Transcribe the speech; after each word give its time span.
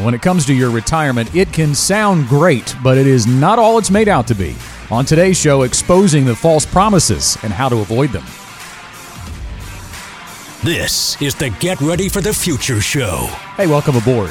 When 0.00 0.14
it 0.14 0.22
comes 0.22 0.46
to 0.46 0.54
your 0.54 0.70
retirement, 0.70 1.34
it 1.36 1.52
can 1.52 1.74
sound 1.74 2.26
great, 2.26 2.74
but 2.82 2.96
it 2.96 3.06
is 3.06 3.26
not 3.26 3.58
all 3.58 3.76
it's 3.76 3.90
made 3.90 4.08
out 4.08 4.26
to 4.28 4.34
be. 4.34 4.56
On 4.90 5.04
today's 5.04 5.38
show, 5.38 5.62
exposing 5.62 6.24
the 6.24 6.34
false 6.34 6.64
promises 6.64 7.36
and 7.42 7.52
how 7.52 7.68
to 7.68 7.76
avoid 7.80 8.08
them. 8.08 8.24
This 10.64 11.20
is 11.20 11.34
the 11.34 11.50
Get 11.60 11.78
Ready 11.82 12.08
for 12.08 12.22
the 12.22 12.32
Future 12.32 12.80
show. 12.80 13.26
Hey, 13.58 13.66
welcome 13.66 13.94
aboard. 13.94 14.30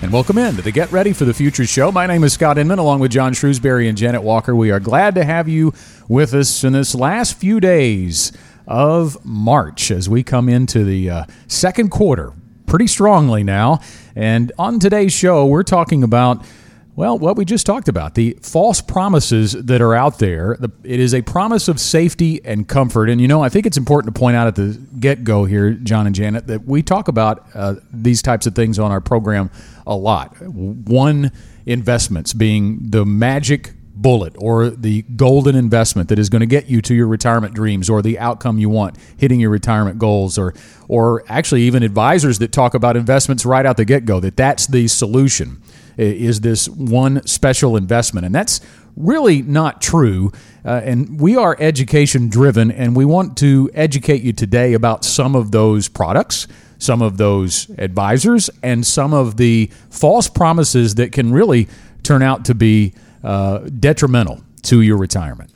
And 0.00 0.12
welcome 0.12 0.38
in 0.38 0.54
to 0.54 0.62
the 0.62 0.70
Get 0.70 0.92
Ready 0.92 1.12
for 1.12 1.24
the 1.24 1.34
Future 1.34 1.66
show. 1.66 1.90
My 1.90 2.06
name 2.06 2.22
is 2.22 2.34
Scott 2.34 2.56
Inman, 2.56 2.78
along 2.78 3.00
with 3.00 3.10
John 3.10 3.32
Shrewsbury 3.32 3.88
and 3.88 3.98
Janet 3.98 4.22
Walker. 4.22 4.54
We 4.54 4.70
are 4.70 4.78
glad 4.78 5.16
to 5.16 5.24
have 5.24 5.48
you 5.48 5.74
with 6.06 6.34
us 6.34 6.62
in 6.62 6.72
this 6.72 6.94
last 6.94 7.36
few 7.36 7.58
days 7.58 8.30
of 8.64 9.22
March 9.24 9.90
as 9.90 10.08
we 10.08 10.22
come 10.22 10.48
into 10.48 10.84
the 10.84 11.10
uh, 11.10 11.24
second 11.48 11.90
quarter 11.90 12.32
pretty 12.70 12.86
strongly 12.86 13.44
now. 13.44 13.80
And 14.16 14.52
on 14.58 14.78
today's 14.78 15.12
show, 15.12 15.44
we're 15.44 15.64
talking 15.64 16.02
about. 16.02 16.46
Well, 16.96 17.18
what 17.18 17.36
we 17.36 17.46
just 17.46 17.64
talked 17.64 17.88
about, 17.88 18.14
the 18.14 18.36
false 18.42 18.82
promises 18.82 19.52
that 19.52 19.80
are 19.80 19.94
out 19.94 20.18
there. 20.18 20.58
It 20.82 21.00
is 21.00 21.14
a 21.14 21.22
promise 21.22 21.68
of 21.68 21.80
safety 21.80 22.44
and 22.44 22.68
comfort. 22.68 23.08
And, 23.08 23.20
you 23.20 23.28
know, 23.28 23.42
I 23.42 23.48
think 23.48 23.64
it's 23.64 23.78
important 23.78 24.14
to 24.14 24.18
point 24.18 24.36
out 24.36 24.48
at 24.48 24.56
the 24.56 24.78
get 24.98 25.24
go 25.24 25.46
here, 25.46 25.70
John 25.70 26.06
and 26.06 26.14
Janet, 26.14 26.48
that 26.48 26.66
we 26.66 26.82
talk 26.82 27.08
about 27.08 27.46
uh, 27.54 27.76
these 27.90 28.20
types 28.20 28.46
of 28.46 28.54
things 28.54 28.78
on 28.78 28.90
our 28.90 29.00
program 29.00 29.50
a 29.86 29.94
lot. 29.94 30.36
One, 30.42 31.32
investments 31.64 32.34
being 32.34 32.90
the 32.90 33.06
magic 33.06 33.72
bullet 34.00 34.34
or 34.38 34.70
the 34.70 35.02
golden 35.16 35.54
investment 35.54 36.08
that 36.08 36.18
is 36.18 36.28
going 36.28 36.40
to 36.40 36.46
get 36.46 36.66
you 36.66 36.80
to 36.82 36.94
your 36.94 37.06
retirement 37.06 37.54
dreams 37.54 37.90
or 37.90 38.02
the 38.02 38.18
outcome 38.18 38.58
you 38.58 38.68
want 38.68 38.96
hitting 39.16 39.40
your 39.40 39.50
retirement 39.50 39.98
goals 39.98 40.38
or 40.38 40.54
or 40.88 41.22
actually 41.28 41.62
even 41.62 41.82
advisors 41.82 42.38
that 42.38 42.52
talk 42.52 42.74
about 42.74 42.96
investments 42.96 43.44
right 43.44 43.66
out 43.66 43.76
the 43.76 43.84
get-go 43.84 44.20
that 44.20 44.36
that's 44.36 44.66
the 44.68 44.88
solution 44.88 45.60
is 45.96 46.40
this 46.40 46.68
one 46.68 47.26
special 47.26 47.76
investment. 47.76 48.24
And 48.24 48.34
that's 48.34 48.60
really 48.96 49.42
not 49.42 49.80
true 49.80 50.32
uh, 50.64 50.80
and 50.84 51.20
we 51.20 51.36
are 51.36 51.56
education 51.60 52.28
driven 52.28 52.70
and 52.70 52.94
we 52.96 53.04
want 53.04 53.38
to 53.38 53.70
educate 53.72 54.22
you 54.22 54.32
today 54.32 54.74
about 54.74 55.04
some 55.04 55.36
of 55.36 55.52
those 55.52 55.88
products 55.88 56.48
some 56.78 57.00
of 57.00 57.16
those 57.16 57.70
advisors 57.78 58.50
and 58.62 58.84
some 58.84 59.14
of 59.14 59.36
the 59.36 59.70
false 59.90 60.28
promises 60.28 60.96
that 60.96 61.12
can 61.12 61.32
really 61.32 61.68
turn 62.02 62.22
out 62.22 62.44
to 62.44 62.54
be 62.54 62.92
uh, 63.22 63.58
detrimental 63.78 64.42
to 64.62 64.80
your 64.80 64.96
retirement 64.96 65.50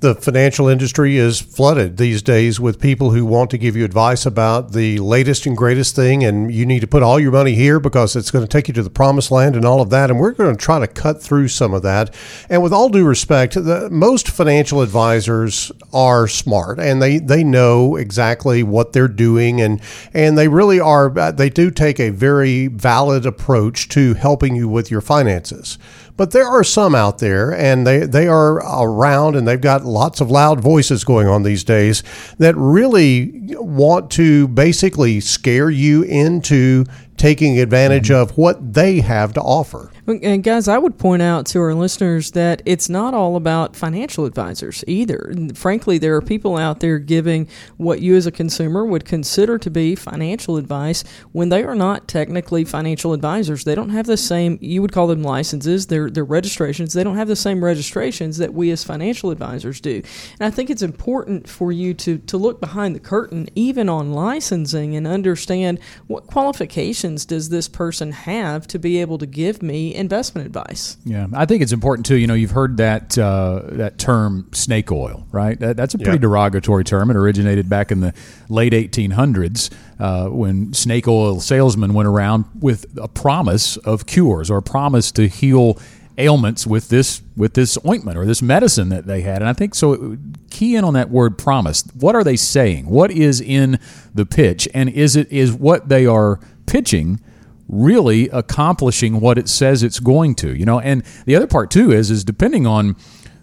the 0.00 0.14
financial 0.14 0.68
industry 0.68 1.16
is 1.16 1.40
flooded 1.40 1.96
these 1.96 2.22
days 2.22 2.60
with 2.60 2.80
people 2.80 3.10
who 3.10 3.26
want 3.26 3.50
to 3.50 3.58
give 3.58 3.74
you 3.74 3.84
advice 3.84 4.24
about 4.24 4.72
the 4.72 4.98
latest 5.00 5.44
and 5.44 5.56
greatest 5.56 5.96
thing, 5.96 6.22
and 6.22 6.54
you 6.54 6.64
need 6.64 6.80
to 6.80 6.86
put 6.86 7.02
all 7.02 7.18
your 7.18 7.32
money 7.32 7.54
here 7.54 7.80
because 7.80 8.14
it's 8.14 8.30
going 8.30 8.44
to 8.44 8.48
take 8.48 8.68
you 8.68 8.74
to 8.74 8.82
the 8.82 8.90
promised 8.90 9.32
land 9.32 9.56
and 9.56 9.64
all 9.64 9.80
of 9.80 9.90
that. 9.90 10.08
And 10.08 10.20
we're 10.20 10.32
going 10.32 10.54
to 10.54 10.62
try 10.62 10.78
to 10.78 10.86
cut 10.86 11.20
through 11.20 11.48
some 11.48 11.74
of 11.74 11.82
that. 11.82 12.14
And 12.48 12.62
with 12.62 12.72
all 12.72 12.88
due 12.88 13.04
respect, 13.04 13.54
the, 13.54 13.88
most 13.90 14.28
financial 14.28 14.82
advisors 14.82 15.72
are 15.92 16.28
smart 16.28 16.78
and 16.78 17.02
they, 17.02 17.18
they 17.18 17.42
know 17.42 17.96
exactly 17.96 18.62
what 18.62 18.92
they're 18.92 19.08
doing, 19.08 19.60
and 19.60 19.80
and 20.14 20.38
they 20.38 20.46
really 20.46 20.78
are. 20.78 21.10
They 21.32 21.50
do 21.50 21.70
take 21.72 21.98
a 21.98 22.10
very 22.10 22.68
valid 22.68 23.26
approach 23.26 23.88
to 23.88 24.14
helping 24.14 24.54
you 24.54 24.68
with 24.68 24.92
your 24.92 25.00
finances. 25.00 25.76
But 26.18 26.32
there 26.32 26.48
are 26.48 26.64
some 26.64 26.96
out 26.96 27.18
there, 27.20 27.54
and 27.54 27.86
they, 27.86 28.00
they 28.00 28.26
are 28.26 28.56
around, 28.56 29.36
and 29.36 29.46
they've 29.46 29.60
got 29.60 29.84
lots 29.84 30.20
of 30.20 30.32
loud 30.32 30.60
voices 30.60 31.04
going 31.04 31.28
on 31.28 31.44
these 31.44 31.62
days 31.62 32.02
that 32.38 32.56
really 32.56 33.54
want 33.54 34.10
to 34.10 34.48
basically 34.48 35.20
scare 35.20 35.70
you 35.70 36.02
into 36.02 36.86
taking 37.18 37.58
advantage 37.58 38.08
mm-hmm. 38.08 38.22
of 38.22 38.38
what 38.38 38.74
they 38.74 39.00
have 39.00 39.32
to 39.34 39.40
offer. 39.40 39.90
And 40.06 40.42
guys, 40.42 40.68
I 40.68 40.78
would 40.78 40.96
point 40.96 41.20
out 41.20 41.44
to 41.46 41.60
our 41.60 41.74
listeners 41.74 42.30
that 42.30 42.62
it's 42.64 42.88
not 42.88 43.12
all 43.12 43.36
about 43.36 43.76
financial 43.76 44.24
advisors 44.24 44.82
either. 44.86 45.34
Frankly, 45.54 45.98
there 45.98 46.16
are 46.16 46.22
people 46.22 46.56
out 46.56 46.80
there 46.80 46.98
giving 46.98 47.46
what 47.76 48.00
you 48.00 48.16
as 48.16 48.26
a 48.26 48.30
consumer 48.30 48.86
would 48.86 49.04
consider 49.04 49.58
to 49.58 49.70
be 49.70 49.94
financial 49.94 50.56
advice 50.56 51.04
when 51.32 51.50
they 51.50 51.62
are 51.62 51.74
not 51.74 52.08
technically 52.08 52.64
financial 52.64 53.12
advisors. 53.12 53.64
They 53.64 53.74
don't 53.74 53.90
have 53.90 54.06
the 54.06 54.16
same 54.16 54.58
you 54.62 54.80
would 54.80 54.92
call 54.92 55.08
them 55.08 55.22
licenses, 55.22 55.88
their 55.88 56.08
their 56.08 56.24
registrations. 56.24 56.94
They 56.94 57.04
don't 57.04 57.16
have 57.16 57.28
the 57.28 57.36
same 57.36 57.62
registrations 57.62 58.38
that 58.38 58.54
we 58.54 58.70
as 58.70 58.84
financial 58.84 59.30
advisors 59.30 59.80
do. 59.80 60.02
And 60.40 60.46
I 60.46 60.50
think 60.50 60.70
it's 60.70 60.82
important 60.82 61.48
for 61.48 61.72
you 61.72 61.92
to 61.94 62.18
to 62.18 62.36
look 62.36 62.60
behind 62.60 62.94
the 62.94 63.00
curtain 63.00 63.48
even 63.54 63.88
on 63.88 64.12
licensing 64.12 64.96
and 64.96 65.06
understand 65.06 65.80
what 66.06 66.26
qualifications 66.26 67.07
does 67.16 67.48
this 67.48 67.68
person 67.68 68.12
have 68.12 68.66
to 68.68 68.78
be 68.78 69.00
able 69.00 69.18
to 69.18 69.26
give 69.26 69.62
me 69.62 69.94
investment 69.94 70.46
advice. 70.46 70.96
Yeah, 71.04 71.26
I 71.32 71.46
think 71.46 71.62
it's 71.62 71.72
important 71.72 72.06
too. 72.06 72.16
You 72.16 72.26
know, 72.26 72.34
you've 72.34 72.50
heard 72.50 72.76
that 72.78 73.16
uh, 73.18 73.62
that 73.64 73.98
term 73.98 74.48
snake 74.52 74.90
oil, 74.92 75.26
right? 75.32 75.58
That, 75.58 75.76
that's 75.76 75.94
a 75.94 75.98
pretty 75.98 76.18
derogatory 76.18 76.84
term. 76.84 77.10
It 77.10 77.16
originated 77.16 77.68
back 77.68 77.90
in 77.90 78.00
the 78.00 78.14
late 78.48 78.72
1800s 78.72 79.70
uh, 79.98 80.28
when 80.28 80.72
snake 80.72 81.08
oil 81.08 81.40
salesmen 81.40 81.94
went 81.94 82.08
around 82.08 82.44
with 82.58 82.86
a 82.98 83.08
promise 83.08 83.76
of 83.78 84.06
cures 84.06 84.50
or 84.50 84.58
a 84.58 84.62
promise 84.62 85.10
to 85.12 85.28
heal 85.28 85.78
ailments 86.18 86.66
with 86.66 86.88
this 86.88 87.22
with 87.36 87.54
this 87.54 87.78
ointment 87.86 88.18
or 88.18 88.26
this 88.26 88.42
medicine 88.42 88.88
that 88.90 89.06
they 89.06 89.22
had. 89.22 89.40
And 89.40 89.48
I 89.48 89.52
think 89.52 89.74
so. 89.74 90.18
Key 90.50 90.74
in 90.74 90.84
on 90.84 90.94
that 90.94 91.10
word 91.10 91.38
promise. 91.38 91.84
What 91.94 92.14
are 92.14 92.24
they 92.24 92.36
saying? 92.36 92.88
What 92.88 93.10
is 93.10 93.40
in 93.40 93.78
the 94.14 94.26
pitch? 94.26 94.68
And 94.74 94.88
is 94.90 95.16
it 95.16 95.30
is 95.30 95.52
what 95.52 95.88
they 95.88 96.04
are 96.04 96.40
pitching? 96.68 97.20
really 97.68 98.30
accomplishing 98.30 99.20
what 99.20 99.36
it 99.36 99.48
says 99.48 99.82
it's 99.82 100.00
going 100.00 100.34
to. 100.34 100.56
You 100.56 100.64
know, 100.64 100.80
and 100.80 101.02
the 101.26 101.36
other 101.36 101.46
part 101.46 101.70
too 101.70 101.92
is 101.92 102.10
is 102.10 102.24
depending 102.24 102.66
on 102.66 102.96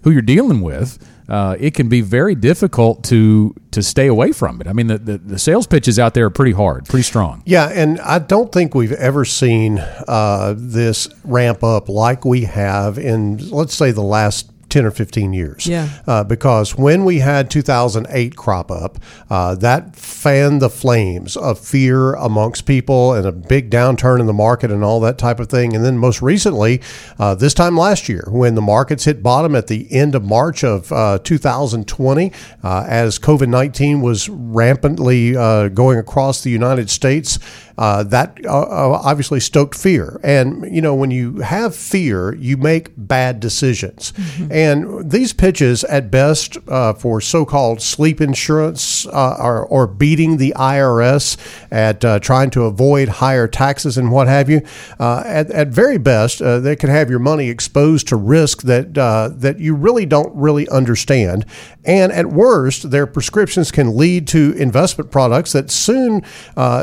who 0.04 0.12
you're 0.12 0.22
dealing 0.22 0.62
with. 0.62 0.98
Uh, 1.28 1.56
it 1.60 1.74
can 1.74 1.90
be 1.90 2.02
very 2.02 2.36
difficult 2.36 3.04
to 3.04 3.56
to 3.72 3.82
stay 3.82 4.06
away 4.06 4.32
from 4.32 4.62
it. 4.62 4.68
I 4.68 4.74
mean, 4.74 4.88
the, 4.88 5.00
the, 5.00 5.18
the, 5.18 5.40
sales 5.40 5.66
pitches 5.66 5.98
out 5.98 6.14
there 6.14 6.28
are 6.28 6.30
pretty 6.30 6.52
hard, 6.52 6.86
pretty 6.86 7.04
strong. 7.04 7.42
Yeah, 7.48 7.68
and 7.74 8.00
I 8.00 8.20
don't 8.20 8.52
think 8.52 8.76
we've 8.76 8.92
ever 8.92 9.26
seen 9.26 9.80
uh, 9.80 10.54
this 10.56 11.10
ramp 11.24 11.64
up 11.64 11.90
like 11.90 12.26
we 12.26 12.42
have 12.42 13.00
in, 13.00 13.50
let's 13.50 13.74
say, 13.74 13.90
the 13.90 14.04
last 14.04 14.52
10 14.76 14.86
or 14.86 14.92
15 14.92 15.32
years. 15.32 15.66
Yeah. 15.66 15.88
Uh, 16.06 16.22
because 16.26 16.78
when 16.78 17.06
we 17.06 17.20
had 17.20 17.50
2008 17.50 18.36
crop 18.36 18.70
up, 18.70 18.98
uh, 19.30 19.56
that 19.56 19.96
fanned 19.96 20.62
the 20.62 20.70
flames 20.70 21.38
of 21.38 21.58
fear 21.58 22.14
amongst 22.16 22.66
people 22.66 23.14
and 23.14 23.26
a 23.26 23.32
big 23.32 23.72
downturn 23.72 24.20
in 24.20 24.26
the 24.26 24.34
market 24.34 24.72
and 24.72 24.84
all 24.84 25.00
that 25.00 25.18
type 25.18 25.40
of 25.40 25.48
thing. 25.48 25.74
And 25.74 25.86
then 25.86 25.98
most 25.98 26.22
recently, 26.22 26.82
uh, 27.18 27.36
this 27.36 27.54
time 27.54 27.78
last 27.78 28.10
year, 28.10 28.26
when 28.28 28.56
the 28.56 28.62
markets 28.62 29.06
hit 29.06 29.24
bottom 29.24 29.56
at 29.56 29.68
the 29.68 29.90
end 29.94 30.14
of 30.14 30.26
March 30.26 30.62
of 30.66 30.92
uh, 30.92 31.20
2020, 31.24 32.34
uh, 32.62 32.86
as 32.86 33.18
COVID 33.18 33.48
19 33.48 34.02
was 34.02 34.28
rampantly 34.28 35.38
uh, 35.38 35.70
going 35.70 36.00
across 36.00 36.42
the 36.42 36.50
United 36.50 36.90
States, 36.90 37.40
uh, 37.78 38.04
that 38.04 38.38
uh, 38.46 38.50
uh, 38.50 39.02
obviously 39.04 39.40
stoked 39.40 39.76
fear. 39.76 40.20
And, 40.24 40.74
you 40.74 40.82
know, 40.82 40.96
when 40.96 41.12
you 41.12 41.40
have 41.40 41.76
fear, 41.76 42.34
you 42.36 42.58
make 42.58 42.92
bad 42.96 43.40
decisions. 43.40 44.14
Mm-hmm. 44.14 44.52
And 44.52 45.12
these 45.12 45.34
pitches, 45.34 45.84
at 45.86 46.10
best, 46.10 46.58
uh, 46.68 46.94
for 46.94 47.20
so 47.20 47.46
called 47.46 47.82
sleep 47.82 48.22
insurance 48.22 49.06
uh, 49.08 49.36
or, 49.40 49.66
or, 49.66 49.86
beating 49.86 50.38
the 50.38 50.54
IRS 50.58 51.38
at 51.72 52.04
uh, 52.04 52.20
trying 52.20 52.50
to 52.50 52.64
avoid 52.64 53.08
higher 53.08 53.48
taxes 53.48 53.98
and 53.98 54.12
what 54.12 54.28
have 54.28 54.50
you, 54.50 54.62
at, 55.00 55.50
at 55.52 55.68
very 55.68 55.98
best, 55.98 56.40
they 56.40 56.76
can 56.76 56.90
have 56.90 57.10
your 57.10 57.20
money 57.20 57.50
exposed 57.50 58.08
to 58.08 58.16
risk 58.16 58.64
that, 58.64 58.94
that 58.96 59.60
you 59.60 59.76
really 59.76 60.06
don't 60.06 60.36
really 60.36 60.68
understand. 60.70 61.46
And 61.86 62.12
at 62.12 62.26
worst, 62.26 62.90
their 62.90 63.06
prescriptions 63.06 63.72
can 63.72 63.96
lead 63.96 64.28
to 64.30 64.54
investment 64.54 65.12
products 65.12 65.54
that 65.54 65.70
soon 65.70 66.24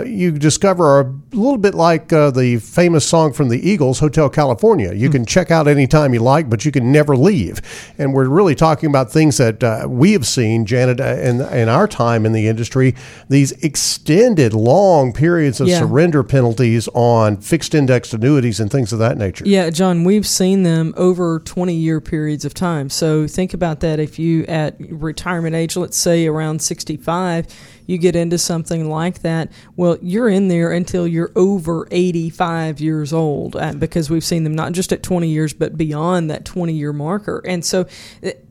you 0.06 0.32
discover 0.32 0.81
however, 0.82 1.08
are 1.08 1.14
a 1.32 1.36
little 1.36 1.58
bit 1.58 1.74
like 1.74 2.12
uh, 2.12 2.30
the 2.30 2.58
famous 2.58 3.06
song 3.08 3.32
from 3.32 3.48
the 3.48 3.68
Eagles, 3.68 4.00
Hotel 4.00 4.28
California. 4.28 4.92
You 4.92 5.08
can 5.08 5.24
check 5.24 5.50
out 5.50 5.66
anytime 5.66 6.12
you 6.14 6.20
like, 6.20 6.50
but 6.50 6.64
you 6.64 6.72
can 6.72 6.92
never 6.92 7.16
leave. 7.16 7.60
And 7.98 8.12
we're 8.12 8.28
really 8.28 8.54
talking 8.54 8.88
about 8.88 9.10
things 9.10 9.38
that 9.38 9.62
uh, 9.64 9.86
we 9.88 10.12
have 10.12 10.26
seen, 10.26 10.66
Janet, 10.66 11.00
uh, 11.00 11.04
in, 11.04 11.40
in 11.40 11.68
our 11.68 11.88
time 11.88 12.26
in 12.26 12.32
the 12.32 12.48
industry, 12.48 12.94
these 13.28 13.52
extended 13.64 14.52
long 14.52 15.12
periods 15.12 15.60
of 15.60 15.68
Yeah. 15.68 15.78
surrender 15.78 16.22
penalties 16.22 16.88
on 16.94 17.38
fixed 17.38 17.74
indexed 17.74 18.12
annuities 18.14 18.60
and 18.60 18.70
things 18.70 18.92
of 18.92 18.98
that 18.98 19.16
nature. 19.16 19.44
Yeah, 19.46 19.70
John, 19.70 20.04
we've 20.04 20.26
seen 20.26 20.62
them 20.64 20.92
over 20.96 21.40
20 21.40 21.74
year 21.74 22.00
periods 22.00 22.44
of 22.44 22.52
time. 22.54 22.90
So 22.90 23.26
think 23.26 23.54
about 23.54 23.80
that. 23.80 23.98
If 24.00 24.18
you, 24.18 24.44
at 24.44 24.76
retirement 24.78 25.54
age, 25.54 25.76
let's 25.76 25.96
say 25.96 26.26
around 26.26 26.60
65, 26.60 27.46
you 27.86 27.98
get 27.98 28.16
into 28.16 28.38
something 28.38 28.88
like 28.88 29.22
that, 29.22 29.50
well, 29.76 29.98
you're 30.00 30.28
in 30.28 30.48
there 30.48 30.72
until 30.72 31.06
you're 31.06 31.32
over 31.36 31.86
85 31.90 32.80
years 32.80 33.12
old 33.12 33.56
uh, 33.56 33.72
because 33.72 34.10
we've 34.10 34.24
seen 34.24 34.44
them 34.44 34.54
not 34.54 34.72
just 34.72 34.92
at 34.92 35.02
20 35.02 35.28
years, 35.28 35.52
but 35.52 35.76
beyond 35.76 36.30
that 36.30 36.44
20 36.44 36.72
year 36.72 36.92
marker. 36.92 37.42
And 37.46 37.64
so 37.64 37.86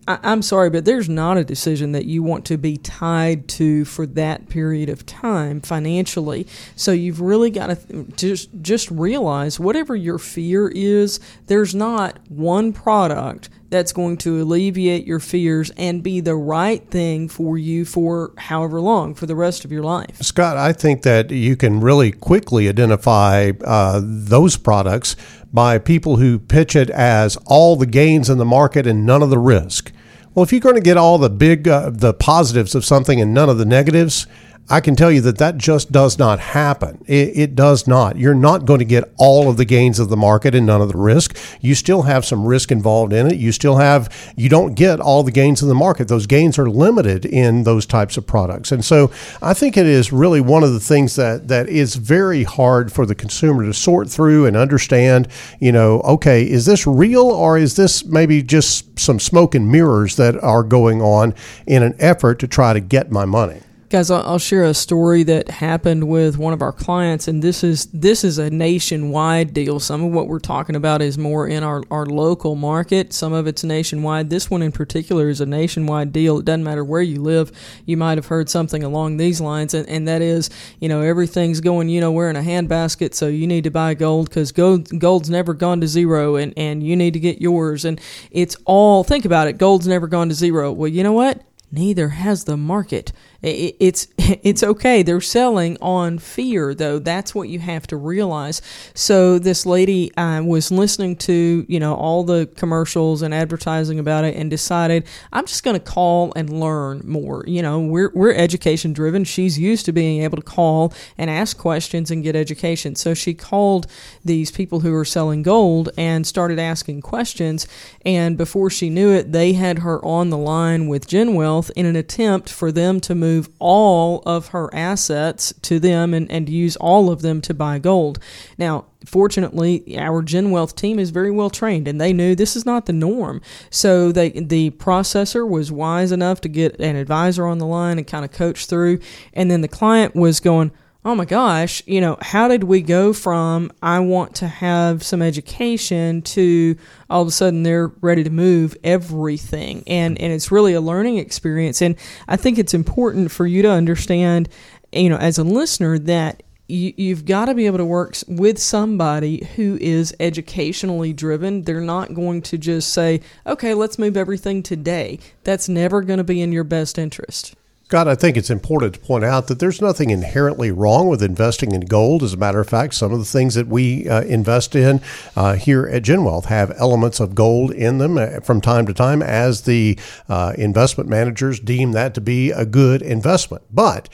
I, 0.07 0.19
I'm 0.24 0.42
sorry, 0.42 0.69
but 0.69 0.86
there's 0.86 1.10
not 1.10 1.38
a 1.38 1.44
decision 1.44 1.92
that 1.94 2.06
you 2.06 2.24
want 2.24 2.45
to 2.45 2.57
be 2.57 2.78
tied 2.78 3.48
to 3.50 3.86
for 3.86 4.06
that 4.07 4.50
period 4.50 4.89
of 4.89 5.06
time 5.06 5.62
financially. 5.62 6.48
So 6.75 6.92
you've 6.92 7.22
really 7.22 7.50
got 7.50 7.68
to 7.68 8.06
just 8.16 8.50
just 8.62 8.89
realize 8.92 9.60
whatever 9.60 9.95
your 9.95 10.18
fear 10.18 10.68
is, 10.69 11.19
there's 11.48 11.75
not 11.75 12.19
one 12.30 12.74
product 12.74 13.50
that's 13.72 13.94
going 13.94 14.18
to 14.18 14.42
alleviate 14.42 15.08
your 15.08 15.20
fears 15.20 15.72
and 15.78 16.04
be 16.04 16.20
the 16.20 16.36
right 16.36 16.86
thing 16.90 17.30
for 17.30 17.58
you 17.58 17.86
for 17.86 18.34
however 18.38 18.80
long 18.80 19.16
for 19.16 19.26
the 19.26 19.36
rest 19.36 19.66
of 19.66 19.72
your 19.72 19.82
life. 19.82 20.18
Scott, 20.22 20.58
I 20.58 20.74
think 20.74 21.02
that 21.04 21.32
you 21.32 21.56
can 21.56 21.80
really 21.80 22.12
quickly 22.12 22.68
identify 22.68 23.54
uh, 23.64 24.02
those 24.04 24.58
products 24.58 25.16
by 25.54 25.78
people 25.80 26.18
who 26.18 26.38
pitch 26.38 26.76
it 26.76 26.90
as 26.90 27.38
all 27.46 27.78
the 27.78 27.86
gains 27.86 28.30
in 28.30 28.38
the 28.38 28.46
market 28.46 28.86
and 28.86 29.06
none 29.06 29.24
of 29.24 29.30
the 29.30 29.40
risk. 29.40 29.92
Well, 30.36 30.44
if 30.44 30.52
you're 30.52 30.62
going 30.62 30.76
to 30.76 30.82
get 30.82 30.98
all 30.98 31.18
the 31.18 31.30
big, 31.30 31.68
uh, 31.68 31.90
the 31.90 32.14
positives 32.14 32.76
of 32.76 32.86
something 32.86 33.20
and 33.20 33.34
none 33.34 33.50
of 33.50 33.58
the 33.58 33.66
negatives, 33.66 34.28
I 34.72 34.80
can 34.80 34.96
tell 34.96 35.12
you 35.12 35.20
that 35.22 35.38
that 35.40 35.58
just 35.58 35.92
does 35.92 36.18
not 36.18 36.40
happen. 36.40 37.04
It, 37.06 37.38
it 37.38 37.56
does 37.56 37.88
not. 37.88 38.16
You're 38.16 38.34
not 38.34 38.64
going 38.66 38.80
to 38.80 38.86
get 38.86 39.12
all 39.18 39.50
of 39.50 39.58
the 39.58 39.66
gains 39.66 40.00
of 40.00 40.08
the 40.08 40.16
market 40.16 40.56
and 40.56 40.66
none 40.66 40.80
of 40.80 40.90
the 40.90 40.98
risk. 40.98 41.38
You 41.60 41.76
still 41.76 42.04
have 42.04 42.24
some 42.24 42.46
risk 42.46 42.72
involved 42.72 43.12
in 43.12 43.28
it. 43.28 43.36
You 43.36 43.52
still 43.52 43.76
have, 43.76 44.34
you 44.38 44.48
don't 44.48 44.74
get 44.74 45.02
all 45.02 45.24
the 45.24 45.32
gains 45.32 45.62
in 45.62 45.68
the 45.68 45.76
market. 45.76 46.08
Those 46.08 46.26
gains 46.26 46.58
are 46.58 46.70
limited 46.70 47.26
in 47.26 47.64
those 47.64 47.86
types 47.86 48.16
of 48.16 48.26
products. 48.26 48.72
And 48.72 48.86
so 48.86 49.12
I 49.42 49.54
think 49.54 49.76
it 49.76 49.86
is 49.86 50.14
really 50.14 50.40
one 50.40 50.64
of 50.64 50.72
the 50.72 50.80
things 50.80 51.18
that, 51.18 51.50
that 51.50 51.68
is 51.68 51.96
very 51.96 52.44
hard 52.44 52.94
for 52.94 53.06
the 53.06 53.14
consumer 53.14 53.66
to 53.66 53.74
sort 53.74 54.10
through 54.10 54.46
and 54.46 54.56
understand, 54.56 55.28
you 55.60 55.74
know, 55.74 56.00
okay, 56.04 56.50
is 56.50 56.66
this 56.66 56.88
real 56.88 57.26
or 57.26 57.58
is 57.58 57.76
this 57.76 58.06
maybe 58.06 58.42
just 58.42 58.98
some 58.98 59.20
smoke 59.20 59.54
and 59.54 59.70
mirrors 59.70 60.16
that 60.16 60.42
are 60.42 60.64
going 60.64 61.02
on 61.02 61.36
in 61.68 61.84
an 61.84 61.94
effort 62.00 62.40
to 62.40 62.48
try 62.48 62.72
to 62.72 62.80
get 62.80 63.12
my 63.12 63.26
money? 63.26 63.60
Guys, 63.92 64.10
I'll, 64.10 64.40
share 64.40 64.64
a 64.64 64.74
story 64.74 65.24
that 65.24 65.50
happened 65.50 66.08
with 66.08 66.38
one 66.38 66.54
of 66.54 66.62
our 66.62 66.72
clients, 66.72 67.28
and 67.28 67.44
this 67.44 67.62
is 67.62 67.88
this 67.88 68.24
is 68.24 68.38
a 68.38 68.50
nationwide 68.50 69.54
deal. 69.54 69.82
Some 69.82 70.02
of 70.02 70.14
what 70.14 70.30
we're 70.30 70.40
talking 70.40 70.78
about 70.78 71.02
is 71.02 71.18
more 71.18 71.46
in 71.46 71.62
our, 71.62 71.84
our 71.92 72.06
local 72.06 72.56
market. 72.56 73.12
Some 73.12 73.34
of 73.34 73.48
it's 73.48 73.66
nationwide. 73.66 74.30
This 74.30 74.50
one 74.50 74.62
in 74.62 74.72
particular 74.72 75.28
is 75.28 75.42
a 75.42 75.46
nationwide 75.46 76.14
deal. 76.14 76.40
It 76.40 76.46
doesn't 76.46 76.64
matter 76.64 76.86
where 76.86 77.02
you 77.02 77.22
live. 77.22 77.52
You 77.86 77.98
might 77.98 78.18
have 78.18 78.28
heard 78.28 78.48
something 78.48 78.82
along 78.82 79.18
these 79.18 79.42
lines, 79.42 79.74
and, 79.74 79.86
and 79.90 80.08
that 80.08 80.22
is, 80.22 80.50
you 80.80 80.88
know, 80.88 81.02
everything's 81.02 81.60
going, 81.60 81.90
you 81.90 82.00
know, 82.00 82.14
we're 82.14 82.30
in 82.30 82.38
a 82.38 82.42
handbasket, 82.42 83.14
so 83.14 83.28
you 83.28 83.46
need 83.46 83.66
to 83.66 83.72
buy 83.72 83.94
gold 83.94 84.30
because 84.30 84.54
gold 84.54 84.88
gold's 85.02 85.30
never 85.30 85.54
gone 85.54 85.82
to 85.82 85.88
zero, 85.88 86.38
and 86.38 86.54
and 86.56 86.82
you 86.82 86.96
need 86.96 87.12
to 87.12 87.20
get 87.20 87.42
yours. 87.42 87.84
And 87.84 88.00
it's 88.32 88.56
all 88.64 89.04
think 89.04 89.26
about 89.26 89.50
it. 89.50 89.58
Gold's 89.58 89.86
never 89.86 90.08
gone 90.08 90.30
to 90.30 90.36
zero. 90.36 90.72
Well, 90.72 90.88
you 90.88 91.04
know 91.04 91.12
what? 91.12 91.42
Neither 91.74 92.10
has 92.10 92.44
the 92.44 92.58
market. 92.58 93.12
It's 93.44 94.08
it's 94.18 94.64
okay. 94.64 95.02
They're 95.02 95.22
selling 95.22 95.78
on 95.82 96.20
fear, 96.20 96.76
though. 96.76 97.00
That's 97.00 97.34
what 97.34 97.50
you 97.50 97.60
have 97.60 97.88
to 97.88 97.98
realize. 97.98 98.62
So 98.94 99.40
this 99.40 99.66
lady 99.66 100.16
uh, 100.16 100.44
was 100.44 100.72
listening 100.72 101.16
to 101.18 101.66
you 101.68 101.80
know 101.80 101.96
all 101.96 102.24
the 102.24 102.48
commercials 102.56 103.22
and 103.22 103.34
advertising 103.34 104.00
about 104.00 104.26
it, 104.26 104.36
and 104.36 104.50
decided 104.50 105.06
I'm 105.34 105.46
just 105.46 105.64
going 105.64 105.80
to 105.80 105.84
call 105.84 106.34
and 106.36 106.50
learn 106.60 107.02
more. 107.06 107.44
You 107.48 107.62
know, 107.62 107.80
we're 107.80 108.12
we're 108.14 108.34
education 108.34 108.94
driven. 108.94 109.24
She's 109.24 109.58
used 109.58 109.86
to 109.86 109.92
being 109.92 110.22
able 110.22 110.38
to 110.38 110.44
call 110.44 110.94
and 111.18 111.30
ask 111.30 111.58
questions 111.58 112.12
and 112.12 112.24
get 112.24 112.36
education. 112.36 112.96
So 112.96 113.14
she 113.14 113.34
called 113.34 113.88
these 114.24 114.52
people 114.52 114.82
who 114.82 114.94
are 114.96 115.06
selling 115.06 115.42
gold 115.42 115.90
and 115.98 116.28
started 116.28 116.60
asking 116.60 117.02
questions. 117.02 117.68
And 118.06 118.38
before 118.38 118.70
she 118.70 118.90
knew 118.90 119.12
it, 119.12 119.32
they 119.32 119.54
had 119.54 119.80
her 119.80 120.04
on 120.06 120.30
the 120.30 120.38
line 120.38 120.88
with 120.88 121.08
GenWealth 121.08 121.72
in 121.76 121.86
an 121.86 121.96
attempt 121.96 122.50
for 122.50 122.72
them 122.72 123.00
to 123.02 123.16
move 123.16 123.31
all 123.60 124.22
of 124.25 124.50
her 124.50 124.74
assets 124.74 125.54
to 125.63 125.80
them 125.80 126.13
and, 126.13 126.30
and 126.31 126.50
use 126.50 126.75
all 126.78 127.10
of 127.10 127.22
them 127.22 127.42
to 127.42 127.54
buy 127.54 127.80
gold. 127.80 128.19
Now, 128.57 128.86
fortunately, 129.06 129.98
our 129.98 130.22
GenWealth 130.22 130.75
team 130.75 131.00
is 131.00 131.10
very 131.10 131.31
well 131.31 131.50
trained 131.50 131.88
and 131.88 132.00
they 132.00 132.13
knew 132.13 132.36
this 132.36 132.56
is 132.56 132.66
not 132.66 132.86
the 132.86 132.94
norm. 132.94 133.42
So 133.69 134.12
they, 134.12 134.30
the 134.30 134.72
processor 134.72 135.48
was 135.48 135.72
wise 135.72 136.12
enough 136.12 136.42
to 136.42 136.50
get 136.50 136.80
an 136.80 136.95
advisor 136.95 137.45
on 137.45 137.57
the 137.57 137.66
line 137.66 137.98
and 137.98 138.07
kind 138.07 138.25
of 138.25 138.31
coach 138.31 138.66
through. 138.66 139.00
And 139.34 139.50
then 139.50 139.62
the 139.62 139.68
client 139.68 140.16
was 140.16 140.39
going, 140.39 140.72
oh 141.03 141.15
my 141.15 141.25
gosh, 141.25 141.81
you 141.88 142.00
know, 142.00 142.18
how 142.21 142.48
did 142.48 142.63
we 142.63 142.81
go 142.81 143.12
from 143.12 143.71
I 143.81 144.00
want 144.00 144.36
to 144.36 144.48
have 144.48 145.03
some 145.03 145.21
education 145.21 146.21
to 146.24 146.77
all 147.09 147.21
of 147.21 147.27
a 147.27 147.31
sudden 147.31 147.63
they're 147.63 147.88
ready 148.01 148.24
to 148.24 148.30
move 148.30 148.77
everything? 148.83 149.83
And 149.88 150.19
and 150.21 150.31
it's 150.31 150.51
really 150.51 150.74
a 150.74 150.81
learning 150.81 151.18
experience. 151.18 151.81
And 151.81 151.95
I 152.27 152.36
think 152.38 152.59
it's 152.59 152.74
important 152.74 153.31
for 153.31 153.48
you 153.48 153.62
to 153.63 153.71
understand, 153.71 154.50
you 154.92 155.09
know, 155.09 155.18
as 155.18 155.38
a 155.38 155.44
listener 155.44 155.98
that 156.00 156.44
you, 156.68 156.94
you've 156.95 157.25
got 157.25 157.45
to 157.45 157.56
be 157.56 157.65
able 157.65 157.80
to 157.80 157.86
work 157.86 158.15
with 158.27 158.57
somebody 158.59 159.45
who 159.56 159.77
is 159.81 160.15
educationally 160.19 161.13
driven. 161.13 161.63
They're 161.63 161.81
not 161.81 162.13
going 162.13 162.44
to 162.44 162.57
just 162.57 162.94
say, 162.94 163.21
okay, 163.45 163.74
let's 163.74 164.00
move 164.00 164.15
everything 164.15 164.63
today. 164.63 165.19
That's 165.44 165.68
never 165.68 166.01
going 166.01 166.19
to 166.19 166.24
be 166.24 166.42
in 166.42 166.51
your 166.51 166.63
best 166.63 166.98
interest. 166.98 167.56
God, 167.92 168.08
I 168.08 168.16
think 168.16 168.38
it's 168.38 168.50
important 168.50 168.94
to 168.94 169.02
point 169.02 169.26
out 169.26 169.48
that 169.48 169.60
there's 169.60 169.82
nothing 169.82 170.12
inherently 170.12 170.72
wrong 170.72 171.10
with 171.10 171.22
investing 171.22 171.74
in 171.74 171.82
gold. 171.82 172.24
As 172.24 172.32
a 172.32 172.38
matter 172.38 172.62
of 172.62 172.70
fact, 172.70 172.94
some 172.94 173.12
of 173.12 173.20
the 173.20 173.26
things 173.26 173.54
that 173.56 173.68
we 173.68 174.08
uh, 174.08 174.22
invest 174.22 174.76
in 174.76 175.02
uh, 175.36 175.56
here 175.56 175.86
at 175.88 176.04
GenWealth 176.04 176.46
have 176.46 176.72
elements 176.78 177.20
of 177.20 177.36
gold 177.36 177.70
in 177.72 177.98
them 177.98 178.18
uh, 178.18 178.40
from 178.40 178.62
time 178.62 178.86
to 178.86 178.94
time 178.94 179.22
as 179.22 179.64
the 179.64 180.00
uh, 180.30 180.54
investment 180.58 181.10
managers 181.10 181.60
deem 181.60 181.92
that 181.92 182.14
to 182.14 182.22
be 182.22 182.50
a 182.52 182.66
good 182.66 183.02
investment. 183.02 183.64
But 183.70 184.08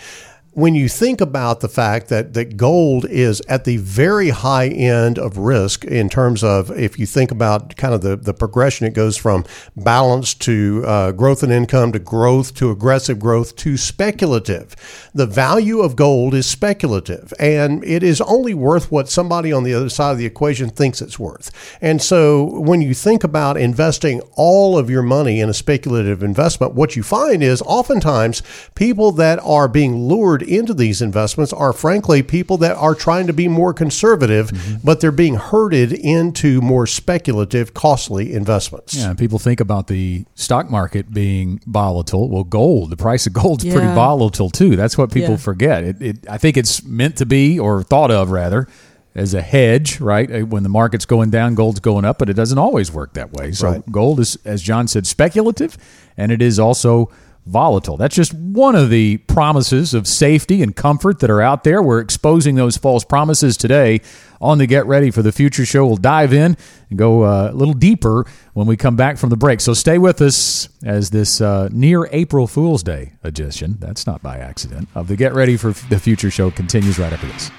when 0.57 0.73
you 0.73 0.89
think 0.89 1.21
about 1.21 1.59
the 1.59 1.69
fact 1.69 2.07
that, 2.07 2.33
that 2.33 2.57
gold 2.57 3.05
is 3.05 3.41
at 3.41 3.63
the 3.63 3.77
very 3.77 4.29
high 4.29 4.67
end 4.69 5.19
of 5.19 5.37
risk 5.37 5.85
in 5.85 6.09
terms 6.09 6.43
of 6.43 6.71
if 6.71 6.97
you 6.97 7.05
think 7.05 7.29
about 7.29 7.75
kind 7.75 7.93
of 7.93 8.01
the, 8.01 8.15
the 8.15 8.33
progression, 8.33 8.87
it 8.87 8.95
goes 8.95 9.15
from 9.15 9.45
balance 9.75 10.33
to 10.33 10.83
uh, 10.87 11.11
growth 11.11 11.43
and 11.43 11.51
income 11.51 11.91
to 11.91 11.99
growth 11.99 12.55
to 12.55 12.71
aggressive 12.71 13.19
growth 13.19 13.55
to 13.55 13.77
speculative. 13.77 14.75
The 15.13 15.27
value 15.27 15.81
of 15.81 15.95
gold 15.95 16.33
is 16.33 16.47
speculative 16.47 17.31
and 17.39 17.83
it 17.83 18.01
is 18.01 18.19
only 18.21 18.55
worth 18.55 18.91
what 18.91 19.09
somebody 19.09 19.53
on 19.53 19.61
the 19.63 19.75
other 19.75 19.89
side 19.89 20.13
of 20.13 20.17
the 20.17 20.25
equation 20.25 20.71
thinks 20.71 21.03
it's 21.03 21.19
worth. 21.19 21.51
And 21.81 22.01
so 22.01 22.59
when 22.59 22.81
you 22.81 22.95
think 22.95 23.23
about 23.23 23.57
investing 23.57 24.21
all 24.33 24.75
of 24.75 24.89
your 24.89 25.03
money 25.03 25.39
in 25.39 25.49
a 25.49 25.53
speculative 25.53 26.23
investment, 26.23 26.73
what 26.73 26.95
you 26.95 27.03
find 27.03 27.43
is 27.43 27.61
oftentimes 27.61 28.41
people 28.73 29.11
that 29.11 29.37
are 29.43 29.67
being 29.67 30.07
lured 30.07 30.46
into 30.47 30.73
these 30.73 31.01
investments 31.01 31.51
are 31.53 31.73
frankly 31.73 32.23
people 32.23 32.57
that 32.57 32.75
are 32.77 32.95
trying 32.95 33.27
to 33.27 33.33
be 33.33 33.47
more 33.47 33.73
conservative, 33.73 34.51
but 34.83 35.01
they're 35.01 35.11
being 35.11 35.35
herded 35.35 35.91
into 35.93 36.61
more 36.61 36.87
speculative, 36.87 37.73
costly 37.73 38.33
investments. 38.33 38.93
Yeah, 38.95 39.09
and 39.09 39.17
people 39.17 39.39
think 39.39 39.59
about 39.59 39.87
the 39.87 40.25
stock 40.35 40.69
market 40.69 41.13
being 41.13 41.59
volatile. 41.65 42.29
Well, 42.29 42.43
gold, 42.43 42.89
the 42.89 42.97
price 42.97 43.27
of 43.27 43.33
gold's 43.33 43.63
pretty 43.63 43.79
Yeah. 43.87 43.95
volatile 43.95 44.49
too. 44.49 44.75
That's 44.75 44.97
what 44.97 45.11
people 45.11 45.31
Yeah. 45.31 45.37
forget. 45.37 45.83
It, 45.83 46.01
it, 46.01 46.17
I 46.29 46.37
think 46.37 46.57
it's 46.57 46.83
meant 46.83 47.15
to 47.17 47.25
be, 47.25 47.59
or 47.59 47.83
thought 47.83 48.11
of 48.11 48.31
rather, 48.31 48.67
as 49.15 49.33
a 49.33 49.41
hedge, 49.41 49.99
right? 49.99 50.31
Uh, 50.31 50.45
When 50.45 50.61
the 50.63 50.69
market's 50.69 51.05
going 51.05 51.31
down, 51.31 51.55
gold's 51.55 51.79
going 51.79 52.05
up, 52.05 52.19
but 52.19 52.29
it 52.29 52.33
doesn't 52.35 52.59
always 52.59 52.91
work 52.93 53.13
that 53.13 53.33
way. 53.33 53.51
So 53.51 53.67
Right. 53.71 53.91
gold 53.91 54.19
is, 54.19 54.37
as 54.45 54.61
John 54.61 54.87
said, 54.87 55.07
speculative, 55.07 55.75
and 56.17 56.31
it 56.31 56.41
is 56.41 56.59
also 56.59 57.09
volatile. 57.47 57.97
That's 57.97 58.15
just 58.15 58.33
one 58.33 58.75
of 58.75 58.89
the 58.89 59.17
promises 59.17 59.93
of 59.93 60.07
safety 60.07 60.61
and 60.61 60.75
comfort 60.75 61.19
that 61.19 61.29
are 61.29 61.41
out 61.41 61.63
there. 61.63 61.81
We're 61.81 61.99
exposing 61.99 62.55
those 62.55 62.77
false 62.77 63.03
promises 63.03 63.57
today 63.57 64.01
on 64.39 64.57
the 64.57 64.67
Get 64.67 64.85
Ready 64.85 65.09
for 65.11 65.21
the 65.21 65.31
Future 65.31 65.65
show. 65.65 65.85
We'll 65.85 65.97
dive 65.97 66.33
in 66.33 66.57
and 66.89 66.99
go 66.99 67.23
uh, 67.23 67.49
a 67.51 67.55
little 67.55 67.73
deeper 67.73 68.25
when 68.53 68.67
we 68.67 68.77
come 68.77 68.95
back 68.95 69.17
from 69.17 69.29
the 69.29 69.37
break. 69.37 69.61
So 69.61 69.73
stay 69.73 69.97
with 69.97 70.21
us 70.21 70.69
as 70.83 71.09
this 71.09 71.41
uh, 71.41 71.69
near 71.71 72.07
April 72.11 72.47
Fool's 72.47 72.83
Day 72.83 73.13
edition, 73.23 73.77
that's 73.79 74.05
not 74.05 74.21
by 74.21 74.37
accident, 74.37 74.87
of 74.95 75.07
the 75.07 75.15
Get 75.15 75.33
Ready 75.33 75.57
for 75.57 75.71
the 75.71 75.99
Future 75.99 76.29
show 76.29 76.51
continues 76.51 76.99
right 76.99 77.13
after 77.13 77.27
this. 77.27 77.49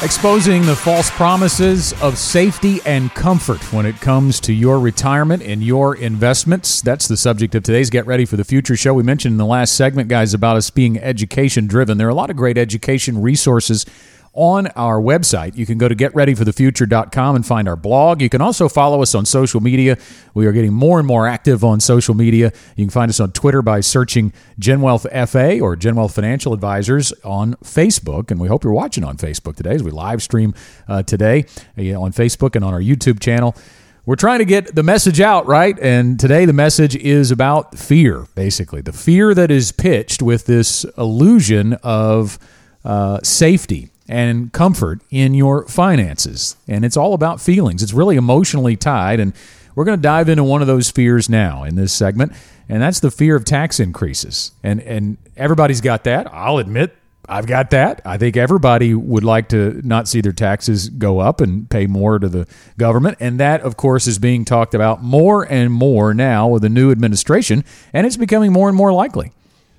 Exposing 0.00 0.62
the 0.62 0.76
false 0.76 1.10
promises 1.10 1.92
of 2.00 2.18
safety 2.18 2.78
and 2.86 3.12
comfort 3.14 3.60
when 3.72 3.84
it 3.84 4.00
comes 4.00 4.38
to 4.38 4.52
your 4.52 4.78
retirement 4.78 5.42
and 5.42 5.60
your 5.60 5.96
investments. 5.96 6.80
That's 6.80 7.08
the 7.08 7.16
subject 7.16 7.56
of 7.56 7.64
today's 7.64 7.90
Get 7.90 8.06
Ready 8.06 8.24
for 8.24 8.36
the 8.36 8.44
Future 8.44 8.76
show. 8.76 8.94
We 8.94 9.02
mentioned 9.02 9.32
in 9.32 9.38
the 9.38 9.44
last 9.44 9.74
segment, 9.74 10.08
guys, 10.08 10.34
about 10.34 10.56
us 10.56 10.70
being 10.70 11.00
education 11.00 11.66
driven. 11.66 11.98
There 11.98 12.06
are 12.06 12.10
a 12.10 12.14
lot 12.14 12.30
of 12.30 12.36
great 12.36 12.56
education 12.56 13.20
resources 13.20 13.84
on 14.32 14.68
our 14.68 15.00
website. 15.00 15.56
You 15.56 15.66
can 15.66 15.78
go 15.78 15.88
to 15.88 15.96
getreadyforthefuture.com 15.96 17.36
and 17.36 17.46
find 17.46 17.68
our 17.68 17.76
blog. 17.76 18.22
You 18.22 18.28
can 18.28 18.40
also 18.40 18.68
follow 18.68 19.02
us 19.02 19.14
on 19.14 19.24
social 19.24 19.60
media. 19.60 19.98
We 20.34 20.46
are 20.46 20.52
getting 20.52 20.72
more 20.72 20.98
and 20.98 21.06
more 21.06 21.26
active 21.26 21.64
on 21.64 21.80
social 21.80 22.14
media. 22.14 22.52
You 22.76 22.84
can 22.84 22.90
find 22.90 23.08
us 23.08 23.20
on 23.20 23.32
Twitter 23.32 23.62
by 23.62 23.80
searching 23.80 24.32
GenWealth 24.60 25.02
FA 25.28 25.60
or 25.60 25.76
GenWealth 25.76 26.12
Financial 26.12 26.52
Advisors 26.52 27.12
on 27.24 27.54
Facebook. 27.56 28.30
And 28.30 28.40
we 28.40 28.48
hope 28.48 28.64
you're 28.64 28.72
watching 28.72 29.04
on 29.04 29.16
Facebook 29.16 29.56
today 29.56 29.74
as 29.74 29.82
we 29.82 29.90
live 29.90 30.22
stream 30.22 30.54
uh, 30.86 31.02
today 31.02 31.44
uh, 31.76 32.00
on 32.00 32.12
Facebook 32.12 32.54
and 32.54 32.64
on 32.64 32.72
our 32.72 32.80
YouTube 32.80 33.20
channel. 33.20 33.56
We're 34.08 34.16
trying 34.16 34.38
to 34.38 34.46
get 34.46 34.74
the 34.74 34.82
message 34.82 35.20
out, 35.20 35.46
right? 35.46 35.78
And 35.78 36.18
today 36.18 36.46
the 36.46 36.54
message 36.54 36.96
is 36.96 37.30
about 37.30 37.78
fear, 37.78 38.26
basically. 38.34 38.80
The 38.80 38.94
fear 38.94 39.34
that 39.34 39.50
is 39.50 39.70
pitched 39.70 40.22
with 40.22 40.46
this 40.46 40.86
illusion 40.96 41.74
of 41.82 42.38
uh, 42.86 43.18
safety 43.22 43.90
and 44.08 44.52
comfort 44.52 45.00
in 45.10 45.34
your 45.34 45.66
finances. 45.66 46.56
And 46.66 46.84
it's 46.84 46.96
all 46.96 47.14
about 47.14 47.40
feelings. 47.40 47.82
It's 47.82 47.92
really 47.92 48.16
emotionally 48.16 48.76
tied. 48.76 49.20
And 49.20 49.34
we're 49.74 49.84
going 49.84 49.98
to 49.98 50.02
dive 50.02 50.28
into 50.28 50.42
one 50.42 50.60
of 50.60 50.66
those 50.66 50.90
fears 50.90 51.28
now 51.28 51.62
in 51.62 51.76
this 51.76 51.92
segment, 51.92 52.32
and 52.68 52.82
that's 52.82 52.98
the 52.98 53.12
fear 53.12 53.36
of 53.36 53.44
tax 53.44 53.78
increases. 53.78 54.50
And 54.64 54.80
and 54.82 55.18
everybody's 55.36 55.80
got 55.80 56.02
that. 56.02 56.26
I'll 56.34 56.58
admit 56.58 56.96
I've 57.28 57.46
got 57.46 57.70
that. 57.70 58.00
I 58.04 58.16
think 58.16 58.36
everybody 58.36 58.94
would 58.94 59.22
like 59.22 59.50
to 59.50 59.80
not 59.84 60.08
see 60.08 60.20
their 60.20 60.32
taxes 60.32 60.88
go 60.88 61.20
up 61.20 61.40
and 61.40 61.68
pay 61.68 61.86
more 61.86 62.18
to 62.18 62.28
the 62.28 62.48
government. 62.78 63.18
And 63.20 63.38
that, 63.38 63.60
of 63.60 63.76
course, 63.76 64.06
is 64.06 64.18
being 64.18 64.44
talked 64.44 64.74
about 64.74 65.02
more 65.02 65.44
and 65.44 65.70
more 65.72 66.14
now 66.14 66.48
with 66.48 66.62
the 66.62 66.70
new 66.70 66.90
administration, 66.90 67.64
and 67.92 68.06
it's 68.06 68.16
becoming 68.16 68.52
more 68.52 68.68
and 68.68 68.76
more 68.76 68.92
likely. 68.92 69.30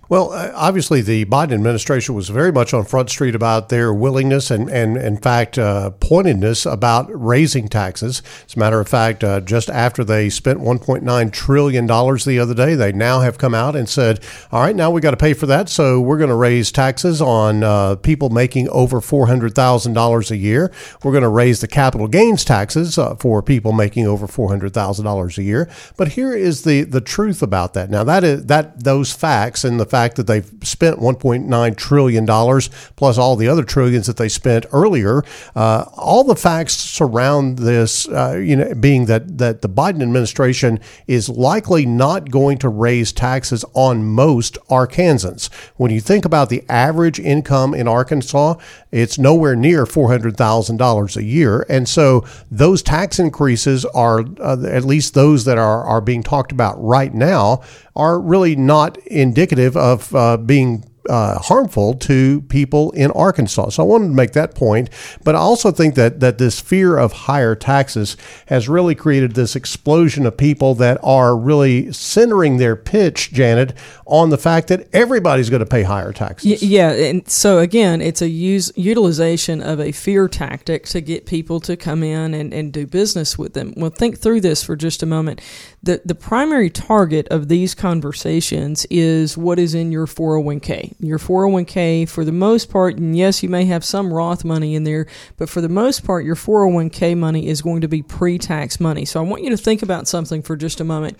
Well, 0.10 0.32
uh, 0.32 0.52
obviously, 0.56 1.02
the 1.02 1.26
Biden 1.26 1.54
administration 1.54 2.16
was 2.16 2.30
very 2.30 2.52
much 2.52 2.74
on 2.74 2.84
Front 2.84 3.12
Street 3.12 3.36
about 3.36 3.70
their 3.70 3.94
willingness 3.94 4.50
and, 4.50 4.68
and 4.68 4.98
in 4.98 5.18
fact, 5.18 5.60
uh, 5.60 5.92
pointedness 5.92 6.66
about 6.66 7.08
raising 7.14 7.68
taxes. 7.68 8.24
As 8.48 8.56
a 8.56 8.60
matter 8.60 8.80
of 8.80 8.88
fact, 8.88 9.24
uh, 9.24 9.40
just 9.40 9.70
after 9.70 10.04
they 10.04 10.32
spent 10.32 10.62
$1.9 10.62 11.32
trillion 11.32 11.86
the 11.86 12.40
other 12.42 12.56
day, 12.56 12.74
they 12.74 12.92
now 12.92 13.20
have 13.20 13.38
come 13.38 13.54
out 13.54 13.76
and 13.76 13.88
said, 13.88 14.20
all 14.52 14.62
right, 14.62 14.76
now 14.76 14.90
we 14.90 15.00
got 15.00 15.12
to 15.12 15.18
pay 15.18 15.36
for 15.36 15.46
that. 15.46 15.70
So 15.70 16.02
we're 16.02 16.18
going 16.18 16.32
to 16.32 16.36
raise 16.36 16.72
taxes 16.72 17.22
on 17.22 17.64
uh, 17.64 17.96
people 17.98 18.32
making 18.32 18.68
over 18.70 19.02
$400,000 19.02 20.32
a 20.32 20.38
year. 20.38 20.72
We're 21.04 21.12
going 21.12 21.22
to 21.22 21.30
raise 21.30 21.62
the 21.62 21.68
capital 21.68 22.08
gains 22.08 22.44
taxes 22.44 22.98
uh, 22.98 23.14
for 23.18 23.44
people 23.44 23.74
making 23.74 24.08
over 24.08 24.26
$400,000 24.26 25.38
a 25.38 25.44
year. 25.44 25.70
But 25.98 26.14
here 26.14 26.36
is 26.36 26.64
the, 26.64 26.82
the 26.82 27.00
truth 27.00 27.44
about 27.44 27.76
that. 27.76 27.92
Now, 27.92 28.04
that 28.06 28.24
is 28.24 28.48
that 28.48 28.84
those 28.84 29.14
facts 29.14 29.64
and 29.64 29.80
the 29.80 29.86
fact 29.86 29.99
fact 30.00 30.16
that 30.16 30.28
they've 30.28 30.50
spent 30.64 31.00
1.9 31.00 31.78
trillion 31.78 32.26
dollars 32.26 32.70
plus 32.96 33.18
all 33.18 33.36
the 33.36 33.48
other 33.50 33.64
trillions 33.64 34.08
that 34.08 34.16
they 34.18 34.30
spent 34.30 34.66
earlier. 34.72 35.24
Uh, 35.56 35.84
all 35.98 36.24
the 36.24 36.36
facts 36.36 36.74
surround 36.74 37.60
this, 37.60 38.08
uh, 38.08 38.38
you 38.38 38.56
know, 38.56 38.74
being 38.76 39.06
that 39.06 39.38
that 39.38 39.62
the 39.62 39.70
Biden 39.70 40.02
administration 40.02 40.80
is 41.08 41.28
likely 41.28 41.86
not 41.86 42.32
going 42.32 42.58
to 42.60 42.70
raise 42.70 43.12
taxes 43.12 43.66
on 43.74 44.06
most 44.06 44.58
Arkansans. 44.70 45.52
When 45.76 45.92
you 45.92 46.00
think 46.00 46.24
about 46.24 46.50
the 46.50 46.64
average 46.70 47.20
income 47.20 47.74
in 47.74 47.88
Arkansas, 47.88 48.56
it's 48.92 49.20
nowhere 49.20 49.56
near 49.56 49.86
$400,000 49.86 51.16
a 51.16 51.24
year. 51.24 51.66
And 51.70 51.88
so 51.88 52.26
those 52.50 52.82
tax 52.82 53.20
increases 53.20 53.86
are, 53.86 54.26
uh, 54.40 54.64
at 54.66 54.84
least 54.84 55.14
those 55.14 55.46
that 55.46 55.58
are, 55.58 55.84
are 55.84 56.02
being 56.02 56.24
talked 56.24 56.52
about 56.52 56.82
right 56.84 57.14
now, 57.14 57.62
are 57.96 58.20
really 58.20 58.56
not 58.56 58.98
indicative 59.08 59.78
of 59.78 60.14
uh, 60.16 60.38
being 60.38 60.89
uh, 61.10 61.40
harmful 61.40 61.96
to 61.96 62.42
people 62.44 62.92
in 62.92 63.12
Arkansas. 63.12 63.70
So 63.70 63.84
I 63.84 63.86
wanted 63.86 64.08
to 64.08 64.14
make 64.14 64.34
that 64.34 64.56
point. 64.56 64.90
But 65.24 65.36
I 65.36 65.40
also 65.40 65.72
think 65.72 65.96
that 65.96 66.20
that 66.20 66.38
this 66.38 66.60
fear 66.60 66.98
of 66.98 67.12
higher 67.12 67.56
taxes 67.56 68.16
has 68.48 68.70
really 68.70 68.96
created 68.96 69.34
this 69.34 69.56
explosion 69.56 70.26
of 70.26 70.38
people 70.38 70.76
that 70.76 71.00
are 71.04 71.36
really 71.36 71.92
centering 71.92 72.58
their 72.58 72.76
pitch, 72.76 73.32
Janet, 73.34 73.74
on 74.06 74.30
the 74.30 74.38
fact 74.38 74.68
that 74.68 74.88
everybody's 74.94 75.50
going 75.50 75.62
to 75.62 75.66
pay 75.66 75.84
higher 75.84 76.14
taxes. 76.14 76.62
Y- 76.62 76.68
yeah, 76.68 76.92
and 76.92 77.28
so 77.30 77.60
again, 77.60 78.02
it's 78.02 78.22
a 78.22 78.30
use 78.30 78.72
utilization 78.76 79.62
of 79.62 79.80
a 79.80 79.92
fear 79.92 80.28
tactic 80.28 80.86
to 80.86 81.02
get 81.02 81.26
people 81.26 81.60
to 81.62 81.76
come 81.76 82.04
in 82.04 82.34
and, 82.34 82.54
and 82.54 82.72
do 82.72 82.86
business 82.86 83.38
with 83.38 83.54
them. 83.54 83.74
Well, 83.76 83.90
think 83.90 84.20
through 84.20 84.42
this 84.42 84.64
for 84.64 84.76
just 84.76 85.04
a 85.04 85.06
moment. 85.06 85.42
The 85.82 86.02
the 86.06 86.16
primary 86.16 86.70
target 86.70 87.28
of 87.30 87.48
these 87.48 87.74
conversations 87.74 88.86
is 88.90 89.38
what 89.38 89.60
is 89.60 89.74
in 89.74 89.92
your 89.92 90.06
401k 90.06 90.99
your 91.00 91.18
401k 91.18 92.10
for 92.10 92.26
the 92.26 92.32
most 92.32 92.70
part, 92.70 92.98
and 92.98 93.18
yes, 93.18 93.42
you 93.42 93.50
may 93.50 93.66
have 93.66 93.86
some 93.86 94.14
Roth 94.14 94.44
money 94.44 94.76
in 94.76 94.84
there, 94.84 95.08
but 95.38 95.50
for 95.50 95.62
the 95.62 95.70
most 95.70 96.04
part, 96.04 96.26
your 96.26 96.36
401k 96.36 97.18
money 97.18 97.48
is 97.48 97.62
going 97.62 97.82
to 97.82 97.88
be 97.88 98.02
pre 98.02 98.38
tax 98.38 98.80
money. 98.80 99.06
So 99.06 99.20
I 99.20 99.24
want 99.24 99.44
you 99.44 99.50
to 99.50 99.58
think 99.58 99.82
about 99.82 100.08
something 100.08 100.42
for 100.42 100.58
just 100.58 100.82
a 100.82 100.84
moment. 100.84 101.18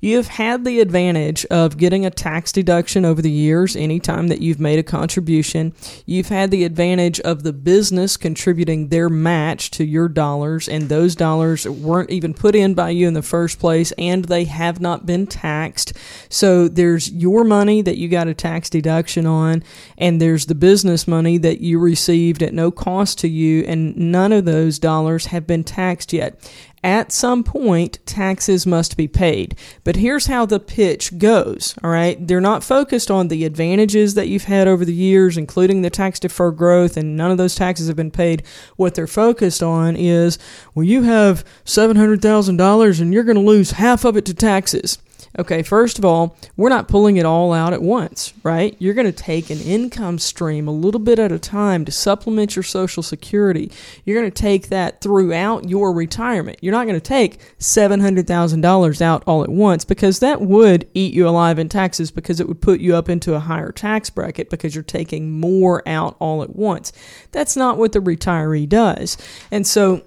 You 0.00 0.16
have 0.16 0.28
had 0.28 0.64
the 0.64 0.80
advantage 0.80 1.44
of 1.46 1.76
getting 1.76 2.06
a 2.06 2.10
tax 2.10 2.52
deduction 2.52 3.04
over 3.04 3.20
the 3.20 3.30
years 3.30 3.76
anytime 3.76 4.28
that 4.28 4.40
you've 4.40 4.58
made 4.58 4.78
a 4.78 4.82
contribution. 4.82 5.74
You've 6.06 6.28
had 6.28 6.50
the 6.50 6.64
advantage 6.64 7.20
of 7.20 7.42
the 7.42 7.52
business 7.52 8.16
contributing 8.16 8.88
their 8.88 9.10
match 9.10 9.70
to 9.72 9.84
your 9.84 10.08
dollars, 10.08 10.68
and 10.68 10.88
those 10.88 11.14
dollars 11.14 11.66
weren't 11.66 12.10
even 12.10 12.32
put 12.32 12.54
in 12.54 12.72
by 12.72 12.90
you 12.90 13.06
in 13.06 13.14
the 13.14 13.22
first 13.22 13.58
place, 13.58 13.92
and 13.98 14.24
they 14.24 14.44
have 14.44 14.80
not 14.80 15.04
been 15.04 15.26
taxed. 15.26 15.92
So 16.30 16.66
there's 16.66 17.10
your 17.12 17.44
money 17.44 17.82
that 17.82 17.98
you 17.98 18.08
got 18.08 18.28
a 18.28 18.34
tax 18.34 18.70
deduction 18.70 19.26
on, 19.26 19.62
and 19.98 20.20
there's 20.20 20.46
the 20.46 20.54
business 20.54 21.06
money 21.06 21.36
that 21.38 21.60
you 21.60 21.78
received 21.78 22.42
at 22.42 22.54
no 22.54 22.70
cost 22.70 23.18
to 23.18 23.28
you, 23.28 23.64
and 23.64 23.94
none 23.96 24.32
of 24.32 24.46
those 24.46 24.78
dollars 24.78 25.26
have 25.26 25.46
been 25.46 25.64
taxed 25.64 26.12
yet. 26.14 26.40
At 26.82 27.12
some 27.12 27.44
point, 27.44 27.98
taxes 28.06 28.66
must 28.66 28.96
be 28.96 29.06
paid. 29.06 29.54
But 29.84 29.96
here's 29.96 30.26
how 30.26 30.46
the 30.46 30.58
pitch 30.58 31.18
goes, 31.18 31.74
all 31.84 31.90
right? 31.90 32.26
They're 32.26 32.40
not 32.40 32.64
focused 32.64 33.10
on 33.10 33.28
the 33.28 33.44
advantages 33.44 34.14
that 34.14 34.28
you've 34.28 34.44
had 34.44 34.66
over 34.66 34.86
the 34.86 34.94
years, 34.94 35.36
including 35.36 35.82
the 35.82 35.90
tax 35.90 36.18
deferred 36.18 36.56
growth, 36.56 36.96
and 36.96 37.18
none 37.18 37.30
of 37.30 37.36
those 37.36 37.54
taxes 37.54 37.88
have 37.88 37.96
been 37.96 38.10
paid. 38.10 38.42
What 38.76 38.94
they're 38.94 39.06
focused 39.06 39.62
on 39.62 39.94
is, 39.94 40.38
well, 40.74 40.84
you 40.84 41.02
have 41.02 41.44
$700,000 41.66 43.00
and 43.00 43.12
you're 43.12 43.24
going 43.24 43.36
to 43.36 43.42
lose 43.42 43.72
half 43.72 44.06
of 44.06 44.16
it 44.16 44.24
to 44.24 44.34
taxes. 44.34 44.96
Okay, 45.38 45.62
first 45.62 45.98
of 45.98 46.04
all, 46.04 46.36
we're 46.56 46.68
not 46.68 46.88
pulling 46.88 47.16
it 47.16 47.24
all 47.24 47.52
out 47.52 47.72
at 47.72 47.82
once, 47.82 48.32
right? 48.42 48.76
You're 48.78 48.94
going 48.94 49.06
to 49.06 49.12
take 49.12 49.50
an 49.50 49.60
income 49.60 50.18
stream 50.18 50.68
a 50.68 50.72
little 50.72 51.00
bit 51.00 51.18
at 51.18 51.32
a 51.32 51.38
time 51.38 51.84
to 51.84 51.92
supplement 51.92 52.56
your 52.56 52.62
Social 52.62 53.02
Security. 53.02 53.70
You're 54.04 54.18
going 54.20 54.30
to 54.30 54.42
take 54.42 54.68
that 54.68 55.00
throughout 55.00 55.68
your 55.68 55.92
retirement. 55.92 56.58
You're 56.62 56.72
not 56.72 56.86
going 56.86 57.00
to 57.00 57.00
take 57.00 57.40
$700,000 57.58 59.00
out 59.00 59.22
all 59.26 59.42
at 59.42 59.50
once 59.50 59.84
because 59.84 60.18
that 60.20 60.40
would 60.40 60.88
eat 60.94 61.14
you 61.14 61.28
alive 61.28 61.58
in 61.58 61.68
taxes 61.68 62.10
because 62.10 62.40
it 62.40 62.48
would 62.48 62.60
put 62.60 62.80
you 62.80 62.94
up 62.94 63.08
into 63.08 63.34
a 63.34 63.40
higher 63.40 63.72
tax 63.72 64.10
bracket 64.10 64.50
because 64.50 64.74
you're 64.74 64.84
taking 64.84 65.38
more 65.38 65.86
out 65.88 66.16
all 66.18 66.42
at 66.42 66.56
once. 66.56 66.92
That's 67.32 67.56
not 67.56 67.78
what 67.78 67.92
the 67.92 68.00
retiree 68.00 68.68
does. 68.68 69.16
And 69.50 69.66
so, 69.66 70.02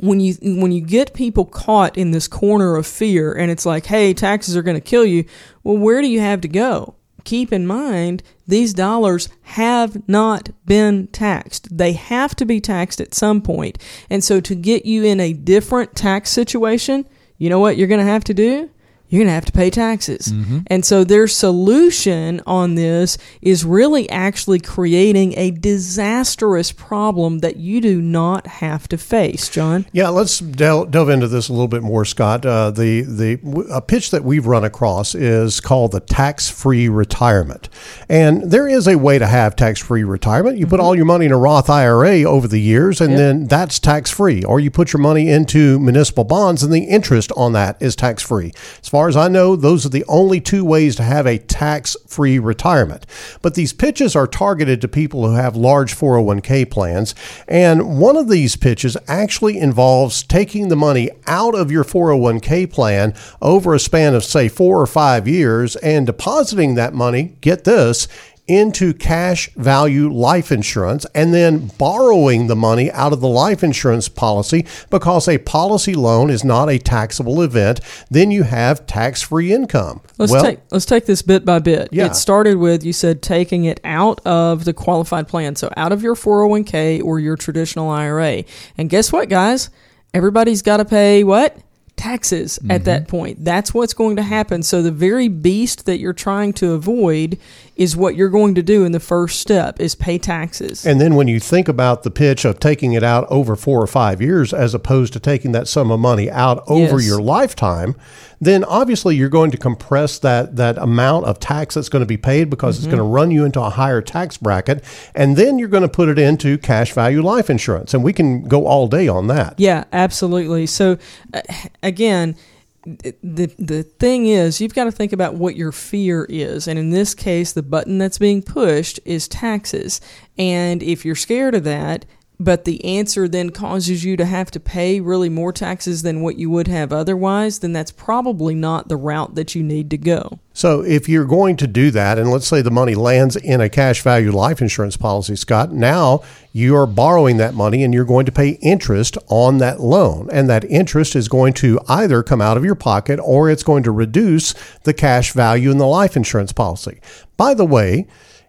when 0.00 0.20
you 0.20 0.34
when 0.42 0.72
you 0.72 0.80
get 0.80 1.14
people 1.14 1.44
caught 1.44 1.96
in 1.96 2.10
this 2.10 2.28
corner 2.28 2.76
of 2.76 2.86
fear 2.86 3.32
and 3.32 3.50
it's 3.50 3.66
like 3.66 3.86
hey 3.86 4.12
taxes 4.12 4.56
are 4.56 4.62
going 4.62 4.76
to 4.76 4.80
kill 4.80 5.04
you 5.04 5.24
well 5.64 5.76
where 5.76 6.00
do 6.00 6.08
you 6.08 6.20
have 6.20 6.40
to 6.40 6.48
go? 6.48 6.94
Keep 7.24 7.52
in 7.52 7.66
mind 7.66 8.22
these 8.46 8.72
dollars 8.72 9.28
have 9.42 10.08
not 10.08 10.50
been 10.64 11.08
taxed. 11.08 11.76
They 11.76 11.92
have 11.92 12.36
to 12.36 12.44
be 12.44 12.60
taxed 12.60 13.00
at 13.00 13.14
some 13.14 13.42
point. 13.42 13.78
And 14.08 14.22
so 14.22 14.40
to 14.40 14.54
get 14.54 14.86
you 14.86 15.04
in 15.04 15.18
a 15.18 15.32
different 15.32 15.96
tax 15.96 16.30
situation 16.30 17.06
you 17.38 17.50
know 17.50 17.58
what 17.58 17.76
you're 17.76 17.88
going 17.88 18.04
to 18.04 18.12
have 18.12 18.24
to 18.24 18.34
do 18.34 18.70
you're 19.08 19.20
going 19.20 19.28
to 19.28 19.32
have 19.32 19.44
to 19.44 19.52
pay 19.52 19.70
taxes. 19.70 20.28
Mm-hmm. 20.28 20.58
And 20.66 20.84
so 20.84 21.04
their 21.04 21.28
solution 21.28 22.40
on 22.46 22.74
this 22.74 23.18
is 23.40 23.64
really 23.64 24.08
actually 24.10 24.58
creating 24.58 25.34
a 25.38 25.52
disastrous 25.52 26.72
problem 26.72 27.38
that 27.38 27.56
you 27.56 27.80
do 27.80 28.00
not 28.00 28.46
have 28.46 28.88
to 28.88 28.98
face, 28.98 29.48
John. 29.48 29.86
Yeah, 29.92 30.08
let's 30.08 30.38
delve, 30.40 30.90
delve 30.90 31.08
into 31.10 31.28
this 31.28 31.48
a 31.48 31.52
little 31.52 31.68
bit 31.68 31.82
more, 31.82 32.04
Scott. 32.04 32.44
Uh, 32.44 32.70
the 32.70 33.02
the 33.02 33.38
a 33.70 33.80
pitch 33.80 34.10
that 34.10 34.24
we've 34.24 34.46
run 34.46 34.64
across 34.64 35.14
is 35.14 35.60
called 35.60 35.92
the 35.92 36.00
tax-free 36.00 36.88
retirement. 36.88 37.68
And 38.08 38.50
there 38.50 38.68
is 38.68 38.88
a 38.88 38.96
way 38.96 39.18
to 39.18 39.26
have 39.26 39.54
tax-free 39.54 40.04
retirement. 40.04 40.58
You 40.58 40.66
put 40.66 40.76
mm-hmm. 40.76 40.84
all 40.84 40.96
your 40.96 41.04
money 41.04 41.26
in 41.26 41.32
a 41.32 41.38
Roth 41.38 41.70
IRA 41.70 42.22
over 42.22 42.48
the 42.48 42.60
years 42.60 43.00
and 43.00 43.10
yep. 43.10 43.18
then 43.18 43.46
that's 43.46 43.78
tax-free. 43.78 44.44
Or 44.44 44.58
you 44.58 44.70
put 44.70 44.92
your 44.92 45.00
money 45.00 45.28
into 45.28 45.78
municipal 45.78 46.24
bonds 46.24 46.62
and 46.62 46.72
the 46.72 46.84
interest 46.84 47.30
on 47.36 47.52
that 47.52 47.80
is 47.80 47.94
tax-free. 47.94 48.52
As 48.82 48.88
far 48.96 49.08
as 49.08 49.16
I 49.16 49.28
know, 49.28 49.56
those 49.56 49.84
are 49.84 49.90
the 49.90 50.06
only 50.08 50.40
two 50.40 50.64
ways 50.64 50.96
to 50.96 51.02
have 51.02 51.26
a 51.26 51.36
tax 51.36 51.98
free 52.06 52.38
retirement. 52.38 53.04
But 53.42 53.54
these 53.54 53.74
pitches 53.74 54.16
are 54.16 54.26
targeted 54.26 54.80
to 54.80 54.88
people 54.88 55.28
who 55.28 55.34
have 55.34 55.54
large 55.54 55.94
401k 55.94 56.70
plans. 56.70 57.14
And 57.46 58.00
one 58.00 58.16
of 58.16 58.30
these 58.30 58.56
pitches 58.56 58.96
actually 59.06 59.58
involves 59.58 60.22
taking 60.22 60.68
the 60.68 60.76
money 60.76 61.10
out 61.26 61.54
of 61.54 61.70
your 61.70 61.84
401k 61.84 62.72
plan 62.72 63.12
over 63.42 63.74
a 63.74 63.78
span 63.78 64.14
of, 64.14 64.24
say, 64.24 64.48
four 64.48 64.80
or 64.80 64.86
five 64.86 65.28
years 65.28 65.76
and 65.76 66.06
depositing 66.06 66.74
that 66.76 66.94
money, 66.94 67.36
get 67.42 67.64
this, 67.64 68.08
into 68.48 68.94
cash 68.94 69.52
value 69.54 70.12
life 70.12 70.52
insurance 70.52 71.04
and 71.14 71.34
then 71.34 71.70
borrowing 71.78 72.46
the 72.46 72.56
money 72.56 72.90
out 72.92 73.12
of 73.12 73.20
the 73.20 73.28
life 73.28 73.64
insurance 73.64 74.08
policy 74.08 74.64
because 74.90 75.28
a 75.28 75.38
policy 75.38 75.94
loan 75.94 76.30
is 76.30 76.44
not 76.44 76.68
a 76.68 76.78
taxable 76.78 77.42
event, 77.42 77.80
then 78.10 78.30
you 78.30 78.44
have 78.44 78.86
tax 78.86 79.22
free 79.22 79.52
income. 79.52 80.00
Let's 80.18 80.32
well, 80.32 80.42
take 80.42 80.60
let's 80.70 80.86
take 80.86 81.06
this 81.06 81.22
bit 81.22 81.44
by 81.44 81.58
bit. 81.58 81.88
Yeah. 81.90 82.06
It 82.06 82.16
started 82.16 82.58
with 82.58 82.84
you 82.84 82.92
said 82.92 83.22
taking 83.22 83.64
it 83.64 83.80
out 83.84 84.20
of 84.24 84.64
the 84.64 84.72
qualified 84.72 85.28
plan, 85.28 85.56
so 85.56 85.70
out 85.76 85.92
of 85.92 86.02
your 86.02 86.14
401k 86.14 87.02
or 87.02 87.18
your 87.18 87.36
traditional 87.36 87.90
IRA. 87.90 88.44
And 88.78 88.88
guess 88.88 89.12
what, 89.12 89.28
guys? 89.28 89.70
Everybody's 90.14 90.62
got 90.62 90.78
to 90.78 90.84
pay 90.84 91.24
what? 91.24 91.58
Taxes 91.96 92.58
at 92.58 92.62
mm-hmm. 92.62 92.84
that 92.84 93.08
point. 93.08 93.44
That's 93.44 93.72
what's 93.72 93.94
going 93.94 94.16
to 94.16 94.22
happen. 94.22 94.62
So 94.62 94.82
the 94.82 94.92
very 94.92 95.28
beast 95.28 95.86
that 95.86 95.98
you're 95.98 96.12
trying 96.12 96.52
to 96.54 96.72
avoid 96.72 97.38
is 97.76 97.94
what 97.94 98.16
you're 98.16 98.30
going 98.30 98.54
to 98.54 98.62
do 98.62 98.84
in 98.84 98.92
the 98.92 99.00
first 99.00 99.38
step 99.38 99.78
is 99.78 99.94
pay 99.94 100.16
taxes. 100.18 100.86
And 100.86 100.98
then 101.00 101.14
when 101.14 101.28
you 101.28 101.38
think 101.38 101.68
about 101.68 102.02
the 102.04 102.10
pitch 102.10 102.46
of 102.46 102.58
taking 102.58 102.94
it 102.94 103.02
out 103.02 103.26
over 103.30 103.54
four 103.54 103.82
or 103.82 103.86
five 103.86 104.22
years 104.22 104.54
as 104.54 104.72
opposed 104.74 105.12
to 105.12 105.20
taking 105.20 105.52
that 105.52 105.68
sum 105.68 105.90
of 105.90 106.00
money 106.00 106.30
out 106.30 106.64
over 106.68 106.98
Yes. 106.98 107.06
your 107.06 107.20
lifetime, 107.20 107.94
then 108.40 108.64
obviously 108.64 109.14
you're 109.16 109.28
going 109.28 109.50
to 109.50 109.58
compress 109.58 110.18
that, 110.20 110.56
that 110.56 110.78
amount 110.78 111.26
of 111.26 111.38
tax 111.38 111.74
that's 111.74 111.90
going 111.90 112.00
to 112.00 112.06
be 112.06 112.16
paid 112.16 112.48
because 112.48 112.78
it's 112.78 112.86
going 112.86 112.96
to 112.98 113.02
run 113.02 113.30
you 113.30 113.44
into 113.44 113.60
a 113.60 113.68
higher 113.70 114.00
tax 114.00 114.38
bracket. 114.38 114.82
And 115.14 115.36
then 115.36 115.58
you're 115.58 115.68
going 115.68 115.82
to 115.82 115.88
put 115.88 116.08
it 116.08 116.18
into 116.18 116.56
cash 116.58 116.92
value 116.94 117.22
life 117.22 117.50
insurance. 117.50 117.92
And 117.92 118.02
we 118.02 118.12
can 118.14 118.48
go 118.48 118.66
all 118.66 118.88
day 118.88 119.06
on 119.06 119.26
that. 119.26 119.54
Yeah, 119.58 119.84
absolutely. 119.92 120.66
So 120.66 120.96
uh, 121.34 121.42
again, 121.82 122.36
the 122.86 123.52
the 123.58 123.82
thing 123.82 124.26
is, 124.26 124.60
you've 124.60 124.74
got 124.74 124.84
to 124.84 124.92
think 124.92 125.12
about 125.12 125.34
what 125.34 125.56
your 125.56 125.72
fear 125.72 126.24
is, 126.28 126.68
and 126.68 126.78
in 126.78 126.90
this 126.90 127.14
case, 127.14 127.52
the 127.52 127.62
button 127.62 127.98
that's 127.98 128.18
being 128.18 128.42
pushed 128.42 129.00
is 129.04 129.26
taxes. 129.26 130.00
And 130.38 130.82
if 130.82 131.04
you're 131.04 131.16
scared 131.16 131.54
of 131.54 131.64
that, 131.64 132.04
but 132.38 132.64
the 132.64 132.84
answer 132.84 133.28
then 133.28 133.50
causes 133.50 134.04
you 134.04 134.16
to 134.16 134.24
have 134.24 134.50
to 134.50 134.60
pay 134.60 135.00
really 135.00 135.28
more 135.28 135.52
taxes 135.52 136.02
than 136.02 136.20
what 136.20 136.38
you 136.38 136.50
would 136.50 136.68
have 136.68 136.92
otherwise, 136.92 137.60
then 137.60 137.72
that's 137.72 137.90
probably 137.90 138.54
not 138.54 138.88
the 138.88 138.96
route 138.96 139.34
that 139.34 139.54
you 139.54 139.62
need 139.62 139.90
to 139.90 139.98
go. 139.98 140.38
So 140.52 140.82
if 140.82 141.08
you're 141.08 141.24
going 141.24 141.56
to 141.56 141.66
do 141.66 141.90
that, 141.90 142.18
and 142.18 142.30
let's 142.30 142.46
say 142.46 142.62
the 142.62 142.70
money 142.70 142.94
lands 142.94 143.36
in 143.36 143.60
a 143.60 143.68
cash 143.68 144.02
value 144.02 144.32
life 144.32 144.60
insurance 144.60 144.96
policy, 144.96 145.36
Scott, 145.36 145.72
now 145.72 146.22
you 146.52 146.76
are 146.76 146.86
borrowing 146.86 147.36
that 147.38 147.54
money 147.54 147.84
and 147.84 147.92
you're 147.92 148.04
going 148.04 148.26
to 148.26 148.32
pay 148.32 148.50
interest 148.62 149.18
on 149.28 149.58
that 149.58 149.80
loan. 149.80 150.28
And 150.32 150.48
that 150.48 150.64
interest 150.64 151.16
is 151.16 151.28
going 151.28 151.54
to 151.54 151.78
either 151.88 152.22
come 152.22 152.40
out 152.40 152.56
of 152.56 152.64
your 152.64 152.74
pocket 152.74 153.20
or 153.22 153.50
it's 153.50 153.62
going 153.62 153.82
to 153.82 153.90
reduce 153.90 154.54
the 154.84 154.94
cash 154.94 155.32
value 155.32 155.70
in 155.70 155.78
the 155.78 155.86
life 155.86 156.16
insurance 156.16 156.52
policy. 156.52 157.00
By 157.36 157.52
the 157.54 157.66
way, 157.66 158.06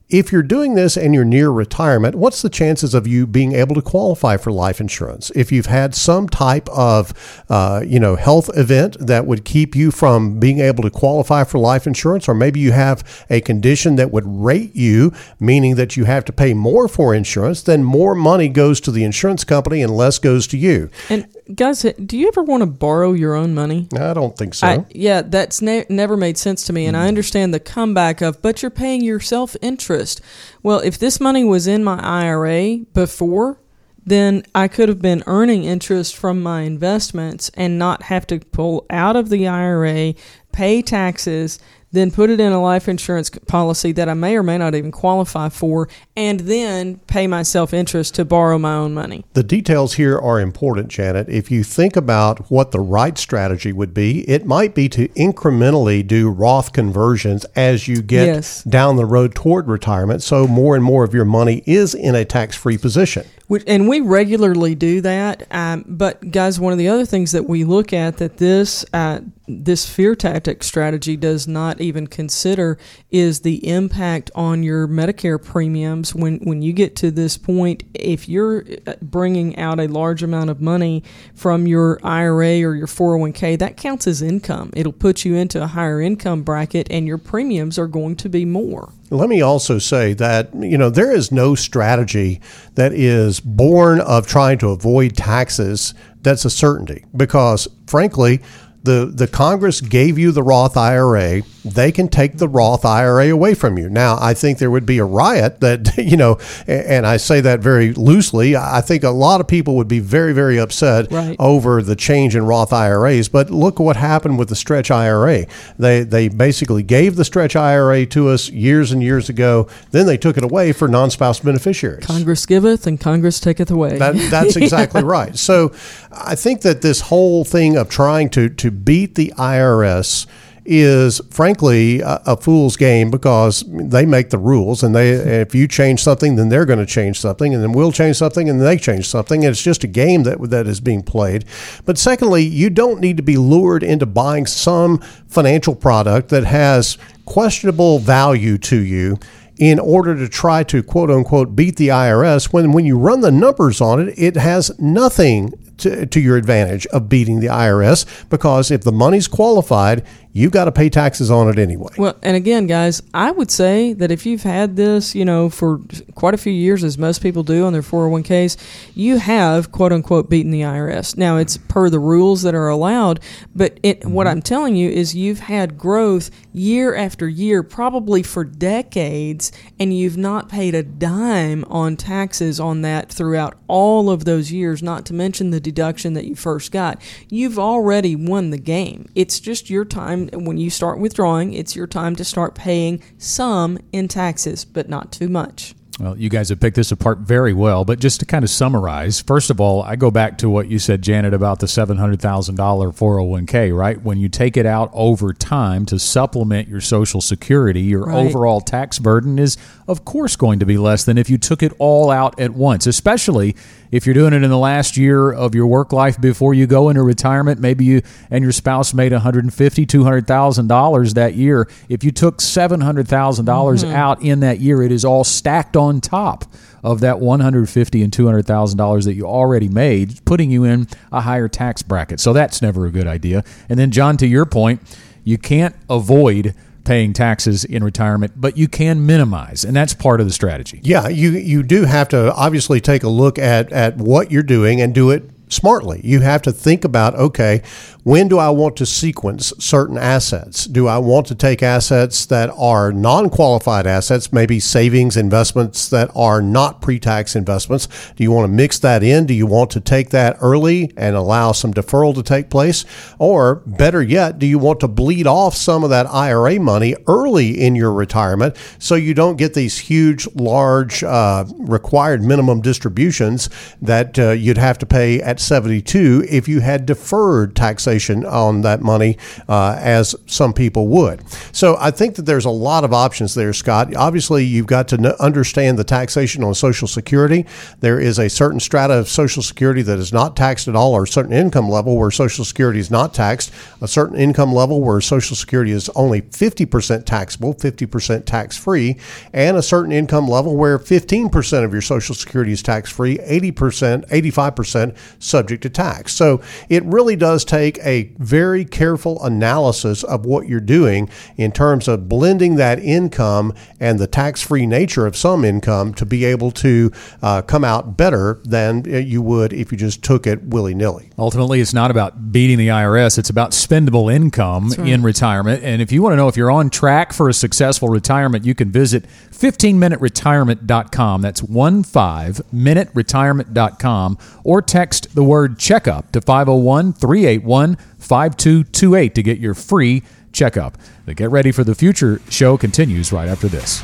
if 0.09 0.31
you're 0.31 0.43
doing 0.43 0.75
this 0.75 0.95
and 0.95 1.13
you're 1.13 1.25
near 1.25 1.49
retirement, 1.49 2.15
what's 2.15 2.41
the 2.41 2.49
chances 2.49 2.93
of 2.93 3.05
you 3.05 3.27
being 3.27 3.53
able 3.53 3.75
to 3.75 3.81
qualify 3.81 4.37
for 4.37 4.51
life 4.51 4.79
insurance? 4.79 5.31
If 5.35 5.51
you've 5.51 5.65
had 5.65 5.93
some 5.93 6.29
type 6.29 6.69
of, 6.69 7.43
uh, 7.49 7.83
you 7.85 7.99
know, 7.99 8.15
health 8.15 8.49
event 8.55 8.95
that 8.99 9.25
would 9.25 9.43
keep 9.43 9.75
you 9.75 9.91
from 9.91 10.39
being 10.39 10.59
able 10.59 10.83
to 10.83 10.89
qualify 10.89 11.43
for 11.43 11.59
life 11.59 11.85
insurance, 11.85 12.29
or 12.29 12.33
maybe 12.33 12.59
you 12.59 12.71
have 12.71 13.25
a 13.29 13.41
condition 13.41 13.97
that 13.97 14.11
would 14.11 14.25
rate 14.25 14.75
you, 14.75 15.11
meaning 15.39 15.75
that 15.75 15.97
you 15.97 16.05
have 16.05 16.23
to 16.25 16.31
pay 16.31 16.53
more 16.53 16.87
for 16.87 17.13
insurance, 17.13 17.61
then 17.61 17.83
more 17.83 18.15
money 18.15 18.47
goes 18.47 18.79
to 18.81 18.91
the 18.91 19.03
insurance 19.03 19.43
company 19.43 19.81
and 19.81 19.95
less 19.95 20.19
goes 20.19 20.47
to 20.47 20.57
you. 20.57 20.89
And 21.09 21.27
guys, 21.55 21.81
do 21.81 22.17
you 22.17 22.27
ever 22.27 22.43
want 22.43 22.61
to 22.61 22.67
borrow 22.67 23.13
your 23.13 23.35
own 23.35 23.53
money? 23.53 23.87
I 23.97 24.13
don't 24.13 24.37
think 24.37 24.53
so. 24.53 24.67
I, 24.67 24.85
yeah, 24.89 25.21
that's 25.21 25.61
ne- 25.61 25.85
never 25.89 26.17
made 26.17 26.37
sense 26.37 26.65
to 26.65 26.73
me, 26.73 26.85
and 26.85 26.95
I 26.95 27.05
mm. 27.05 27.09
understand 27.09 27.53
the 27.53 27.59
comeback 27.59 28.21
of, 28.21 28.41
but 28.41 28.61
you're 28.61 28.71
paying 28.71 29.03
yourself 29.03 29.55
interest. 29.61 30.21
Well, 30.63 30.79
if 30.79 30.97
this 30.97 31.19
money 31.19 31.43
was 31.43 31.67
in 31.67 31.83
my 31.83 31.99
IRA 32.01 32.79
before, 32.93 33.59
then 34.05 34.43
I 34.55 34.69
could 34.69 34.87
have 34.87 35.01
been 35.01 35.23
earning 35.27 35.65
interest 35.65 36.15
from 36.15 36.41
my 36.41 36.61
investments 36.61 37.51
and 37.55 37.77
not 37.77 38.03
have 38.03 38.25
to 38.27 38.39
pull 38.39 38.85
out 38.89 39.17
of 39.17 39.29
the 39.29 39.47
IRA, 39.47 40.13
pay 40.53 40.81
taxes, 40.81 41.59
then 41.91 42.11
put 42.11 42.29
it 42.29 42.39
in 42.39 42.51
a 42.51 42.61
life 42.61 42.87
insurance 42.89 43.29
policy 43.29 43.91
that 43.93 44.09
I 44.09 44.13
may 44.13 44.35
or 44.35 44.43
may 44.43 44.57
not 44.57 44.75
even 44.75 44.91
qualify 44.91 45.49
for, 45.49 45.87
and 46.15 46.41
then 46.41 46.97
pay 47.07 47.27
myself 47.27 47.73
interest 47.73 48.15
to 48.15 48.25
borrow 48.25 48.57
my 48.57 48.75
own 48.75 48.93
money. 48.93 49.25
The 49.33 49.43
details 49.43 49.93
here 49.93 50.17
are 50.19 50.39
important, 50.39 50.89
Janet. 50.89 51.29
If 51.29 51.49
you 51.49 51.63
think 51.63 51.95
about 51.95 52.51
what 52.51 52.71
the 52.71 52.79
right 52.79 53.17
strategy 53.17 53.71
would 53.71 53.93
be, 53.93 54.27
it 54.29 54.45
might 54.45 54.75
be 54.75 54.89
to 54.89 55.07
incrementally 55.09 56.05
do 56.05 56.29
Roth 56.29 56.73
conversions 56.73 57.45
as 57.55 57.87
you 57.87 58.01
get 58.01 58.27
Yes. 58.27 58.63
down 58.63 58.97
the 58.97 59.05
road 59.05 59.33
toward 59.33 59.67
retirement. 59.67 60.21
So 60.23 60.47
more 60.47 60.75
and 60.75 60.83
more 60.83 61.03
of 61.03 61.13
your 61.13 61.25
money 61.25 61.63
is 61.65 61.93
in 61.93 62.15
a 62.15 62.25
tax 62.25 62.55
free 62.55 62.77
position. 62.77 63.25
We- 63.49 63.63
And 63.65 63.87
we 63.87 64.01
regularly 64.01 64.75
do 64.75 64.99
that. 65.01 65.47
Um, 65.51 65.85
but 65.87 66.31
guys, 66.31 66.59
one 66.59 66.73
of 66.73 66.77
the 66.79 66.89
other 66.89 67.05
things 67.05 67.31
that 67.31 67.47
we 67.47 67.63
look 67.63 67.93
at 67.93 68.17
that 68.17 68.37
this 68.37 68.83
uh, 68.93 69.19
this 69.47 69.85
fear 69.87 70.13
tactic 70.13 70.61
strategy 70.61 71.15
does 71.15 71.47
not 71.47 71.79
even 71.79 72.07
consider 72.07 72.77
is 73.09 73.39
the 73.41 73.65
impact 73.65 74.29
on 74.35 74.63
your 74.63 74.85
Medicare 74.85 75.41
premiums 75.41 76.13
when 76.13 76.39
when 76.39 76.61
you 76.61 76.73
get 76.73 76.97
to 76.97 77.09
this 77.09 77.37
point. 77.37 77.83
If 77.93 78.27
you're 78.27 78.65
uh, 78.85 78.95
bringing 79.01 79.57
out 79.57 79.79
a 79.79 79.87
large 79.87 80.23
amount 80.23 80.49
of 80.49 80.59
money 80.59 81.01
from 81.33 81.65
your 81.67 81.99
IRA 82.03 82.61
or 82.63 82.75
your 82.75 82.87
401k, 82.87 83.57
that 83.59 83.77
counts 83.77 84.07
as 84.07 84.21
income. 84.21 84.71
It'll 84.75 84.91
put 84.91 85.23
you 85.23 85.35
into 85.35 85.63
a 85.63 85.67
higher 85.67 86.01
income 86.01 86.43
bracket, 86.43 86.87
and 86.89 87.07
your 87.07 87.17
premiums 87.17 87.79
are 87.79 87.87
going 87.87 88.17
to 88.17 88.27
be 88.27 88.43
more. 88.43 88.91
Let 89.09 89.29
me 89.29 89.41
also 89.41 89.79
say 89.79 90.13
that, 90.13 90.53
you 90.53 90.77
know, 90.77 90.89
there 90.89 91.13
is 91.13 91.31
no 91.31 91.55
strategy 91.55 92.41
that 92.75 92.91
is 92.91 93.39
born 93.39 94.01
of 94.01 94.27
trying 94.27 94.57
to 94.59 94.69
avoid 94.69 95.15
taxes 95.15 95.93
that's 96.23 96.43
a 96.43 96.49
certainty. 96.49 97.05
Because, 97.15 97.69
frankly, 97.87 98.41
the, 98.87 99.11
the 99.13 99.27
Congress 99.27 99.81
gave 99.81 100.17
you 100.17 100.31
the 100.31 100.41
Roth 100.41 100.75
IRA. 100.77 101.43
They 101.65 101.91
can 101.91 102.07
take 102.07 102.37
the 102.37 102.47
Roth 102.47 102.85
IRA 102.85 103.27
away 103.29 103.53
from 103.53 103.77
you. 103.77 103.89
Now, 103.89 104.17
I 104.19 104.33
think 104.33 104.57
there 104.57 104.71
would 104.71 104.85
be 104.85 104.97
a 104.99 105.03
riot 105.05 105.59
that, 105.59 105.97
you 105.97 106.15
know, 106.15 106.39
and 106.65 107.05
I 107.05 107.17
say 107.17 107.41
that 107.41 107.59
very 107.59 107.93
loosely. 107.93 108.55
I 108.55 108.79
think 108.81 109.03
a 109.03 109.09
lot 109.09 109.41
of 109.41 109.47
people 109.47 109.75
would 109.75 109.87
be 109.89 109.99
very, 109.99 110.33
very 110.33 110.57
upset 110.57 111.11
Right. 111.11 111.35
over 111.39 111.81
the 111.81 111.95
change 111.95 112.35
in 112.35 112.45
Roth 112.45 112.71
IRAs. 112.73 113.27
But 113.29 113.49
look 113.49 113.79
what 113.79 113.97
happened 113.97 114.39
with 114.39 114.47
the 114.49 114.55
stretch 114.55 114.89
IRA. 114.89 115.45
They 115.77 116.03
they 116.03 116.29
basically 116.29 116.83
gave 116.83 117.15
the 117.17 117.25
stretch 117.25 117.55
IRA 117.55 118.05
to 118.07 118.29
us 118.29 118.49
years 118.49 118.91
and 118.93 119.03
years 119.03 119.27
ago. 119.29 119.67
Then 119.91 120.05
they 120.05 120.17
took 120.17 120.37
it 120.37 120.43
away 120.43 120.71
for 120.71 120.87
non-spouse 120.87 121.41
beneficiaries. 121.41 122.05
Congress 122.05 122.45
giveth 122.45 122.87
and 122.87 122.99
Congress 122.99 123.39
taketh 123.41 123.69
away. 123.69 123.97
That, 123.97 124.15
that's 124.31 124.55
exactly 124.63 125.03
right. 125.03 125.37
So 125.37 125.73
I 126.13 126.35
think 126.35 126.61
that 126.61 126.81
this 126.81 127.01
whole 127.01 127.43
thing 127.43 127.75
of 127.75 127.89
trying 127.89 128.29
to, 128.31 128.47
to 128.49 128.71
beat 128.85 129.15
the 129.15 129.33
IRS 129.37 130.27
is 130.69 131.21
frankly 131.31 132.01
a, 132.01 132.21
a 132.25 132.37
fool's 132.37 132.75
game 132.75 133.09
because 133.09 133.63
they 133.67 134.05
make 134.05 134.29
the 134.29 134.37
rules 134.37 134.83
and 134.83 134.93
they 134.93 135.11
if 135.11 135.55
you 135.55 135.65
change 135.65 136.03
something 136.03 136.35
then 136.35 136.49
they're 136.49 136.65
going 136.65 136.77
to 136.77 136.85
change 136.85 137.17
something 137.19 137.53
and 137.53 137.63
then 137.63 137.71
we'll 137.71 137.91
change 137.91 138.17
something 138.17 138.49
and 138.49 138.59
they 138.59 138.77
change 138.77 139.07
something 139.07 139.45
and 139.45 139.51
it's 139.51 139.63
just 139.63 139.85
a 139.85 139.87
game 139.87 140.23
that 140.23 140.37
that 140.49 140.67
is 140.67 140.81
being 140.81 141.01
played. 141.01 141.45
But 141.85 141.97
secondly 141.97 142.43
you 142.43 142.69
don't 142.69 142.99
need 142.99 143.15
to 143.15 143.23
be 143.23 143.37
lured 143.37 143.81
into 143.81 144.05
buying 144.05 144.45
some 144.45 144.97
financial 145.27 145.73
product 145.73 146.29
that 146.29 146.43
has 146.43 146.97
questionable 147.25 147.99
value 147.99 148.57
to 148.57 148.77
you 148.77 149.17
in 149.57 149.79
order 149.79 150.15
to 150.15 150.27
try 150.27 150.63
to 150.63 150.83
quote 150.83 151.09
unquote 151.09 151.55
beat 151.55 151.77
the 151.77 151.87
IRS 151.87 152.51
when 152.51 152.73
when 152.73 152.85
you 152.85 152.97
run 152.97 153.21
the 153.21 153.31
numbers 153.31 153.79
on 153.79 154.01
it 154.01 154.13
it 154.17 154.35
has 154.35 154.77
nothing 154.79 155.53
to, 155.77 156.05
to 156.05 156.19
your 156.19 156.37
advantage 156.37 156.85
of 156.87 157.09
beating 157.09 157.39
the 157.39 157.47
IRS 157.47 158.05
because 158.29 158.71
if 158.71 158.83
the 158.83 158.91
money's 158.91 159.27
qualified 159.27 160.03
you've 160.37 160.51
got 160.51 160.65
to 160.65 160.71
pay 160.71 160.87
taxes 160.87 161.31
on 161.31 161.49
it 161.49 161.57
anyway. 161.57 161.91
Well, 161.97 162.15
and 162.21 162.37
again, 162.37 162.67
guys, 162.67 163.01
I 163.11 163.31
would 163.31 163.49
say 163.49 163.93
that 163.93 164.11
if 164.11 164.23
you've 164.23 164.43
had 164.43 164.75
this, 164.75 165.15
you 165.15 165.25
know, 165.25 165.49
for 165.49 165.81
quite 166.13 166.35
a 166.35 166.37
few 166.37 166.53
years, 166.53 166.83
as 166.83 166.95
most 166.95 167.23
people 167.23 167.41
do 167.41 167.65
on 167.65 167.73
their 167.73 167.81
401ks, 167.81 168.55
you 168.93 169.17
have 169.17 169.71
quote 169.71 169.91
unquote 169.91 170.29
beaten 170.29 170.51
the 170.51 170.61
IRS. 170.61 171.17
Now, 171.17 171.37
it's 171.37 171.57
per 171.57 171.89
the 171.89 171.99
rules 171.99 172.43
that 172.43 172.53
are 172.53 172.69
allowed, 172.69 173.19
but 173.55 173.79
it, 173.81 174.01
mm-hmm. 174.01 174.11
what 174.11 174.27
I'm 174.27 174.43
telling 174.43 174.75
you 174.75 174.89
is 174.89 175.15
you've 175.15 175.39
had 175.39 175.75
growth 175.77 176.29
year 176.53 176.93
after 176.95 177.27
year, 177.27 177.63
probably 177.63 178.21
for 178.21 178.43
decades, 178.43 179.51
and 179.79 179.97
you've 179.97 180.17
not 180.17 180.49
paid 180.49 180.75
a 180.75 180.83
dime 180.83 181.65
on 181.67 181.95
taxes 181.95 182.59
on 182.59 182.83
that 182.83 183.11
throughout 183.11 183.57
all 183.67 184.11
of 184.11 184.25
those 184.25 184.51
years, 184.51 184.83
not 184.83 185.03
to 185.07 185.13
mention 185.15 185.49
the 185.49 185.59
deduction 185.59 186.13
that 186.13 186.25
you 186.25 186.35
first 186.35 186.71
got. 186.71 187.01
You've 187.27 187.57
already 187.57 188.15
won 188.15 188.51
the 188.51 188.57
game. 188.59 189.09
It's 189.15 189.39
just 189.39 189.69
your 189.69 189.85
time 189.85 190.26
And 190.33 190.45
when 190.47 190.57
you 190.57 190.69
start 190.69 190.99
withdrawing, 190.99 191.53
it's 191.53 191.75
your 191.75 191.87
time 191.87 192.15
to 192.17 192.23
start 192.23 192.55
paying 192.55 193.01
some 193.17 193.77
in 193.91 194.07
taxes, 194.07 194.65
but 194.65 194.89
not 194.89 195.11
too 195.11 195.29
much. 195.29 195.73
Well, 195.99 196.15
you 196.15 196.29
guys 196.29 196.49
have 196.49 196.59
picked 196.59 196.75
this 196.75 196.91
apart 196.91 197.17
very 197.19 197.53
well, 197.53 197.83
but 197.83 197.97
just 197.99 198.19
to 198.19 198.25
kind 198.27 198.43
of 198.43 198.51
summarize, 198.51 199.19
first 199.19 199.49
of 199.49 199.59
all, 199.59 199.81
I 199.81 199.95
go 199.95 200.11
back 200.11 200.37
to 200.37 200.47
what 200.49 200.67
you 200.67 200.77
said, 200.77 201.01
Janet, 201.01 201.33
about 201.33 201.59
the 201.59 201.65
$700,000 201.65 202.91
401k, 202.93 203.75
right? 203.75 203.99
When 204.03 204.19
you 204.19 204.29
take 204.29 204.57
it 204.57 204.67
out 204.67 204.91
over 204.93 205.33
time 205.33 205.87
to 205.87 205.97
supplement 205.97 206.67
your 206.67 206.81
Social 206.81 207.19
Security, 207.19 207.81
your 207.81 208.05
Right. 208.05 208.27
overall 208.27 208.61
tax 208.61 208.99
burden 208.99 209.39
is, 209.39 209.57
of 209.87 210.05
course, 210.05 210.35
going 210.35 210.59
to 210.59 210.67
be 210.67 210.77
less 210.77 211.03
than 211.03 211.17
if 211.17 211.31
you 211.31 211.39
took 211.39 211.63
it 211.63 211.73
all 211.79 212.11
out 212.11 212.39
at 212.39 212.53
once, 212.53 212.85
especially 212.85 213.55
if 213.91 214.05
you're 214.05 214.13
doing 214.13 214.33
it 214.33 214.43
in 214.43 214.49
the 214.49 214.57
last 214.57 214.97
year 214.97 215.31
of 215.31 215.55
your 215.55 215.67
work 215.67 215.91
life 215.91 216.19
before 216.19 216.53
you 216.53 216.67
go 216.67 216.89
into 216.89 217.03
retirement. 217.03 217.59
Maybe 217.59 217.85
you 217.85 218.01
and 218.29 218.43
your 218.43 218.51
spouse 218.51 218.93
made 218.93 219.11
$150,000, 219.11 219.85
$200,000 219.85 221.13
that 221.13 221.35
year. 221.35 221.69
If 221.89 222.03
you 222.03 222.11
took 222.11 222.39
$700,000 222.39 223.05
mm-hmm. 223.05 223.95
out 223.95 224.21
in 224.21 224.39
that 224.41 224.59
year, 224.59 224.81
it 224.81 224.91
is 224.91 225.05
all 225.05 225.23
stacked 225.23 225.75
on 225.77 226.01
top 226.01 226.45
of 226.83 226.99
that 227.01 227.17
$150,000 227.17 228.03
and 228.03 228.11
$200,000 228.11 229.03
that 229.05 229.13
you 229.13 229.25
already 229.25 229.67
made, 229.67 230.23
putting 230.25 230.51
you 230.51 230.63
in 230.63 230.87
a 231.11 231.21
higher 231.21 231.47
tax 231.47 231.81
bracket. 231.81 232.19
So 232.19 232.33
that's 232.33 232.61
never 232.61 232.85
a 232.85 232.91
good 232.91 233.07
idea. 233.07 233.43
And 233.69 233.79
then, 233.79 233.91
John, 233.91 234.17
to 234.17 234.27
your 234.27 234.45
point, 234.45 234.81
you 235.23 235.37
can't 235.37 235.75
avoid 235.89 236.55
paying 236.87 237.13
taxes 237.13 237.65
in 237.65 237.83
retirement, 237.83 238.33
but 238.35 238.57
you 238.57 238.67
can 238.67 239.05
minimize, 239.05 239.63
and 239.63 239.75
that's 239.75 239.93
part 239.93 240.21
of 240.21 240.25
the 240.25 240.33
strategy. 240.33 240.79
Yeah, 240.83 241.07
you 241.09 241.31
you 241.31 241.61
do 241.61 241.83
have 241.83 242.09
to 242.09 242.33
obviously 242.33 242.81
take 242.81 243.03
a 243.03 243.09
look 243.09 243.37
at 243.37 243.71
at 243.71 243.97
what 243.97 244.31
you're 244.31 244.41
doing 244.41 244.81
and 244.81 244.95
do 244.95 245.11
it 245.11 245.29
smartly. 245.49 246.01
You 246.03 246.21
have 246.21 246.41
to 246.43 246.51
think 246.51 246.83
about 246.83 247.15
okay, 247.15 247.61
when 248.03 248.29
do 248.29 248.37
I 248.37 248.49
want 248.51 248.77
to 248.77 248.85
sequence 248.85 249.51
certain 249.59 249.97
assets? 249.97 250.63
Do 250.63 250.87
I 250.87 250.97
want 250.97 251.27
to 251.27 251.35
take 251.35 251.61
assets 251.61 252.25
that 252.27 252.49
are 252.55 252.93
non-qualified 252.93 253.85
assets, 253.85 254.31
maybe 254.31 254.61
savings 254.61 255.17
investments 255.17 255.89
that 255.89 256.09
are 256.15 256.41
not 256.41 256.81
pre-tax 256.81 257.35
investments? 257.35 257.87
Do 258.15 258.23
you 258.23 258.31
want 258.31 258.45
to 258.45 258.53
mix 258.53 258.79
that 258.79 259.03
in? 259.03 259.25
Do 259.25 259.33
you 259.33 259.45
want 259.45 259.71
to 259.71 259.81
take 259.81 260.11
that 260.11 260.37
early 260.39 260.89
and 260.95 261.17
allow 261.17 261.51
some 261.51 261.73
deferral 261.73 262.15
to 262.15 262.23
take 262.23 262.49
place? 262.49 262.85
Or 263.19 263.55
better 263.65 264.01
yet, 264.01 264.39
do 264.39 264.45
you 264.45 264.57
want 264.57 264.79
to 264.79 264.87
bleed 264.87 265.27
off 265.27 265.55
some 265.55 265.83
of 265.83 265.89
that 265.89 266.07
IRA 266.07 266.61
money 266.61 266.95
early 267.07 267.59
in 267.59 267.75
your 267.75 267.91
retirement 267.91 268.55
so 268.79 268.95
you 268.95 269.13
don't 269.13 269.35
get 269.35 269.53
these 269.53 269.79
huge, 269.79 270.33
large 270.33 271.03
uh, 271.03 271.43
required 271.57 272.23
minimum 272.23 272.61
distributions 272.61 273.49
that 273.81 274.17
uh, 274.17 274.29
you'd 274.31 274.57
have 274.57 274.77
to 274.77 274.85
pay 274.85 275.21
at 275.21 275.36
72 275.39 276.25
if 276.29 276.47
you 276.47 276.59
had 276.59 276.85
deferred 276.85 277.55
taxation 277.55 278.25
on 278.25 278.61
that 278.61 278.81
money, 278.81 279.17
uh, 279.47 279.77
as 279.79 280.15
some 280.25 280.53
people 280.53 280.87
would. 280.87 281.23
So 281.51 281.77
I 281.79 281.91
think 281.91 282.15
that 282.15 282.23
there's 282.23 282.45
a 282.45 282.49
lot 282.49 282.83
of 282.83 282.93
options 282.93 283.33
there, 283.33 283.53
Scott. 283.53 283.95
Obviously, 283.95 284.43
you've 284.45 284.67
got 284.67 284.87
to 284.89 285.21
understand 285.21 285.77
the 285.77 285.83
taxation 285.83 286.43
on 286.43 286.53
Social 286.53 286.87
Security. 286.87 287.45
There 287.79 287.99
is 287.99 288.19
a 288.19 288.29
certain 288.29 288.59
strata 288.59 288.95
of 288.95 289.07
Social 289.07 289.43
Security 289.43 289.81
that 289.83 289.99
is 289.99 290.13
not 290.13 290.35
taxed 290.35 290.67
at 290.67 290.75
all, 290.75 290.93
or 290.93 291.03
a 291.03 291.07
certain 291.07 291.33
income 291.33 291.69
level 291.69 291.97
where 291.97 292.11
Social 292.11 292.45
Security 292.45 292.79
is 292.79 292.91
not 292.91 293.13
taxed, 293.13 293.51
a 293.81 293.87
certain 293.87 294.17
income 294.17 294.53
level 294.53 294.81
where 294.81 295.01
Social 295.01 295.35
Security 295.35 295.71
is 295.71 295.89
only 295.89 296.21
50% 296.21 297.05
taxable, 297.05 297.53
50% 297.53 298.25
tax 298.25 298.57
free, 298.57 298.97
and 299.33 299.57
a 299.57 299.61
certain 299.61 299.91
income 299.91 300.27
level 300.27 300.55
where 300.55 300.79
15% 300.79 301.63
of 301.63 301.71
your 301.71 301.81
Social 301.81 302.15
Security 302.15 302.51
is 302.51 302.61
tax 302.61 302.91
free, 302.91 303.17
80%, 303.17 304.07
85% 304.09 304.95
subject 305.27 305.63
to 305.63 305.69
tax. 305.69 306.13
So 306.13 306.41
it 306.69 306.83
really 306.85 307.15
does 307.15 307.45
take 307.45 307.77
a 307.79 308.11
very 308.17 308.65
careful 308.65 309.23
analysis 309.23 310.03
of 310.03 310.25
what 310.25 310.47
you're 310.47 310.59
doing 310.59 311.09
in 311.35 311.51
terms 311.51 311.87
of 311.87 312.09
blending 312.09 312.55
that 312.55 312.79
income 312.79 313.53
and 313.79 313.99
the 313.99 314.07
tax 314.07 314.41
free 314.41 314.65
nature 314.65 315.05
of 315.05 315.15
some 315.15 315.45
income 315.45 315.93
to 315.95 316.05
be 316.05 316.25
able 316.25 316.51
to 316.51 316.91
uh, 317.21 317.41
come 317.41 317.63
out 317.63 317.97
better 317.97 318.39
than 318.43 318.83
you 318.85 319.21
would 319.21 319.53
if 319.53 319.71
you 319.71 319.77
just 319.77 320.03
took 320.03 320.27
it 320.27 320.43
willy 320.43 320.73
nilly. 320.73 321.11
Ultimately, 321.17 321.61
it's 321.61 321.73
not 321.73 321.91
about 321.91 322.31
beating 322.31 322.57
the 322.57 322.69
IRS. 322.69 323.17
It's 323.17 323.29
about 323.29 323.51
spendable 323.51 324.13
income 324.13 324.71
in 324.79 325.03
retirement. 325.03 325.63
And 325.63 325.81
if 325.81 325.91
you 325.91 326.01
want 326.01 326.13
to 326.13 326.17
know 326.17 326.27
if 326.27 326.37
you're 326.37 326.51
on 326.51 326.69
track 326.69 327.13
for 327.13 327.29
a 327.29 327.33
successful 327.33 327.89
retirement, 327.89 328.45
you 328.45 328.53
can 328.55 328.71
visit 328.71 329.05
15minuteretirement.com. 329.31 331.21
That's 331.21 331.41
15minuteretirement.com 331.41 334.17
or 334.43 334.61
text 334.61 335.15
the 335.17 335.23
word 335.23 335.57
checkup 335.57 336.11
to 336.11 336.21
501 336.21 336.93
381 336.93 337.75
5228 337.97 339.15
to 339.15 339.23
get 339.23 339.39
your 339.39 339.55
free 339.55 340.03
checkup. 340.31 340.77
The 341.07 341.15
Get 341.15 341.31
Ready 341.31 341.51
for 341.51 341.63
the 341.63 341.73
Future 341.73 342.21
show 342.29 342.55
continues 342.55 343.11
right 343.11 343.27
after 343.27 343.47
this. 343.47 343.81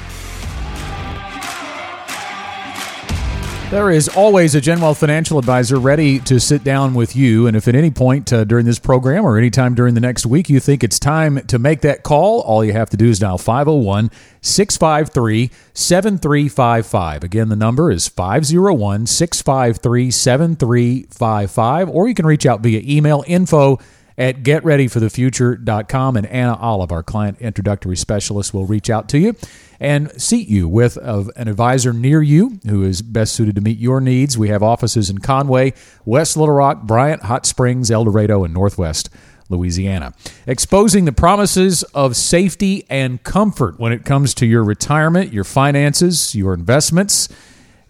There 3.73 3.89
is 3.89 4.07
always 4.07 4.53
a 4.53 4.61
Gen 4.61 4.77
financial 4.93 5.39
advisor 5.39 5.79
ready 5.79 6.19
to 6.19 6.39
sit 6.39 6.63
down 6.63 6.93
with 6.93 7.15
you. 7.15 7.47
And 7.47 7.57
if 7.57 7.67
at 7.67 7.73
any 7.73 7.89
point 7.89 8.31
uh, 8.31 8.43
during 8.43 8.67
this 8.67 8.77
program 8.77 9.25
or 9.25 9.35
anytime 9.35 9.73
during 9.73 9.95
the 9.95 9.99
next 9.99 10.27
week 10.27 10.47
you 10.47 10.59
think 10.59 10.83
it's 10.83 10.99
time 10.99 11.39
to 11.47 11.57
make 11.57 11.81
that 11.81 12.03
call, 12.03 12.41
all 12.41 12.63
you 12.63 12.71
have 12.73 12.91
to 12.91 12.97
do 12.97 13.09
is 13.09 13.17
dial 13.17 13.39
501 13.39 14.11
653 14.41 15.49
7355. 15.73 17.23
Again, 17.23 17.49
the 17.49 17.55
number 17.55 17.89
is 17.89 18.07
501 18.07 19.07
653 19.07 20.11
7355. 20.11 21.89
Or 21.89 22.07
you 22.07 22.13
can 22.13 22.27
reach 22.27 22.45
out 22.45 22.61
via 22.61 22.79
email 22.85 23.23
info 23.25 23.79
at 24.17 24.43
getreadyforthefuture.com 24.43 26.17
and 26.17 26.27
Anna 26.27 26.55
Olive, 26.55 26.91
our 26.91 27.03
client 27.03 27.39
introductory 27.39 27.97
specialist, 27.97 28.53
will 28.53 28.65
reach 28.65 28.89
out 28.89 29.09
to 29.09 29.17
you 29.17 29.35
and 29.79 30.09
seat 30.21 30.47
you 30.47 30.67
with 30.67 30.97
an 30.97 31.47
advisor 31.47 31.91
near 31.93 32.21
you 32.21 32.59
who 32.67 32.83
is 32.83 33.01
best 33.01 33.33
suited 33.33 33.55
to 33.55 33.61
meet 33.61 33.79
your 33.79 33.99
needs. 33.99 34.37
We 34.37 34.49
have 34.49 34.63
offices 34.63 35.09
in 35.09 35.17
Conway, 35.17 35.73
West 36.05 36.37
Little 36.37 36.55
Rock, 36.55 36.83
Bryant, 36.83 37.23
Hot 37.23 37.45
Springs, 37.45 37.91
El 37.91 38.05
Dorado, 38.05 38.43
and 38.43 38.53
Northwest 38.53 39.09
Louisiana. 39.49 40.13
Exposing 40.47 41.05
the 41.05 41.11
promises 41.11 41.83
of 41.93 42.15
safety 42.15 42.85
and 42.89 43.21
comfort 43.23 43.79
when 43.79 43.91
it 43.91 44.05
comes 44.05 44.33
to 44.35 44.45
your 44.45 44.63
retirement, 44.63 45.33
your 45.33 45.43
finances, 45.43 46.33
your 46.33 46.53
investments. 46.53 47.27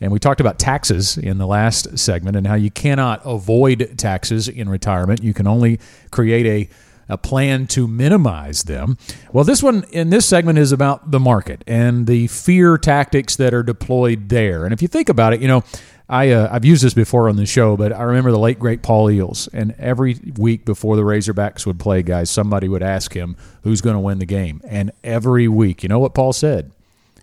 And 0.04 0.12
we 0.12 0.20
talked 0.20 0.42
about 0.42 0.60
taxes 0.60 1.18
in 1.18 1.38
the 1.38 1.48
last 1.48 1.98
segment 1.98 2.36
and 2.36 2.46
how 2.46 2.56
you 2.56 2.70
cannot 2.70 3.22
avoid 3.24 3.94
taxes 3.98 4.50
in 4.50 4.68
retirement. 4.68 5.24
You 5.24 5.34
can 5.34 5.48
only 5.48 5.80
create 6.12 6.46
a, 6.46 7.14
a 7.14 7.18
plan 7.18 7.68
to 7.68 7.88
minimize 7.88 8.64
them. 8.64 8.98
Well, 9.32 9.46
this 9.46 9.64
one 9.64 9.86
in 9.92 10.10
this 10.10 10.26
segment 10.26 10.60
is 10.60 10.74
about 10.74 11.12
the 11.12 11.22
market 11.22 11.64
and 11.68 12.06
the 12.06 12.28
fear 12.28 12.78
tactics 12.78 13.38
that 13.38 13.54
are 13.54 13.64
deployed 13.64 14.28
there. 14.28 14.66
And 14.66 14.74
if 14.74 14.82
you 14.82 14.90
think 14.90 15.08
about 15.08 15.32
it, 15.32 15.40
you 15.40 15.48
know, 15.48 15.64
I, 16.10 16.32
uh, 16.32 16.50
I've 16.52 16.66
used 16.66 16.84
this 16.84 16.94
before 16.94 17.30
on 17.30 17.38
the 17.38 17.46
show, 17.46 17.78
but 17.78 17.94
I 17.94 18.04
remember 18.04 18.32
the 18.32 18.40
late 18.40 18.60
great 18.60 18.84
Paul 18.84 19.08
Eells, 19.08 19.48
and 19.54 19.74
every 19.80 20.20
week 20.38 20.66
before 20.66 20.98
the 20.98 21.04
Razorbacks 21.04 21.66
would 21.66 21.80
play, 21.80 22.04
guys, 22.04 22.30
somebody 22.30 22.68
would 22.68 22.84
ask 22.84 23.14
him 23.14 23.38
who's 23.64 23.80
going 23.80 23.96
to 23.96 24.02
win 24.02 24.20
the 24.20 24.26
game, 24.26 24.60
and 24.66 24.92
every 25.02 25.48
week, 25.48 25.82
you 25.82 25.88
know 25.88 26.00
what 26.00 26.14
Paul 26.14 26.34
said? 26.34 26.74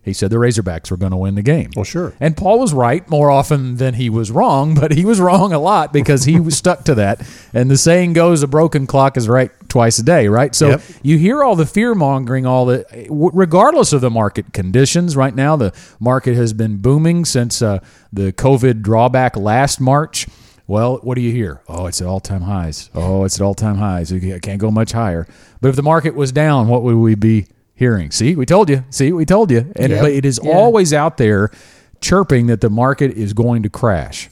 He 0.03 0.15
said 0.15 0.31
the 0.31 0.37
Razorbacks 0.37 0.91
were 0.91 0.97
going 0.97 1.11
to 1.13 1.17
win 1.19 1.35
the 1.35 1.43
game. 1.43 1.71
Well, 1.77 1.85
sure. 1.85 2.15
And 2.21 2.35
Paul 2.35 2.59
was 2.59 2.73
right 2.73 3.07
more 3.11 3.31
often 3.31 3.77
than 3.77 3.95
he 3.95 4.09
was 4.09 4.31
wrong, 4.31 4.75
but 4.81 4.93
he 4.93 5.05
was 5.05 5.21
wrong 5.21 5.53
a 5.53 5.59
lot 5.59 5.93
because 5.93 6.25
he 6.25 6.41
was 6.41 6.57
stuck 6.57 6.85
to 6.85 6.95
that. 6.95 7.21
And 7.53 7.71
the 7.71 7.77
saying 7.77 8.15
goes, 8.15 8.43
a 8.43 8.49
broken 8.49 8.87
clock 8.87 9.19
is 9.19 9.29
right 9.29 9.51
twice 9.69 9.99
a 9.99 10.03
day, 10.03 10.27
right? 10.29 10.55
So 10.55 10.71
Yep. 10.71 10.83
you 11.03 11.19
hear 11.19 11.45
all 11.45 11.55
the 11.55 11.67
fear 11.67 11.95
mongering, 11.95 12.47
all 12.47 12.65
the, 12.65 12.87
regardless 13.11 13.93
of 13.93 14.01
the 14.01 14.11
market 14.11 14.53
conditions. 14.55 15.17
Right 15.17 15.35
now, 15.35 15.57
the 15.57 15.73
market 16.01 16.35
has 16.35 16.53
been 16.55 16.79
booming 16.79 17.25
since 17.27 17.61
uh, 17.61 17.81
the 18.13 18.33
COVID 18.33 18.81
drawback 18.83 19.37
last 19.37 19.81
March. 19.81 20.27
Well, 20.67 20.99
what 21.03 21.17
do 21.17 21.21
you 21.21 21.33
hear? 21.33 21.61
Oh, 21.69 21.87
it's 21.87 22.01
at 22.01 22.07
all 22.07 22.21
time 22.21 22.43
highs. 22.43 22.91
Oh, 22.95 23.25
it's 23.25 23.39
at 23.41 23.45
all 23.45 23.55
time 23.55 23.77
highs. 23.77 24.13
It 24.13 24.41
can't 24.43 24.61
go 24.61 24.71
much 24.71 24.93
higher. 24.93 25.27
But 25.61 25.69
if 25.69 25.77
the 25.77 25.83
market 25.83 26.15
was 26.15 26.33
down, 26.33 26.69
what 26.69 26.83
would 26.85 26.95
we 26.97 27.17
be 27.17 27.49
hearing? 27.81 28.11
See, 28.11 28.37
we 28.37 28.45
told 28.47 28.69
you. 28.69 28.85
See, 28.91 29.11
we 29.11 29.25
told 29.25 29.51
you. 29.51 29.73
And 29.75 29.91
Yep. 29.91 30.01
but 30.03 30.13
it 30.13 30.25
is 30.27 30.39
Yeah. 30.45 30.53
always 30.53 30.93
out 30.93 31.17
there 31.17 31.51
chirping 32.03 32.47
that 32.47 32.61
the 32.61 32.69
market 32.71 33.11
is 33.17 33.33
going 33.33 33.63
to 33.65 33.71
crash. 33.71 34.29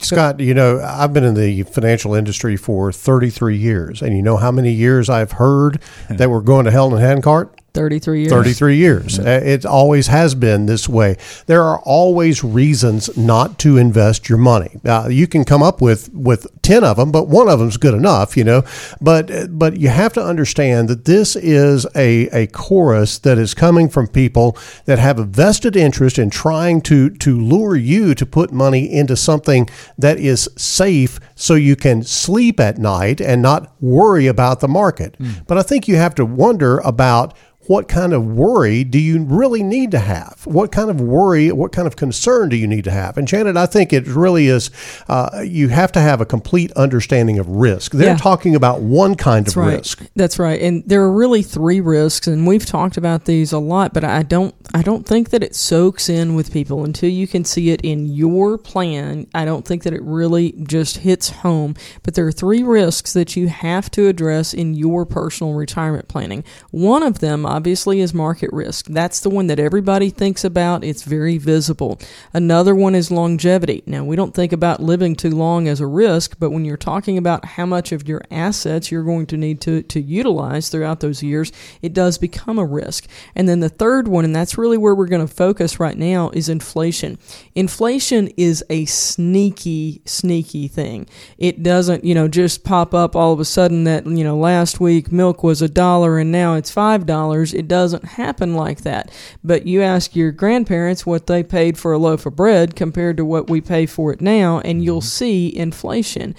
Scott, 0.00 0.40
you 0.40 0.54
know, 0.54 0.80
I've 0.82 1.12
been 1.12 1.24
in 1.24 1.34
the 1.34 1.62
financial 1.64 2.14
industry 2.14 2.56
for 2.56 2.90
33 2.90 3.58
years, 3.58 4.00
and 4.00 4.16
you 4.16 4.22
know 4.22 4.38
how 4.38 4.50
many 4.50 4.72
years 4.72 5.10
I've 5.10 5.32
heard 5.32 5.78
that 6.10 6.30
we're 6.30 6.40
going 6.40 6.64
to 6.64 6.70
hell 6.70 6.88
in 6.96 7.02
a 7.02 7.06
handcart? 7.06 7.54
33 7.74 8.20
years. 8.20 8.30
33 8.32 8.76
years. 8.76 9.18
Uh, 9.18 9.40
It 9.44 9.66
always 9.66 10.06
has 10.06 10.34
been 10.34 10.66
this 10.66 10.88
way. 10.88 11.16
There 11.46 11.62
are 11.62 11.80
always 11.80 12.42
reasons 12.44 13.14
not 13.16 13.58
to 13.58 13.76
invest 13.76 14.28
your 14.28 14.38
money. 14.38 14.78
Uh, 14.84 15.08
you 15.10 15.26
can 15.26 15.44
come 15.44 15.62
up 15.62 15.82
with, 15.82 16.12
with 16.14 16.46
ten 16.62 16.84
of 16.84 16.96
them, 16.96 17.10
but 17.12 17.28
one 17.28 17.48
of 17.48 17.58
them's 17.58 17.76
good 17.76 17.94
enough, 17.94 18.36
you 18.36 18.44
know. 18.44 18.62
But 19.00 19.58
but 19.58 19.76
you 19.76 19.88
have 19.88 20.12
to 20.14 20.24
understand 20.24 20.88
that 20.88 21.04
this 21.04 21.36
is 21.36 21.86
a 21.94 22.28
a 22.28 22.46
chorus 22.48 23.18
that 23.18 23.38
is 23.38 23.54
coming 23.54 23.88
from 23.88 24.06
people 24.08 24.56
that 24.86 24.98
have 24.98 25.18
a 25.18 25.24
vested 25.24 25.76
interest 25.76 26.18
in 26.18 26.30
trying 26.30 26.80
to 26.82 27.10
to 27.10 27.38
lure 27.40 27.76
you 27.76 28.14
to 28.14 28.24
put 28.24 28.52
money 28.52 28.90
into 28.92 29.16
something 29.16 29.68
that 29.98 30.18
is 30.18 30.48
safe, 30.56 31.18
so 31.44 31.54
you 31.54 31.76
can 31.76 32.02
sleep 32.02 32.58
at 32.58 32.78
night 32.78 33.20
and 33.20 33.42
not 33.42 33.70
worry 33.82 34.26
about 34.26 34.60
the 34.60 34.68
market. 34.68 35.14
Mm. 35.18 35.46
But 35.46 35.58
I 35.58 35.62
think 35.62 35.86
you 35.86 35.96
have 35.96 36.14
to 36.14 36.24
wonder 36.24 36.78
about 36.78 37.36
what 37.66 37.88
kind 37.88 38.12
of 38.12 38.26
worry 38.26 38.84
do 38.84 38.98
you 38.98 39.24
really 39.24 39.62
need 39.62 39.90
to 39.90 39.98
have? 39.98 40.42
What 40.44 40.70
kind 40.70 40.90
of 40.90 41.00
worry, 41.00 41.50
what 41.50 41.72
kind 41.72 41.86
of 41.86 41.96
concern 41.96 42.48
do 42.48 42.56
you 42.56 42.66
need 42.66 42.84
to 42.84 42.90
have? 42.90 43.16
And 43.16 43.26
Janet, 43.26 43.56
I 43.56 43.66
think 43.66 43.92
it 43.92 44.06
really 44.06 44.48
is, 44.48 44.70
uh, 45.08 45.42
you 45.44 45.68
have 45.68 45.90
to 45.92 46.00
have 46.00 46.20
a 46.20 46.26
complete 46.26 46.72
understanding 46.72 47.38
of 47.38 47.48
risk. 47.48 47.92
They're 47.92 48.08
yeah. 48.08 48.16
talking 48.16 48.54
about 48.54 48.80
one 48.82 49.14
kind 49.14 49.46
That's 49.46 49.56
of 49.56 49.62
right. 49.62 49.78
risk. 49.78 50.02
That's 50.14 50.38
right. 50.38 50.60
And 50.60 50.84
there 50.86 51.02
are 51.02 51.12
really 51.12 51.42
three 51.42 51.80
risks, 51.80 52.26
and 52.26 52.46
we've 52.46 52.66
talked 52.66 52.96
about 52.96 53.24
these 53.24 53.52
a 53.52 53.58
lot, 53.58 53.94
but 53.94 54.04
I 54.04 54.22
don't, 54.22 54.54
I 54.74 54.82
don't 54.82 55.06
think 55.06 55.30
that 55.30 55.42
it 55.42 55.54
soaks 55.54 56.08
in 56.08 56.34
with 56.34 56.52
people 56.52 56.84
until 56.84 57.08
you 57.08 57.26
can 57.26 57.44
see 57.44 57.70
it 57.70 57.80
in 57.82 58.06
your 58.06 58.58
plan. 58.58 59.26
I 59.34 59.44
don't 59.44 59.66
think 59.66 59.84
that 59.84 59.94
it 59.94 60.02
really 60.02 60.52
just 60.64 60.98
hits 60.98 61.32
home. 61.34 61.74
But 62.02 62.14
there 62.14 62.26
are 62.26 62.32
three 62.32 62.62
risks 62.62 63.12
that 63.12 63.36
you 63.36 63.48
have 63.48 63.90
to 63.92 64.08
address 64.08 64.54
in 64.54 64.74
your 64.74 65.04
personal 65.04 65.54
retirement 65.54 66.08
planning. 66.08 66.44
One 66.70 67.02
of 67.02 67.20
them, 67.20 67.46
obviously 67.46 68.00
is 68.00 68.14
market 68.14 68.50
risk. 68.52 68.86
That's 68.86 69.20
the 69.20 69.30
one 69.30 69.46
that 69.48 69.58
everybody 69.58 70.10
thinks 70.10 70.44
about. 70.44 70.84
It's 70.84 71.02
very 71.02 71.38
visible. 71.38 71.98
Another 72.32 72.74
one 72.74 72.94
is 72.94 73.10
longevity. 73.10 73.82
Now, 73.86 74.04
we 74.04 74.16
don't 74.16 74.34
think 74.34 74.52
about 74.52 74.82
living 74.82 75.16
too 75.16 75.30
long 75.30 75.68
as 75.68 75.80
a 75.80 75.86
risk, 75.86 76.36
but 76.38 76.50
when 76.50 76.64
you're 76.64 76.76
talking 76.76 77.18
about 77.18 77.44
how 77.44 77.66
much 77.66 77.92
of 77.92 78.08
your 78.08 78.22
assets 78.30 78.90
you're 78.90 79.02
going 79.02 79.26
to 79.26 79.36
need 79.36 79.60
to, 79.62 79.82
to 79.82 80.00
utilize 80.00 80.68
throughout 80.68 81.00
those 81.00 81.22
years, 81.22 81.52
it 81.82 81.92
does 81.92 82.18
become 82.18 82.58
a 82.58 82.64
risk. 82.64 83.06
And 83.34 83.48
then 83.48 83.60
the 83.60 83.68
third 83.68 84.08
one, 84.08 84.24
and 84.24 84.34
that's 84.34 84.58
really 84.58 84.78
where 84.78 84.94
we're 84.94 85.06
going 85.06 85.26
to 85.26 85.32
focus 85.32 85.80
right 85.80 85.96
now, 85.96 86.30
is 86.30 86.48
inflation. 86.48 87.18
Inflation 87.54 88.28
is 88.36 88.64
a 88.70 88.84
sneaky, 88.84 90.02
sneaky 90.04 90.68
thing. 90.68 91.06
It 91.38 91.62
doesn't, 91.62 92.04
you 92.04 92.14
know, 92.14 92.28
just 92.28 92.64
pop 92.64 92.94
up 92.94 93.14
all 93.16 93.32
of 93.32 93.40
a 93.40 93.44
sudden 93.44 93.84
that, 93.84 94.06
you 94.06 94.24
know, 94.24 94.36
last 94.36 94.80
week 94.80 95.12
milk 95.12 95.42
was 95.42 95.62
a 95.62 95.68
dollar 95.68 96.18
and 96.18 96.30
now 96.30 96.54
it's 96.54 96.70
five 96.70 97.06
dollars 97.06 97.54
it 97.54 97.68
doesn't 97.68 98.04
happen 98.04 98.54
like 98.54 98.82
that. 98.82 99.10
But 99.42 99.66
you 99.66 99.82
ask 99.82 100.14
your 100.14 100.32
grandparents 100.32 101.06
what 101.06 101.26
they 101.26 101.42
paid 101.42 101.78
for 101.78 101.92
a 101.92 101.98
loaf 101.98 102.26
of 102.26 102.36
bread 102.36 102.76
compared 102.76 103.16
to 103.16 103.24
what 103.24 103.48
we 103.48 103.60
pay 103.60 103.86
for 103.86 104.12
it 104.12 104.20
now, 104.20 104.60
and 104.60 104.84
you'll 104.84 105.00
mm-hmm. 105.00 105.06
see 105.06 105.56
inflation 105.56 106.34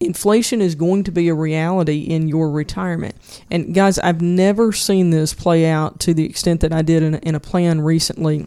inflation 0.00 0.62
is 0.62 0.74
going 0.74 1.04
to 1.04 1.12
be 1.12 1.28
a 1.28 1.34
reality 1.34 2.00
in 2.00 2.26
your 2.26 2.50
retirement. 2.50 3.14
And 3.50 3.74
guys, 3.74 3.98
I've 3.98 4.22
never 4.22 4.72
seen 4.72 5.10
this 5.10 5.34
play 5.34 5.66
out 5.66 6.00
to 6.00 6.14
the 6.14 6.24
extent 6.24 6.62
that 6.62 6.72
I 6.72 6.80
did 6.80 7.02
in 7.02 7.14
a, 7.14 7.18
in 7.18 7.34
a 7.34 7.40
plan 7.40 7.82
recently 7.82 8.46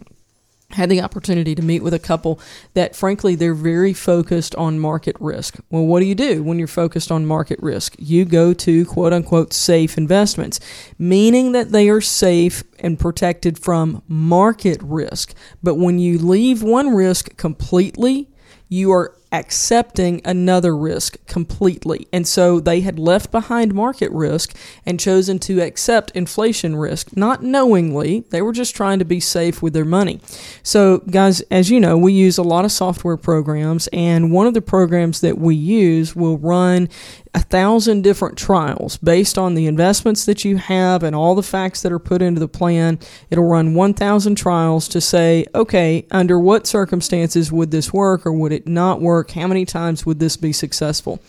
had 0.74 0.90
the 0.90 1.02
opportunity 1.02 1.56
to 1.56 1.62
meet 1.62 1.84
with 1.84 1.94
a 1.94 2.00
couple 2.00 2.40
that 2.74 2.96
frankly 2.96 3.36
they're 3.36 3.54
very 3.54 3.94
focused 3.94 4.56
on 4.56 4.80
market 4.80 5.16
risk. 5.20 5.58
Well, 5.70 5.86
what 5.86 6.00
do 6.00 6.06
you 6.06 6.16
do 6.16 6.44
when 6.44 6.60
you're 6.60 6.68
focused 6.68 7.12
on 7.12 7.26
market 7.26 7.60
risk? 7.62 7.96
You 7.98 8.26
go 8.26 8.54
to 8.54 8.86
quote 8.86 9.14
unquote 9.14 9.54
safe 9.54 9.98
investments, 9.98 10.60
meaning 10.98 11.52
that 11.54 11.72
they 11.72 11.90
are 11.90 12.02
safe 12.02 12.64
and 12.80 13.00
protected 13.00 13.58
from 13.58 14.02
market 14.08 14.82
risk. 14.84 15.34
But 15.62 15.76
when 15.76 16.00
you 16.00 16.18
leave 16.18 16.62
one 16.62 16.94
risk 16.94 17.38
completely, 17.38 18.30
you 18.68 18.92
are 18.92 19.16
accepting 19.34 20.22
another 20.24 20.78
risk 20.78 21.18
completely. 21.26 22.08
And 22.14 22.28
so 22.28 22.60
they 22.60 22.82
had 22.82 23.00
left 23.00 23.32
behind 23.32 23.74
market 23.74 24.12
risk 24.12 24.56
and 24.86 25.00
chosen 25.00 25.40
to 25.40 25.60
accept 25.60 26.12
inflation 26.12 26.76
risk, 26.76 27.18
not 27.18 27.42
knowingly. 27.44 28.22
They 28.30 28.44
were 28.44 28.54
just 28.54 28.76
trying 28.76 29.00
to 29.00 29.06
be 29.06 29.20
safe 29.20 29.62
with 29.62 29.74
their 29.74 29.84
money. 29.84 30.22
So, 30.62 31.00
guys, 31.00 31.42
as 31.50 31.72
you 31.72 31.80
know, 31.80 31.98
we 31.98 32.14
use 32.14 32.38
a 32.38 32.44
lot 32.44 32.64
of 32.64 32.72
software 32.72 33.18
programs, 33.18 33.88
and 33.92 34.32
one 34.32 34.46
of 34.46 34.54
the 34.54 34.62
programs 34.62 35.22
that 35.22 35.40
we 35.40 35.56
use 35.56 36.16
will 36.16 36.38
run 36.38 36.88
a 37.36 37.42
thousand 37.42 38.04
different 38.04 38.38
trials 38.38 38.98
based 38.98 39.38
on 39.38 39.56
the 39.56 39.66
investments 39.66 40.26
that 40.26 40.46
you 40.46 40.58
have 40.58 41.02
and 41.02 41.16
all 41.16 41.34
the 41.34 41.42
facts 41.42 41.82
that 41.82 41.92
are 41.92 42.00
put 42.00 42.22
into 42.22 42.40
the 42.40 42.48
plan. 42.48 43.00
It'll 43.32 43.48
run 43.48 43.74
1,000 43.74 44.36
trials 44.36 44.88
to 44.90 45.02
say, 45.02 45.46
okay, 45.56 46.06
under 46.12 46.40
what 46.40 46.68
circumstances 46.68 47.52
would 47.52 47.72
this 47.72 47.92
work 47.92 48.26
or 48.26 48.32
would 48.32 48.52
it 48.52 48.68
not 48.68 49.02
work? 49.02 49.32
How 49.32 49.48
many 49.48 49.66
times 49.66 50.06
would 50.06 50.20
this 50.20 50.38
be 50.38 50.54
successful? 50.54 51.20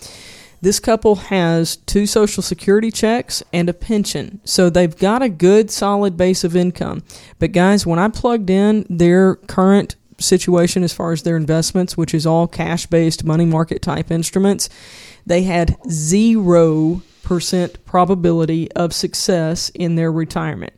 This 0.60 0.80
couple 0.80 1.16
has 1.16 1.76
two 1.76 2.06
Social 2.06 2.42
Security 2.42 2.90
checks 2.90 3.42
and 3.52 3.68
a 3.68 3.74
pension. 3.74 4.40
So 4.44 4.70
they've 4.70 4.96
got 4.96 5.20
a 5.20 5.28
good, 5.28 5.70
solid 5.70 6.16
base 6.16 6.42
of 6.42 6.56
income. 6.56 7.02
But 7.38 7.52
guys, 7.52 7.86
when 7.86 7.98
I 7.98 8.08
plugged 8.08 8.48
in 8.48 8.86
their 8.88 9.36
current 9.36 9.96
situation 10.18 10.82
as 10.82 10.92
far 10.92 11.12
as 11.12 11.22
their 11.22 11.36
investments, 11.36 11.96
which 11.96 12.14
is 12.14 12.26
all 12.26 12.46
cash 12.46 12.86
based 12.86 13.24
money 13.24 13.44
market 13.44 13.82
type 13.82 14.10
instruments, 14.10 14.68
they 15.26 15.42
had 15.42 15.78
0% 15.88 17.84
probability 17.84 18.72
of 18.72 18.92
success 18.92 19.70
in 19.70 19.96
their 19.96 20.12
retirement. 20.12 20.72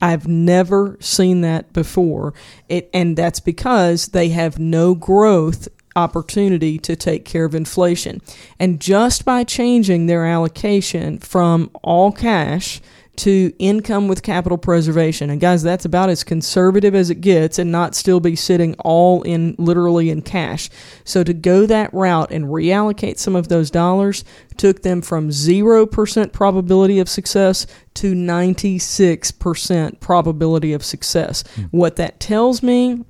I've 0.00 0.26
never 0.26 0.96
seen 1.00 1.42
that 1.42 1.72
before. 1.72 2.32
It, 2.68 2.88
and 2.94 3.16
that's 3.16 3.40
because 3.40 4.08
they 4.08 4.30
have 4.30 4.58
no 4.58 4.94
growth 4.94 5.68
opportunity 5.96 6.78
to 6.78 6.96
take 6.96 7.24
care 7.24 7.44
of 7.44 7.54
inflation. 7.54 8.22
And 8.58 8.80
just 8.80 9.24
by 9.24 9.44
changing 9.44 10.06
their 10.06 10.24
allocation 10.24 11.18
from 11.18 11.70
all 11.82 12.12
cash 12.12 12.80
to 13.16 13.52
income 13.58 14.08
with 14.08 14.22
capital 14.22 14.56
preservation. 14.56 15.30
And 15.30 15.40
guys, 15.40 15.62
that's 15.62 15.84
about 15.84 16.08
as 16.08 16.24
conservative 16.24 16.94
as 16.94 17.10
it 17.10 17.16
gets 17.16 17.58
and 17.58 17.70
not 17.70 17.94
still 17.94 18.20
be 18.20 18.34
sitting 18.34 18.74
all 18.78 19.22
in 19.22 19.54
literally 19.58 20.10
in 20.10 20.22
cash. 20.22 20.70
So 21.04 21.22
to 21.24 21.34
go 21.34 21.66
that 21.66 21.92
route 21.92 22.30
and 22.30 22.46
reallocate 22.46 23.18
some 23.18 23.36
of 23.36 23.48
those 23.48 23.70
dollars 23.70 24.24
took 24.56 24.82
them 24.82 25.02
from 25.02 25.28
0% 25.30 26.32
probability 26.32 26.98
of 26.98 27.08
success 27.08 27.66
to 27.94 28.14
96% 28.14 30.00
probability 30.00 30.72
of 30.72 30.84
success. 30.84 31.42
Mm. 31.56 31.68
What 31.72 31.96
that 31.96 32.20
tells 32.20 32.62
me 32.62 33.04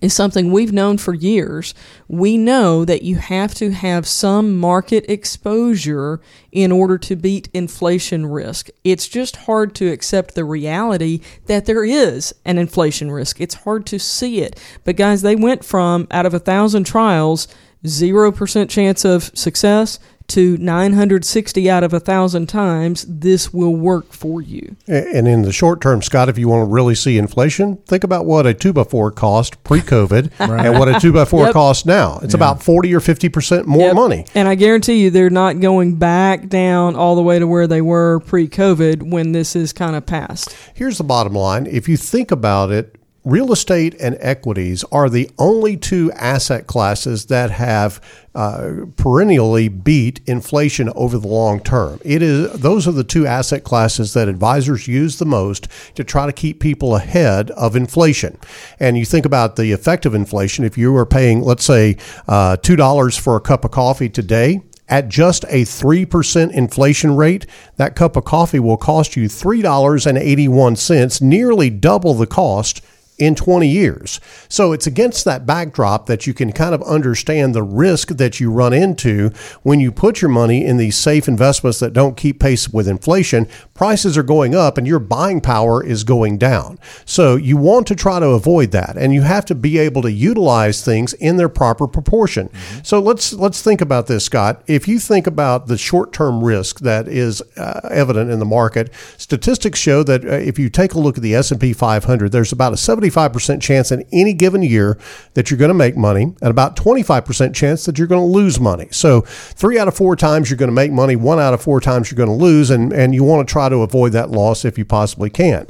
is 0.00 0.14
something 0.14 0.50
we've 0.50 0.72
known 0.72 0.96
for 0.96 1.12
years. 1.12 1.74
We 2.08 2.38
know 2.38 2.84
that 2.84 3.02
you 3.02 3.16
have 3.16 3.54
to 3.56 3.72
have 3.72 4.06
some 4.06 4.58
market 4.58 5.04
exposure 5.08 6.20
in 6.50 6.72
order 6.72 6.96
to 6.98 7.16
beat 7.16 7.48
inflation 7.52 8.26
risk. 8.26 8.70
It's 8.84 9.06
just 9.06 9.36
hard 9.36 9.74
to 9.76 9.92
accept 9.92 10.34
the 10.34 10.44
reality 10.44 11.20
that 11.46 11.66
there 11.66 11.84
is 11.84 12.34
an 12.44 12.56
inflation 12.56 13.10
risk. 13.10 13.40
It's 13.40 13.54
hard 13.54 13.84
to 13.86 13.98
see 13.98 14.40
it. 14.40 14.58
But 14.84 14.96
guys, 14.96 15.22
they 15.22 15.36
went 15.36 15.64
from 15.64 16.08
out 16.10 16.26
of 16.26 16.32
a 16.32 16.38
thousand 16.38 16.84
trials, 16.84 17.46
0% 17.84 18.68
chance 18.70 19.04
of 19.04 19.24
success 19.36 19.98
to 20.28 20.56
960 20.58 21.70
out 21.70 21.84
of 21.84 21.92
a 21.92 22.00
thousand 22.00 22.48
times, 22.48 23.04
this 23.08 23.52
will 23.52 23.76
work 23.76 24.12
for 24.12 24.40
you. 24.40 24.76
And 24.86 25.28
in 25.28 25.42
the 25.42 25.52
short 25.52 25.80
term, 25.80 26.02
Scott, 26.02 26.28
if 26.28 26.38
you 26.38 26.48
want 26.48 26.68
to 26.68 26.72
really 26.72 26.94
see 26.94 27.18
inflation, 27.18 27.76
think 27.86 28.04
about 28.04 28.26
what 28.26 28.46
a 28.46 28.54
two 28.54 28.72
by 28.72 28.84
four 28.84 29.10
cost 29.10 29.62
pre 29.64 29.80
COVID 29.80 30.38
right. 30.48 30.66
and 30.66 30.78
what 30.78 30.88
a 30.88 30.98
two 31.00 31.12
by 31.12 31.24
four 31.24 31.46
yep. 31.46 31.52
costs 31.52 31.86
now. 31.86 32.18
It's 32.22 32.34
yeah. 32.34 32.38
about 32.38 32.62
40 32.62 32.94
or 32.94 33.00
50% 33.00 33.66
more 33.66 33.88
yep. 33.88 33.94
money. 33.94 34.26
And 34.34 34.48
I 34.48 34.54
guarantee 34.54 35.02
you 35.02 35.10
they're 35.10 35.30
not 35.30 35.60
going 35.60 35.96
back 35.96 36.48
down 36.48 36.96
all 36.96 37.16
the 37.16 37.22
way 37.22 37.38
to 37.38 37.46
where 37.46 37.66
they 37.66 37.82
were 37.82 38.20
pre 38.20 38.48
COVID 38.48 39.10
when 39.10 39.32
this 39.32 39.56
is 39.56 39.72
kind 39.72 39.96
of 39.96 40.06
past. 40.06 40.56
Here's 40.74 40.98
the 40.98 41.04
bottom 41.04 41.34
line 41.34 41.66
if 41.66 41.88
you 41.88 41.96
think 41.96 42.30
about 42.30 42.70
it, 42.70 42.96
real 43.24 43.52
estate 43.52 43.94
and 44.00 44.16
equities 44.20 44.84
are 44.90 45.08
the 45.08 45.30
only 45.38 45.76
two 45.76 46.10
asset 46.12 46.66
classes 46.66 47.26
that 47.26 47.50
have 47.50 48.00
uh, 48.34 48.72
perennially 48.96 49.68
beat 49.68 50.20
inflation 50.26 50.88
over 50.94 51.18
the 51.18 51.28
long 51.28 51.60
term. 51.60 52.00
It 52.04 52.22
is 52.22 52.52
those 52.52 52.88
are 52.88 52.92
the 52.92 53.04
two 53.04 53.26
asset 53.26 53.62
classes 53.62 54.14
that 54.14 54.28
advisors 54.28 54.88
use 54.88 55.18
the 55.18 55.26
most 55.26 55.68
to 55.94 56.02
try 56.02 56.26
to 56.26 56.32
keep 56.32 56.58
people 56.58 56.96
ahead 56.96 57.50
of 57.52 57.76
inflation. 57.76 58.38
And 58.80 58.98
you 58.98 59.04
think 59.04 59.26
about 59.26 59.56
the 59.56 59.72
effect 59.72 60.06
of 60.06 60.14
inflation. 60.14 60.64
If 60.64 60.76
you 60.76 60.92
were 60.92 61.06
paying, 61.06 61.42
let's 61.42 61.64
say, 61.64 61.98
uh, 62.26 62.56
two 62.56 62.76
dollars 62.76 63.16
for 63.16 63.36
a 63.36 63.40
cup 63.40 63.64
of 63.64 63.70
coffee 63.70 64.08
today, 64.08 64.62
at 64.88 65.08
just 65.08 65.44
a 65.44 65.62
3% 65.62 66.52
inflation 66.52 67.16
rate, 67.16 67.46
that 67.76 67.96
cup 67.96 68.14
of 68.14 68.24
coffee 68.24 68.58
will 68.58 68.76
cost 68.76 69.16
you 69.16 69.26
$3.81, 69.26 71.22
nearly 71.22 71.70
double 71.70 72.12
the 72.12 72.26
cost 72.26 72.82
in 73.18 73.34
20 73.34 73.68
years. 73.68 74.20
So 74.48 74.72
it's 74.72 74.86
against 74.86 75.24
that 75.24 75.46
backdrop 75.46 76.06
that 76.06 76.26
you 76.26 76.34
can 76.34 76.52
kind 76.52 76.74
of 76.74 76.82
understand 76.82 77.54
the 77.54 77.62
risk 77.62 78.08
that 78.08 78.40
you 78.40 78.50
run 78.50 78.72
into 78.72 79.30
when 79.62 79.80
you 79.80 79.92
put 79.92 80.22
your 80.22 80.30
money 80.30 80.64
in 80.64 80.76
these 80.76 80.96
safe 80.96 81.28
investments 81.28 81.78
that 81.80 81.92
don't 81.92 82.16
keep 82.16 82.40
pace 82.40 82.70
with 82.70 82.88
inflation. 82.88 83.46
Prices 83.74 84.16
are 84.16 84.22
going 84.22 84.54
up 84.54 84.78
and 84.78 84.86
your 84.86 84.98
buying 84.98 85.40
power 85.40 85.84
is 85.84 86.04
going 86.04 86.38
down. 86.38 86.78
So 87.04 87.36
you 87.36 87.56
want 87.56 87.86
to 87.88 87.94
try 87.94 88.18
to 88.18 88.28
avoid 88.28 88.70
that 88.72 88.96
and 88.96 89.12
you 89.12 89.22
have 89.22 89.44
to 89.46 89.54
be 89.54 89.78
able 89.78 90.02
to 90.02 90.10
utilize 90.10 90.84
things 90.84 91.12
in 91.14 91.36
their 91.36 91.48
proper 91.48 91.86
proportion. 91.86 92.48
Mm-hmm. 92.48 92.80
So 92.82 92.98
let's 92.98 93.32
let's 93.32 93.62
think 93.62 93.80
about 93.80 94.06
this 94.06 94.24
Scott. 94.24 94.62
If 94.66 94.88
you 94.88 94.98
think 94.98 95.26
about 95.26 95.66
the 95.66 95.76
short-term 95.78 96.42
risk 96.42 96.80
that 96.80 97.08
is 97.08 97.42
uh, 97.56 97.88
evident 97.90 98.30
in 98.30 98.38
the 98.38 98.44
market, 98.44 98.92
statistics 99.16 99.78
show 99.78 100.02
that 100.04 100.24
uh, 100.24 100.28
if 100.32 100.58
you 100.58 100.68
take 100.68 100.94
a 100.94 100.98
look 100.98 101.16
at 101.16 101.22
the 101.22 101.34
S&P 101.34 101.72
500, 101.72 102.32
there's 102.32 102.52
about 102.52 102.72
a 102.72 102.76
70 102.76 103.01
75% 103.10 103.60
chance 103.60 103.92
in 103.92 104.04
any 104.12 104.32
given 104.32 104.62
year 104.62 104.98
that 105.34 105.50
you're 105.50 105.58
going 105.58 105.68
to 105.68 105.74
make 105.74 105.96
money 105.96 106.22
and 106.22 106.50
about 106.50 106.76
25% 106.76 107.54
chance 107.54 107.84
that 107.84 107.98
you're 107.98 108.06
going 108.06 108.20
to 108.20 108.32
lose 108.32 108.60
money. 108.60 108.88
So 108.90 109.22
three 109.22 109.78
out 109.78 109.88
of 109.88 109.96
four 109.96 110.16
times 110.16 110.50
you're 110.50 110.56
going 110.56 110.70
to 110.70 110.74
make 110.74 110.92
money, 110.92 111.16
one 111.16 111.38
out 111.38 111.54
of 111.54 111.62
four 111.62 111.80
times 111.80 112.10
you're 112.10 112.16
going 112.16 112.28
to 112.28 112.44
lose, 112.44 112.70
and, 112.70 112.92
and 112.92 113.14
you 113.14 113.24
want 113.24 113.46
to 113.46 113.52
try 113.52 113.68
to 113.68 113.82
avoid 113.82 114.12
that 114.12 114.30
loss 114.30 114.64
if 114.64 114.78
you 114.78 114.84
possibly 114.84 115.30
can. 115.30 115.66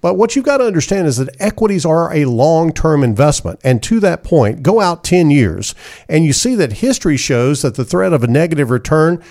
But 0.00 0.14
what 0.14 0.36
you've 0.36 0.44
got 0.44 0.58
to 0.58 0.66
understand 0.66 1.06
is 1.06 1.16
that 1.16 1.34
equities 1.40 1.84
are 1.84 2.12
a 2.14 2.26
long 2.26 2.72
term 2.72 3.02
investment. 3.02 3.60
And 3.64 3.82
to 3.84 4.00
that 4.00 4.24
point, 4.24 4.62
go 4.62 4.80
out 4.80 5.04
10 5.04 5.30
years 5.30 5.74
and 6.08 6.24
you 6.24 6.32
see 6.32 6.54
that 6.56 6.74
history 6.74 7.16
shows 7.16 7.62
that 7.62 7.74
the 7.74 7.84
threat 7.84 8.12
of 8.12 8.22
a 8.22 8.28
negative 8.28 8.70
return 8.70 9.22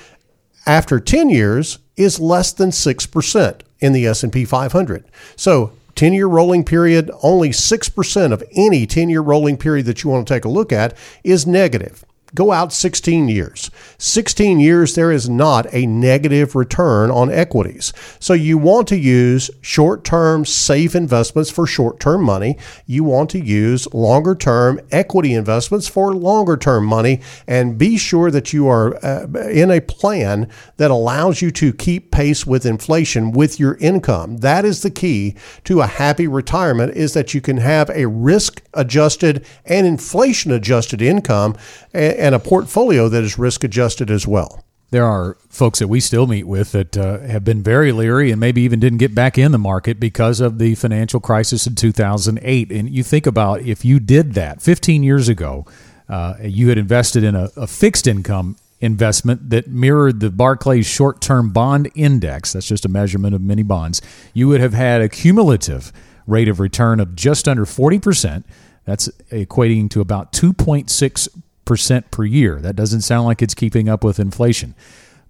after 0.65 0.99
10 0.99 1.29
years 1.29 1.79
is 1.95 2.19
less 2.19 2.51
than 2.51 2.71
6% 2.71 3.61
in 3.79 3.93
the 3.93 4.07
S&P 4.07 4.45
500. 4.45 5.05
So 5.35 5.71
10 5.95 6.13
year 6.13 6.27
rolling 6.27 6.63
period, 6.63 7.09
only 7.23 7.49
6% 7.49 8.31
of 8.31 8.43
any 8.53 8.85
10 8.85 9.09
year 9.09 9.21
rolling 9.21 9.57
period 9.57 9.85
that 9.85 10.03
you 10.03 10.09
want 10.09 10.27
to 10.27 10.33
take 10.33 10.45
a 10.45 10.49
look 10.49 10.71
at 10.71 10.95
is 11.23 11.47
negative. 11.47 12.05
Go 12.33 12.51
out 12.51 12.73
16 12.73 13.29
years. 13.29 13.69
16 13.97 14.59
years, 14.59 14.95
there 14.95 15.11
is 15.11 15.29
not 15.29 15.71
a 15.73 15.85
negative 15.85 16.55
return 16.55 17.11
on 17.11 17.31
equities. 17.31 17.93
So 18.19 18.33
you 18.33 18.57
want 18.57 18.87
to 18.87 18.97
use 18.97 19.51
short 19.61 20.03
term 20.03 20.43
safe 20.43 20.95
investments 20.95 21.51
for 21.51 21.67
short 21.67 21.99
term 21.99 22.23
money. 22.23 22.57
You 22.85 23.03
want 23.03 23.29
to 23.31 23.39
use 23.39 23.91
longer 23.93 24.33
term 24.33 24.79
equity 24.91 25.33
investments 25.33 25.87
for 25.87 26.13
longer 26.13 26.57
term 26.57 26.85
money. 26.85 27.21
And 27.47 27.77
be 27.77 27.97
sure 27.97 28.31
that 28.31 28.51
you 28.51 28.67
are 28.67 28.95
uh, 29.05 29.27
in 29.49 29.69
a 29.69 29.79
plan 29.79 30.49
that 30.77 30.91
allows 30.91 31.41
you 31.41 31.51
to 31.51 31.73
keep 31.73 32.11
pace 32.11 32.45
with 32.45 32.65
inflation 32.65 33.31
with 33.31 33.59
your 33.59 33.75
income. 33.75 34.37
That 34.37 34.65
is 34.65 34.81
the 34.81 34.89
key 34.89 35.35
to 35.65 35.81
a 35.81 35.87
happy 35.87 36.27
retirement 36.27 36.95
is 36.95 37.13
that 37.13 37.33
you 37.33 37.41
can 37.41 37.57
have 37.57 37.89
a 37.91 38.07
risk 38.07 38.63
adjusted 38.73 39.45
and 39.65 39.85
inflation 39.85 40.51
adjusted 40.51 41.01
income 41.01 41.55
and 41.93 42.24
a 42.33 42.39
portfolio 42.39 43.09
that 43.09 43.23
is 43.23 43.37
risk 43.37 43.63
adjusted 43.63 44.09
as 44.09 44.27
well. 44.27 44.63
There 44.91 45.05
are 45.05 45.37
folks 45.49 45.79
that 45.79 45.87
we 45.87 45.99
still 45.99 46.27
meet 46.27 46.47
with 46.47 46.71
that 46.71 46.95
uh, 46.95 47.19
have 47.19 47.43
been 47.43 47.63
very 47.63 47.91
leery 47.91 48.31
and 48.31 48.39
maybe 48.39 48.61
even 48.61 48.79
didn't 48.79 48.99
get 48.99 49.15
back 49.15 49.37
in 49.37 49.51
the 49.51 49.57
market 49.57 49.99
because 49.99 50.39
of 50.39 50.59
the 50.59 50.75
financial 50.75 51.19
crisis 51.19 51.67
in 51.67 51.75
2008. 51.75 52.71
And 52.71 52.89
you 52.89 53.03
think 53.03 53.25
about 53.25 53.61
if 53.61 53.83
you 53.83 53.99
did 53.99 54.33
that 54.35 54.61
15 54.61 55.03
years 55.03 55.27
ago, 55.27 55.65
uh, 56.07 56.35
you 56.41 56.69
had 56.69 56.77
invested 56.77 57.23
in 57.23 57.35
a, 57.35 57.49
a 57.57 57.67
fixed 57.67 58.07
income 58.07 58.57
investment 58.79 59.49
that 59.49 59.67
mirrored 59.67 60.19
the 60.19 60.29
Barclays 60.29 60.85
short 60.85 61.19
term 61.19 61.49
bond 61.49 61.91
index, 61.95 62.53
that's 62.53 62.67
just 62.67 62.85
a 62.85 62.89
measurement 62.89 63.33
of 63.33 63.41
many 63.41 63.63
bonds, 63.63 64.01
you 64.33 64.47
would 64.47 64.61
have 64.61 64.73
had 64.73 65.01
a 65.01 65.09
cumulative 65.09 65.91
rate 66.27 66.47
of 66.47 66.59
return 66.59 66.99
of 66.99 67.15
just 67.15 67.47
under 67.47 67.65
40%. 67.65 68.43
That's 68.85 69.07
equating 69.31 69.89
to 69.91 70.01
about 70.01 70.31
2.6 70.31 71.27
percent 71.65 72.11
per 72.11 72.23
year. 72.23 72.61
That 72.61 72.75
doesn't 72.75 73.01
sound 73.01 73.25
like 73.25 73.41
it's 73.41 73.53
keeping 73.53 73.89
up 73.89 74.03
with 74.03 74.19
inflation. 74.19 74.75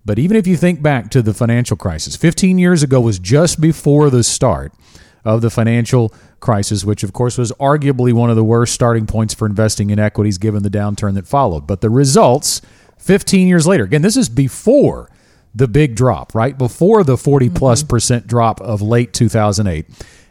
But 0.06 0.20
even 0.20 0.38
if 0.38 0.46
you 0.46 0.56
think 0.56 0.82
back 0.82 1.10
to 1.12 1.22
the 1.22 1.34
financial 1.34 1.76
crisis, 1.76 2.16
15 2.16 2.60
years 2.60 2.84
ago 2.84 3.02
was 3.02 3.18
just 3.18 3.60
before 3.60 4.10
the 4.10 4.24
start 4.24 4.72
of 5.24 5.42
the 5.42 5.50
financial 5.50 6.14
crisis, 6.40 6.86
which 6.86 7.04
of 7.04 7.12
course 7.12 7.38
was 7.38 7.52
arguably 7.54 8.14
one 8.14 8.30
of 8.30 8.36
the 8.36 8.44
worst 8.44 8.74
starting 8.74 9.08
points 9.08 9.34
for 9.34 9.48
investing 9.48 9.90
in 9.90 9.98
equities 9.98 10.38
given 10.38 10.62
the 10.62 10.70
downturn 10.70 11.16
that 11.16 11.26
followed. 11.26 11.66
But 11.66 11.82
the 11.82 11.90
results 11.90 12.62
15 13.00 13.48
years 13.48 13.66
later, 13.66 13.84
again, 13.84 14.04
this 14.04 14.16
is 14.16 14.30
before 14.30 15.10
the 15.56 15.68
big 15.68 15.96
drop, 15.96 16.36
right? 16.36 16.56
Before 16.56 17.04
the 17.04 17.18
40 17.18 17.50
plus 17.50 17.82
mm-hmm. 17.82 17.90
percent 17.90 18.28
drop 18.28 18.62
of 18.62 18.82
late 18.82 19.14
2008. 19.14 19.86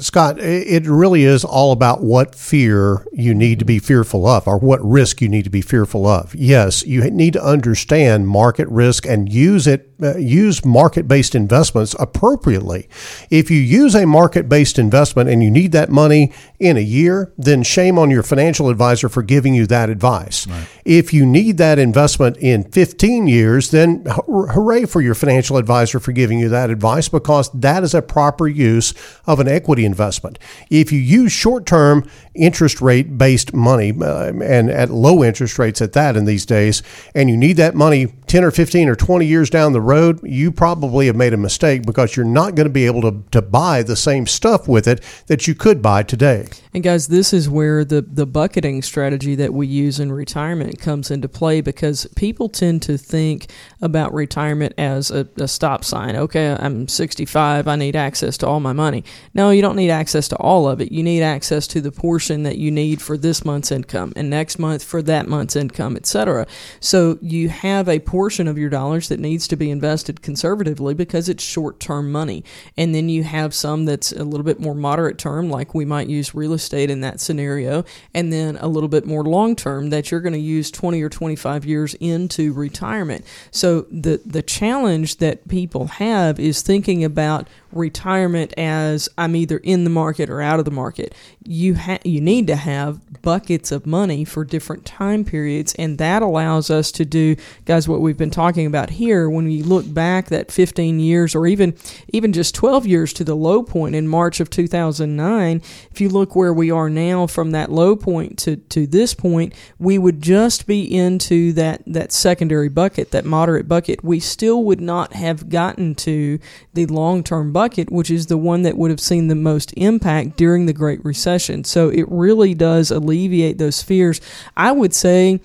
Scott, 0.00 0.40
it 0.40 0.84
really 0.84 1.22
is 1.22 1.44
all 1.44 1.70
about 1.70 2.02
what 2.02 2.34
fear 2.34 3.06
you 3.12 3.32
need 3.34 3.60
to 3.60 3.64
be 3.64 3.78
fearful 3.78 4.26
of 4.26 4.48
or 4.48 4.58
what 4.58 4.84
risk 4.84 5.20
you 5.20 5.28
need 5.28 5.44
to 5.44 5.50
be 5.50 5.60
fearful 5.60 6.06
of. 6.06 6.34
Yes, 6.34 6.84
you 6.84 7.08
need 7.10 7.34
to 7.34 7.44
understand 7.44 8.26
market 8.26 8.66
risk 8.68 9.06
and 9.06 9.32
use 9.32 9.68
it 9.68 9.92
uh, 10.02 10.16
use 10.16 10.62
market-based 10.64 11.34
investments 11.34 11.94
appropriately. 11.98 12.88
If 13.30 13.50
you 13.50 13.58
use 13.58 13.94
a 13.94 14.06
market-based 14.06 14.78
investment 14.78 15.30
and 15.30 15.42
you 15.42 15.50
need 15.50 15.72
that 15.72 15.88
money 15.88 16.32
in 16.58 16.76
a 16.76 16.80
year, 16.80 17.32
then 17.36 17.62
shame 17.62 17.98
on 17.98 18.10
your 18.10 18.22
financial 18.22 18.68
advisor 18.68 19.08
for 19.08 19.22
giving 19.22 19.54
you 19.54 19.66
that 19.66 19.90
advice. 19.90 20.46
Right. 20.46 20.66
If 20.84 21.12
you 21.12 21.26
need 21.26 21.58
that 21.58 21.78
investment 21.78 22.36
in 22.38 22.64
15 22.64 23.26
years, 23.26 23.70
then 23.70 24.04
hooray 24.06 24.86
for 24.86 25.00
your 25.00 25.14
financial 25.14 25.56
advisor 25.56 26.00
for 26.00 26.12
giving 26.12 26.38
you 26.38 26.48
that 26.48 26.70
advice 26.70 27.08
because 27.08 27.50
that 27.52 27.82
is 27.82 27.94
a 27.94 28.02
proper 28.02 28.48
use 28.48 28.94
of 29.26 29.40
an 29.40 29.48
equity 29.48 29.84
investment. 29.84 30.38
If 30.70 30.92
you 30.92 30.98
use 30.98 31.32
short-term 31.32 32.08
interest 32.34 32.80
rate 32.80 33.18
based 33.18 33.52
money 33.54 33.92
uh, 34.00 34.32
and 34.42 34.70
at 34.70 34.90
low 34.90 35.24
interest 35.24 35.58
rates 35.58 35.80
at 35.82 35.92
that 35.92 36.16
in 36.16 36.24
these 36.24 36.46
days 36.46 36.82
and 37.14 37.28
you 37.30 37.36
need 37.36 37.56
that 37.56 37.74
money 37.74 38.12
10 38.26 38.42
or 38.42 38.50
15 38.50 38.88
or 38.88 38.96
20 38.96 39.24
years 39.24 39.50
down 39.50 39.72
the 39.72 39.80
road, 39.80 40.20
you 40.24 40.50
probably 40.50 41.06
have 41.06 41.14
made 41.14 41.32
a 41.32 41.36
mistake 41.36 41.86
because 41.86 42.16
you're 42.16 42.26
not 42.26 42.54
going 42.56 42.66
to 42.66 42.72
be 42.72 42.84
able 42.86 43.00
to, 43.02 43.22
to 43.30 43.40
buy 43.40 43.82
the 43.82 43.94
same 43.94 44.26
stuff 44.26 44.66
with 44.66 44.88
it 44.88 45.00
that 45.28 45.46
you 45.46 45.54
could 45.54 45.80
buy 45.80 46.02
today. 46.02 46.46
And 46.74 46.82
guys, 46.82 47.06
this 47.06 47.32
is 47.32 47.48
where 47.48 47.84
the, 47.84 48.02
the 48.02 48.26
bucketing 48.26 48.82
strategy 48.82 49.36
that 49.36 49.54
we 49.54 49.66
use 49.66 50.00
in 50.00 50.10
retirement 50.10 50.80
comes 50.80 51.10
into 51.10 51.28
play 51.28 51.60
because 51.60 52.06
people 52.16 52.48
tend 52.48 52.82
to 52.82 52.98
think 52.98 53.46
about 53.80 54.12
retirement 54.12 54.74
as 54.76 55.10
a, 55.10 55.28
a 55.36 55.46
stop 55.46 55.84
sign. 55.84 56.16
Okay, 56.16 56.56
I'm 56.58 56.88
65, 56.88 57.68
I 57.68 57.76
need 57.76 57.94
access 57.94 58.36
to 58.38 58.46
all 58.46 58.60
my 58.60 58.72
money. 58.72 59.04
No, 59.34 59.50
you 59.50 59.62
don't 59.62 59.76
need 59.76 59.90
access 59.90 60.26
to 60.28 60.36
all 60.36 60.68
of 60.68 60.80
it. 60.80 60.90
You 60.90 61.02
need 61.02 61.22
access 61.22 61.66
to 61.68 61.80
the 61.80 61.92
portion 61.92 62.42
that 62.42 62.58
you 62.58 62.70
need 62.72 63.00
for 63.00 63.16
this 63.16 63.44
month's 63.44 63.70
income 63.70 64.12
and 64.16 64.28
next 64.28 64.58
month 64.58 64.82
for 64.82 65.00
that 65.02 65.28
month's 65.28 65.54
income, 65.54 65.96
etc. 65.96 66.46
So 66.80 67.18
you 67.22 67.48
have 67.50 67.88
a 67.88 68.00
portion 68.00 68.15
of 68.16 68.58
your 68.58 68.70
dollars 68.70 69.08
that 69.08 69.20
needs 69.20 69.46
to 69.48 69.56
be 69.56 69.70
invested 69.70 70.22
conservatively 70.22 70.94
because 70.94 71.28
it's 71.28 71.44
short 71.44 71.78
term 71.78 72.10
money. 72.10 72.42
And 72.76 72.94
then 72.94 73.08
you 73.08 73.24
have 73.24 73.52
some 73.52 73.84
that's 73.84 74.10
a 74.12 74.24
little 74.24 74.44
bit 74.44 74.58
more 74.58 74.74
moderate 74.74 75.18
term, 75.18 75.50
like 75.50 75.74
we 75.74 75.84
might 75.84 76.08
use 76.08 76.34
real 76.34 76.52
estate 76.54 76.90
in 76.90 77.02
that 77.02 77.20
scenario, 77.20 77.84
and 78.14 78.32
then 78.32 78.56
a 78.56 78.68
little 78.68 78.88
bit 78.88 79.06
more 79.06 79.22
long 79.22 79.54
term 79.54 79.90
that 79.90 80.10
you're 80.10 80.20
going 80.20 80.32
to 80.32 80.38
use 80.38 80.70
20 80.70 81.02
or 81.02 81.08
25 81.08 81.64
years 81.66 81.94
into 81.94 82.52
retirement. 82.52 83.24
So 83.50 83.82
the, 83.90 84.20
the 84.24 84.42
challenge 84.42 85.18
that 85.18 85.46
people 85.48 85.86
have 85.86 86.40
is 86.40 86.62
thinking 86.62 87.04
about 87.04 87.48
retirement 87.72 88.54
as 88.56 89.08
I'm 89.18 89.36
either 89.36 89.58
in 89.58 89.84
the 89.84 89.90
market 89.90 90.30
or 90.30 90.40
out 90.40 90.58
of 90.58 90.64
the 90.64 90.70
market. 90.70 91.14
You 91.44 91.74
ha- 91.76 91.98
you 92.04 92.20
need 92.20 92.46
to 92.48 92.56
have 92.56 93.22
buckets 93.22 93.72
of 93.72 93.86
money 93.86 94.24
for 94.24 94.44
different 94.44 94.84
time 94.84 95.24
periods, 95.24 95.74
and 95.74 95.98
that 95.98 96.22
allows 96.22 96.70
us 96.70 96.90
to 96.92 97.04
do, 97.04 97.36
guys, 97.64 97.88
what 97.88 98.00
we've 98.00 98.16
been 98.16 98.30
talking 98.30 98.66
about 98.66 98.90
here. 98.90 99.28
When 99.28 99.46
we 99.46 99.62
look 99.62 99.92
back 99.92 100.26
that 100.26 100.50
15 100.50 101.00
years, 101.00 101.34
or 101.34 101.46
even 101.46 101.76
even 102.08 102.32
just 102.32 102.54
12 102.54 102.86
years 102.86 103.12
to 103.14 103.24
the 103.24 103.34
low 103.34 103.62
point 103.62 103.94
in 103.94 104.08
March 104.08 104.40
of 104.40 104.50
2009, 104.50 105.62
if 105.90 106.00
you 106.00 106.08
look 106.08 106.34
where 106.34 106.52
we 106.52 106.70
are 106.70 106.90
now 106.90 107.26
from 107.26 107.50
that 107.52 107.70
low 107.70 107.96
point 107.96 108.38
to 108.38 108.56
to 108.56 108.86
this 108.86 109.14
point, 109.14 109.54
we 109.78 109.98
would 109.98 110.22
just 110.22 110.66
be 110.66 110.82
into 110.82 111.52
that 111.52 111.82
that 111.86 112.12
secondary 112.12 112.68
bucket, 112.68 113.10
that 113.10 113.24
moderate 113.24 113.68
bucket. 113.68 114.02
We 114.04 114.20
still 114.20 114.64
would 114.64 114.80
not 114.80 115.12
have 115.12 115.48
gotten 115.48 115.94
to 115.96 116.38
the 116.74 116.86
long 116.86 117.22
term 117.22 117.52
bucket, 117.56 117.90
which 117.90 118.10
is 118.10 118.26
the 118.26 118.36
one 118.36 118.60
that 118.64 118.76
would 118.76 118.90
have 118.90 119.00
seen 119.00 119.28
the 119.28 119.34
most 119.34 119.72
impact 119.78 120.36
during 120.36 120.66
the 120.66 120.74
Great 120.74 121.02
Recession. 121.02 121.64
So 121.64 121.88
it 121.88 122.04
really 122.06 122.52
does 122.52 122.90
alleviate 122.90 123.56
those 123.56 123.82
fears. 123.82 124.20
I 124.58 124.72
would 124.72 124.92
say 124.92 125.40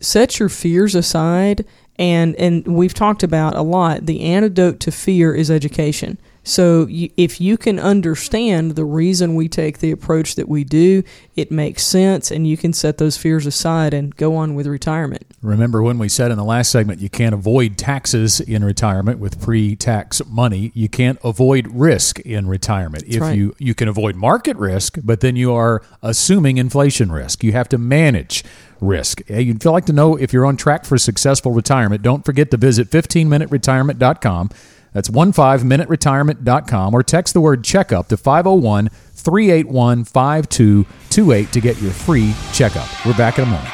set 0.00 0.38
your 0.38 0.48
fears 0.48 0.94
aside 0.94 1.64
and 1.98 2.36
and 2.36 2.64
we've 2.68 2.94
talked 2.94 3.24
about 3.24 3.56
a 3.56 3.62
lot 3.62 4.06
the 4.06 4.20
antidote 4.20 4.78
to 4.78 4.92
fear 4.92 5.34
is 5.34 5.50
education 5.50 6.18
so 6.46 6.86
you, 6.86 7.10
if 7.16 7.40
you 7.40 7.58
can 7.58 7.80
understand 7.80 8.76
the 8.76 8.84
reason 8.84 9.34
we 9.34 9.48
take 9.48 9.80
the 9.80 9.90
approach 9.90 10.36
that 10.36 10.48
we 10.48 10.62
do, 10.62 11.02
it 11.34 11.50
makes 11.50 11.82
sense, 11.82 12.30
and 12.30 12.46
you 12.46 12.56
can 12.56 12.72
set 12.72 12.98
those 12.98 13.16
fears 13.16 13.46
aside 13.46 13.92
and 13.92 14.14
go 14.14 14.36
on 14.36 14.54
with 14.54 14.68
retirement. 14.68 15.26
Remember 15.42 15.82
when 15.82 15.98
we 15.98 16.08
said 16.08 16.30
in 16.30 16.36
the 16.36 16.44
last 16.44 16.70
segment 16.70 17.00
you 17.00 17.10
can't 17.10 17.34
avoid 17.34 17.76
taxes 17.76 18.38
in 18.38 18.62
retirement 18.62 19.18
with 19.18 19.40
pre-tax 19.40 20.24
money. 20.26 20.70
You 20.72 20.88
can't 20.88 21.18
avoid 21.24 21.66
risk 21.66 22.20
in 22.20 22.46
retirement. 22.46 23.02
That's 23.06 23.16
if 23.16 23.22
right. 23.22 23.36
you 23.36 23.56
you 23.58 23.74
can 23.74 23.88
avoid 23.88 24.14
market 24.14 24.56
risk, 24.56 24.98
but 25.02 25.20
then 25.20 25.34
you 25.34 25.52
are 25.52 25.82
assuming 26.00 26.58
inflation 26.58 27.10
risk. 27.10 27.42
You 27.42 27.52
have 27.52 27.68
to 27.70 27.78
manage 27.78 28.44
risk. 28.80 29.20
You'd 29.28 29.64
like 29.64 29.86
to 29.86 29.92
know 29.92 30.14
if 30.14 30.32
you're 30.32 30.46
on 30.46 30.56
track 30.56 30.84
for 30.84 30.96
successful 30.96 31.50
retirement. 31.50 32.02
Don't 32.02 32.24
forget 32.24 32.52
to 32.52 32.56
visit 32.56 32.90
15minuteretirement.com. 32.90 34.50
That's 34.96 35.10
15minuteretirement.com 35.10 36.94
or 36.94 37.02
text 37.02 37.34
the 37.34 37.40
word 37.42 37.62
checkup 37.62 38.08
to 38.08 38.16
501 38.16 38.88
381 39.12 40.04
5228 40.04 41.52
to 41.52 41.60
get 41.60 41.82
your 41.82 41.90
free 41.90 42.32
checkup. 42.54 42.88
We're 43.04 43.12
back 43.12 43.38
in 43.38 43.44
a 43.44 43.46
moment. 43.46 43.68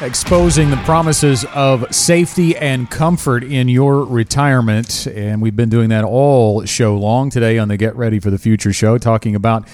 Exposing 0.00 0.70
the 0.70 0.76
promises 0.84 1.44
of 1.46 1.92
safety 1.92 2.56
and 2.56 2.88
comfort 2.88 3.42
in 3.42 3.68
your 3.68 4.04
retirement. 4.04 5.08
And 5.08 5.42
we've 5.42 5.56
been 5.56 5.68
doing 5.68 5.88
that 5.88 6.04
all 6.04 6.64
show 6.66 6.96
long 6.96 7.28
today 7.28 7.58
on 7.58 7.66
the 7.66 7.76
Get 7.76 7.96
Ready 7.96 8.20
for 8.20 8.30
the 8.30 8.38
Future 8.38 8.72
show, 8.72 8.98
talking 8.98 9.34
about 9.34 9.66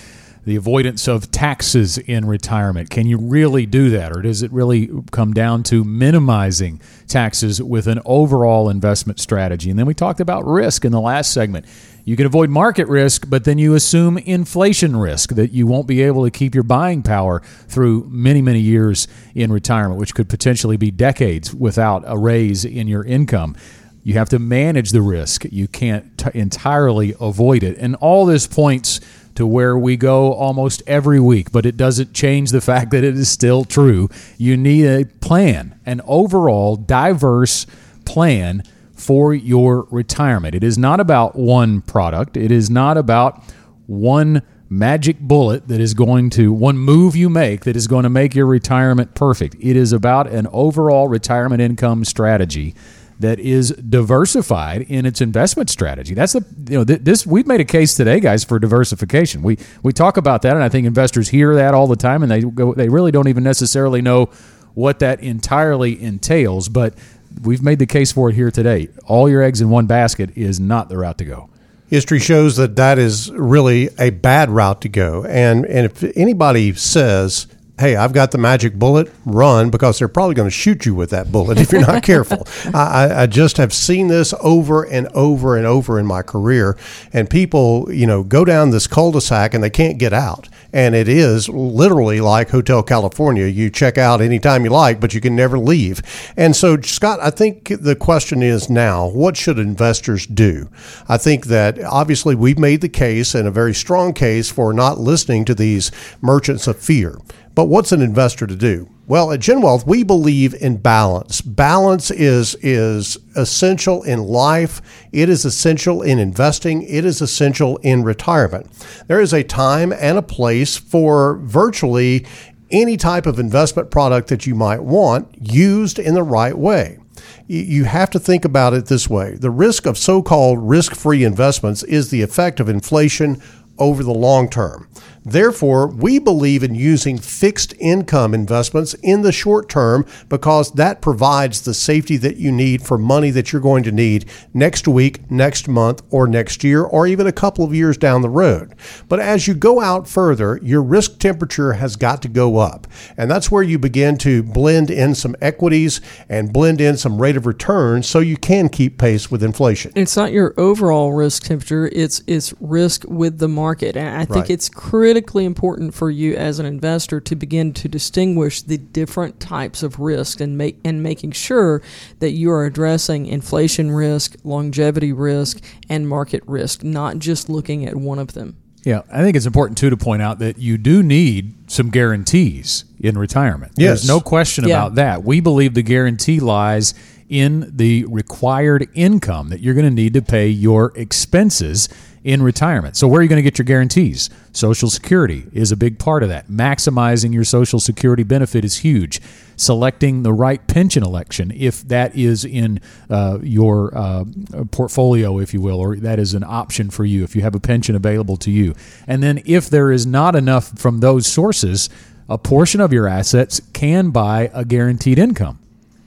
the 0.47 0.55
avoidance 0.55 1.09
of 1.09 1.33
taxes 1.33 1.99
in 1.99 2.25
retirement. 2.25 2.89
Can 2.89 3.07
you 3.07 3.19
really 3.19 3.67
do 3.67 3.91
that? 3.91 4.17
Or 4.17 4.23
does 4.23 4.43
it 4.43 4.53
really 4.53 4.89
come 5.11 5.35
down 5.35 5.65
to 5.65 5.83
minimizing 5.83 6.81
taxes 7.09 7.61
with 7.61 7.89
an 7.89 8.01
overall 8.05 8.69
investment 8.69 9.19
strategy? 9.19 9.71
And 9.71 9.79
then 9.79 9.87
we 9.87 9.93
talked 9.93 10.21
about 10.21 10.47
risk 10.47 10.85
in 10.85 10.93
the 10.93 11.01
last 11.01 11.33
segment. 11.33 11.67
You 12.05 12.17
can 12.17 12.27
avoid 12.27 12.49
market 12.49 12.87
risk, 12.87 13.29
but 13.29 13.43
then 13.43 13.59
you 13.59 13.75
assume 13.75 14.19
inflation 14.19 14.97
risk 14.97 15.31
that 15.31 15.51
you 15.51 15.67
won't 15.67 15.89
be 15.89 16.01
able 16.03 16.25
to 16.25 16.31
keep 16.31 16.55
your 16.55 16.63
buying 16.63 17.03
power 17.03 17.41
through 17.67 18.07
many, 18.09 18.41
many 18.41 18.61
years 18.61 19.09
in 19.35 19.53
retirement, 19.53 19.99
which 19.99 20.15
could 20.15 20.29
potentially 20.29 20.77
be 20.77 20.93
decades 20.93 21.53
without 21.53 22.05
a 22.07 22.17
raise 22.17 22.65
in 22.65 22.87
your 22.87 23.03
income. 23.03 23.57
You 24.05 24.15
have 24.15 24.29
to 24.29 24.39
manage 24.39 24.91
the 24.91 25.03
risk. 25.03 25.47
You 25.47 25.67
can't 25.67 26.17
t- 26.17 26.31
entirely 26.33 27.17
avoid 27.19 27.65
it. 27.65 27.77
And 27.79 27.97
all 27.97 28.25
this 28.25 28.47
points 28.47 29.01
to 29.37 29.47
where 29.47 29.79
we 29.79 29.97
go 29.97 30.33
almost 30.33 30.83
every 30.87 31.21
week, 31.21 31.53
but 31.53 31.65
it 31.65 31.77
doesn't 31.77 32.13
change 32.13 32.51
the 32.51 32.61
fact 32.61 32.91
that 32.91 33.05
it 33.05 33.17
is 33.17 33.29
still 33.29 33.65
true. 33.65 34.09
You 34.37 34.57
need 34.57 34.87
a 34.87 35.05
plan, 35.05 35.79
an 35.87 36.01
overall 36.07 36.77
diverse 36.77 37.67
plan 38.05 38.63
for 38.95 39.35
your 39.35 39.87
retirement. 39.91 40.55
It 40.55 40.65
is 40.65 40.79
not 40.79 41.01
about 41.01 41.37
one 41.37 41.83
product, 41.83 42.37
it 42.37 42.51
is 42.51 42.69
not 42.71 42.97
about 42.97 43.43
one 43.87 44.43
magic 44.69 45.21
bullet 45.21 45.69
that 45.69 45.81
is 45.81 45.95
going 45.95 46.31
to, 46.31 46.53
one 46.53 46.77
move 46.77 47.15
you 47.15 47.31
make 47.31 47.65
that 47.65 47.77
is 47.77 47.87
going 47.87 48.03
to 48.03 48.09
make 48.09 48.35
your 48.35 48.47
retirement 48.47 49.15
perfect. 49.15 49.55
It 49.61 49.77
is 49.77 49.93
about 49.93 50.29
an 50.29 50.49
overall 50.53 51.07
retirement 51.09 51.61
income 51.61 52.05
strategy 52.05 52.75
that 53.19 53.39
is 53.39 53.71
diversified 53.71 54.83
in 54.83 55.07
its 55.07 55.21
investment 55.21 55.71
strategy. 55.71 56.15
That's 56.15 56.35
the 56.35 56.45
you 56.69 56.79
know 56.79 56.85
th- 56.85 57.01
this 57.01 57.27
we've 57.27 57.47
made 57.47 57.61
a 57.61 57.65
case 57.65 57.95
today, 57.95 58.21
guys, 58.21 58.45
for 58.45 58.59
diversification. 58.59 59.43
We 59.43 59.59
we 59.83 59.93
talk 59.93 60.17
about 60.17 60.43
that, 60.43 60.55
and 60.55 60.63
I 60.63 60.69
think 60.69 60.87
investors 60.87 61.29
hear 61.29 61.55
that 61.55 61.75
all 61.75 61.87
the 61.87 61.97
time, 61.97 62.23
and 62.23 62.31
they 62.31 62.43
go 62.43 62.75
they 62.75 62.89
really 62.89 63.11
don't 63.11 63.29
even 63.29 63.45
necessarily 63.45 64.03
know 64.03 64.27
what 64.75 64.99
that 64.99 65.21
entirely 65.21 66.01
entails. 66.01 66.69
But 66.69 66.95
we've 67.43 67.63
made 67.63 67.79
the 67.79 67.87
case 67.87 68.13
for 68.13 68.29
it 68.29 68.35
here 68.35 68.51
today. 68.51 68.89
All 69.07 69.29
your 69.29 69.43
eggs 69.43 69.61
in 69.61 69.71
one 69.71 69.87
basket 69.87 70.37
is 70.37 70.61
not 70.61 70.89
the 70.89 70.99
route 70.99 71.19
to 71.19 71.25
go. 71.25 71.49
History 71.89 72.19
shows 72.19 72.57
that 72.57 72.77
that 72.77 72.99
is 72.99 73.31
really 73.31 73.91
a 73.99 74.11
bad 74.11 74.51
route 74.51 74.81
to 74.83 74.89
go. 74.89 75.25
And 75.25 75.65
and 75.67 75.87
if 75.87 76.05
anybody 76.17 76.75
says, 76.75 77.47
"Hey, 77.79 77.97
I've 77.97 78.13
got 78.13 78.31
the 78.31 78.39
magic 78.39 78.75
bullet," 78.75 79.13
run 79.25 79.71
because 79.71 79.99
they're 79.99 80.09
probably 80.09 80.35
going 80.35 80.47
to 80.49 80.55
shoot 80.55 80.87
you 80.87 80.95
with 80.95 81.11
that 81.11 81.31
bullet 81.33 81.59
if 81.59 81.73
you're 81.73 81.81
not 81.81 82.03
careful. 82.13 82.47
I, 82.75 83.23
I- 83.23 83.27
just 83.27 83.57
have 83.59 83.73
seen 83.75 84.09
this 84.09 84.33
over 84.41 84.83
and 84.85 85.09
over 85.09 85.57
and 85.57 85.67
over 85.67 85.99
in 85.99 86.07
my 86.07 86.23
career, 86.23 86.77
and 87.13 87.29
people, 87.29 87.89
you 87.93 88.07
know, 88.07 88.23
go 88.23 88.45
down 88.45 88.71
this 88.71 88.87
cul-de-sac 88.87 89.53
and 89.53 89.63
they 89.63 89.69
can't 89.71 89.99
get 89.99 90.13
out. 90.13 90.49
And 90.73 90.95
it 90.95 91.09
is 91.09 91.49
literally 91.49 92.21
like 92.21 92.51
Hotel 92.51 92.83
California. 92.83 93.47
You 93.47 93.69
check 93.71 93.99
out 93.99 94.21
anytime 94.21 94.65
you 94.65 94.71
like, 94.71 95.01
but 95.01 95.13
you 95.15 95.21
can 95.21 95.35
never 95.35 95.59
leave. 95.59 96.03
And 96.37 96.55
so, 96.55 96.81
Scott, 96.81 97.19
I 97.21 97.31
think 97.31 97.69
the 97.81 97.97
question 97.97 98.43
is 98.43 98.69
now 98.71 99.09
what 99.09 99.37
should 99.37 99.59
investors 99.59 100.27
do? 100.27 100.69
I 101.09 101.17
think 101.19 101.47
that 101.47 101.83
obviously 101.83 102.35
we've 102.35 102.59
made 102.59 102.81
the 102.81 102.89
case 102.89 103.35
and 103.35 103.49
a 103.49 103.51
very 103.51 103.75
strong 103.75 104.13
case 104.13 104.51
for 104.51 104.73
not 104.73 104.99
listening 104.99 105.45
to 105.47 105.55
these 105.55 105.91
merchants 106.21 106.67
of 106.67 106.79
fear. 106.79 107.19
But 107.57 107.65
what's 107.69 107.91
an 107.91 108.03
investor 108.03 108.47
to 108.47 108.55
do? 108.55 108.89
Well, 109.09 109.33
at 109.33 109.41
GenWealth, 109.41 109.87
we 109.87 110.03
believe 110.03 110.53
in 110.61 110.77
balance. 110.77 111.41
Balance 111.41 112.11
is 112.11 112.55
is 112.57 113.17
essential 113.35 114.03
in 114.03 114.23
life. 114.23 114.83
It 115.11 115.29
is 115.31 115.45
essential 115.47 116.03
in 116.03 116.19
investing. 116.19 116.83
It 116.83 117.05
is 117.07 117.23
essential 117.23 117.79
in 117.79 118.05
retirement. 118.05 118.67
There 119.07 119.21
is 119.21 119.33
a 119.33 119.43
time 119.43 119.93
and 119.93 120.19
a 120.19 120.23
place 120.23 120.77
for 120.77 121.39
virtually 121.39 122.27
any 122.71 122.99
type 122.99 123.25
of 123.27 123.39
investment 123.39 123.91
product 123.91 124.29
that 124.29 124.47
you 124.47 124.55
might 124.55 124.83
want 124.83 125.29
used 125.41 125.99
in 125.99 126.13
the 126.15 126.23
right 126.23 126.59
way. 126.59 126.99
You- 127.47 127.63
You 127.63 127.85
have 127.85 128.11
to 128.11 128.19
think 128.19 128.45
about 128.45 128.75
it 128.75 128.87
this 128.87 129.09
way. 129.09 129.37
The 129.41 129.51
risk 129.51 129.87
of 129.87 129.97
so-called 129.97 130.59
risk-free 130.69 131.25
investments 131.25 131.83
is 131.85 132.11
the 132.11 132.21
effect 132.21 132.61
of 132.61 132.69
inflation 132.69 133.39
over 133.79 134.03
the 134.03 134.13
long 134.13 134.49
term. 134.51 134.89
Therefore, 135.27 135.89
we 135.89 136.21
believe 136.21 136.63
in 136.63 136.77
using 136.77 137.19
fixed 137.19 137.75
income 137.81 138.33
investments 138.33 138.95
in 139.03 139.23
the 139.23 139.33
short 139.33 139.69
term 139.69 140.07
because 140.29 140.71
that 140.75 141.03
provides 141.03 141.63
the 141.63 141.75
safety 141.75 142.17
that 142.19 142.37
you 142.37 142.53
need 142.53 142.81
for 142.81 142.97
money 142.97 143.31
that 143.31 143.53
you're 143.53 143.61
going 143.61 143.83
to 143.83 143.91
need 143.91 144.27
next 144.55 144.87
week, 144.87 145.29
next 145.29 145.67
month, 145.67 146.01
or 146.11 146.29
next 146.29 146.63
year, 146.63 146.85
or 146.85 147.09
even 147.09 147.27
a 147.27 147.33
couple 147.33 147.65
of 147.65 147.75
years 147.75 147.97
down 147.97 148.23
the 148.23 148.29
road. 148.29 148.77
But 149.09 149.19
as 149.19 149.49
you 149.49 149.55
go 149.55 149.81
out 149.81 150.07
further, 150.07 150.61
your 150.63 150.81
risk 150.81 151.19
temperature 151.19 151.73
has 151.73 151.97
got 151.97 152.23
to 152.23 152.29
go 152.29 152.59
up. 152.59 152.87
And 153.17 153.29
that's 153.29 153.51
where 153.51 153.65
you 153.65 153.81
begin 153.81 154.19
to 154.19 154.45
blend 154.45 154.93
in 154.93 155.17
some 155.17 155.35
equities 155.41 156.01
and 156.29 156.53
blend 156.53 156.81
in 156.81 156.97
some 156.97 157.21
rate 157.21 157.37
of 157.37 157.47
return 157.47 158.05
so 158.05 158.21
you 158.21 158.37
can 158.37 158.69
keep 158.69 158.97
pace 158.97 159.29
with 159.29 159.43
inflation. 159.43 159.91
It's 159.97 160.17
not 160.17 160.31
your 160.31 160.55
overall 160.57 161.13
risk 161.13 161.43
temperature; 161.43 161.91
it's 161.93 162.23
it's 162.29 162.55
risk 162.61 163.05
with 163.09 163.39
the 163.39 163.49
market. 163.49 163.97
And 163.97 164.09
I 164.17 164.25
think 164.25 164.37
Right. 164.37 164.51
it's 164.51 164.69
critically 165.17 165.47
important 165.47 165.95
for 165.95 166.11
you 166.11 166.35
as 166.37 166.59
an 166.59 166.67
investor 166.67 167.21
to 167.21 167.35
begin 167.35 167.73
to 167.73 167.89
distinguish 167.89 168.61
the 168.61 168.77
different 168.77 169.41
types 169.41 169.83
of 169.83 169.99
risk 169.99 170.43
and 170.43 170.59
make 170.59 170.79
and 170.85 171.03
making 171.03 171.33
sure 171.33 171.81
that 172.19 172.33
you 172.33 172.51
are 172.51 172.67
addressing 172.67 173.25
inflation 173.25 173.91
risk, 173.91 174.37
longevity 174.45 175.15
risk, 175.15 175.65
and 175.89 176.07
market 176.07 176.43
risk, 176.47 176.85
not 176.85 177.19
just 177.19 177.49
looking 177.49 177.87
at 177.87 177.97
one 177.97 178.19
of 178.19 178.35
them. 178.35 178.59
Yeah, 178.85 179.01
I 179.11 179.23
think 179.23 179.39
it's 179.39 179.47
important 179.47 179.79
too 179.79 179.89
to 179.89 179.97
point 179.97 180.21
out 180.21 180.39
that 180.41 180.59
you 180.59 180.77
do 180.77 181.03
need 181.03 181.71
some 181.71 181.89
guarantees 181.89 182.85
in 183.01 183.17
retirement. 183.17 183.73
Yes. 183.79 184.01
There's 184.01 184.09
no 184.09 184.21
question 184.21 184.69
Yeah. 184.69 184.75
about 184.77 184.97
that. 184.97 185.25
We 185.25 185.41
believe 185.41 185.73
the 185.73 185.83
guarantee 185.83 186.41
lies 186.41 186.93
in 187.31 187.73
the 187.75 188.05
required 188.05 188.87
income 188.95 189.49
that 189.49 189.61
you're 189.61 189.75
going 189.75 189.89
to 189.89 189.91
need 189.95 190.13
to 190.13 190.23
pay 190.23 190.49
your 190.49 190.93
expenses 190.95 191.89
in 192.27 192.43
retirement. 192.43 192.97
So 192.97 193.07
where 193.07 193.21
are 193.21 193.23
you 193.23 193.29
going 193.29 193.39
to 193.39 193.43
get 193.43 193.57
your 193.57 193.65
guarantees? 193.65 194.31
Social 194.53 194.91
Security 194.91 195.47
is 195.53 195.71
a 195.71 195.77
big 195.77 196.01
part 196.01 196.25
of 196.25 196.29
that. 196.29 196.49
Maximizing 196.49 197.33
your 197.33 197.45
Social 197.45 197.79
Security 197.79 198.25
benefit 198.25 198.65
is 198.65 198.79
huge. 198.79 199.21
Selecting 199.55 200.25
the 200.25 200.33
right 200.33 200.67
pension 200.67 201.05
election, 201.05 201.53
if 201.55 201.83
that 201.83 202.17
is 202.17 202.45
in 202.45 202.81
uh, 203.09 203.39
your 203.43 203.97
uh, 203.97 204.25
portfolio, 204.73 205.39
if 205.39 205.55
you 205.55 205.61
will, 205.61 205.79
or 205.79 205.95
that 205.97 206.19
is 206.19 206.35
an 206.35 206.43
option 206.43 206.91
for 206.91 207.05
you, 207.05 207.23
if 207.23 207.37
you 207.37 207.43
have 207.43 207.55
a 207.55 207.61
pension 207.61 207.95
available 207.95 208.37
to 208.39 208.51
you. 208.51 208.75
And 209.07 209.23
then 209.23 209.41
if 209.47 209.71
there 209.71 209.93
is 209.93 210.05
not 210.05 210.35
enough 210.35 210.77
from 210.77 210.99
those 210.99 211.29
sources, 211.29 211.89
a 212.29 212.39
portion 212.39 212.81
of 212.81 212.93
your 212.93 213.07
assets 213.07 213.61
can 213.73 214.11
buy 214.11 214.51
a 214.53 214.65
guaranteed 214.65 215.21
income. 215.21 215.61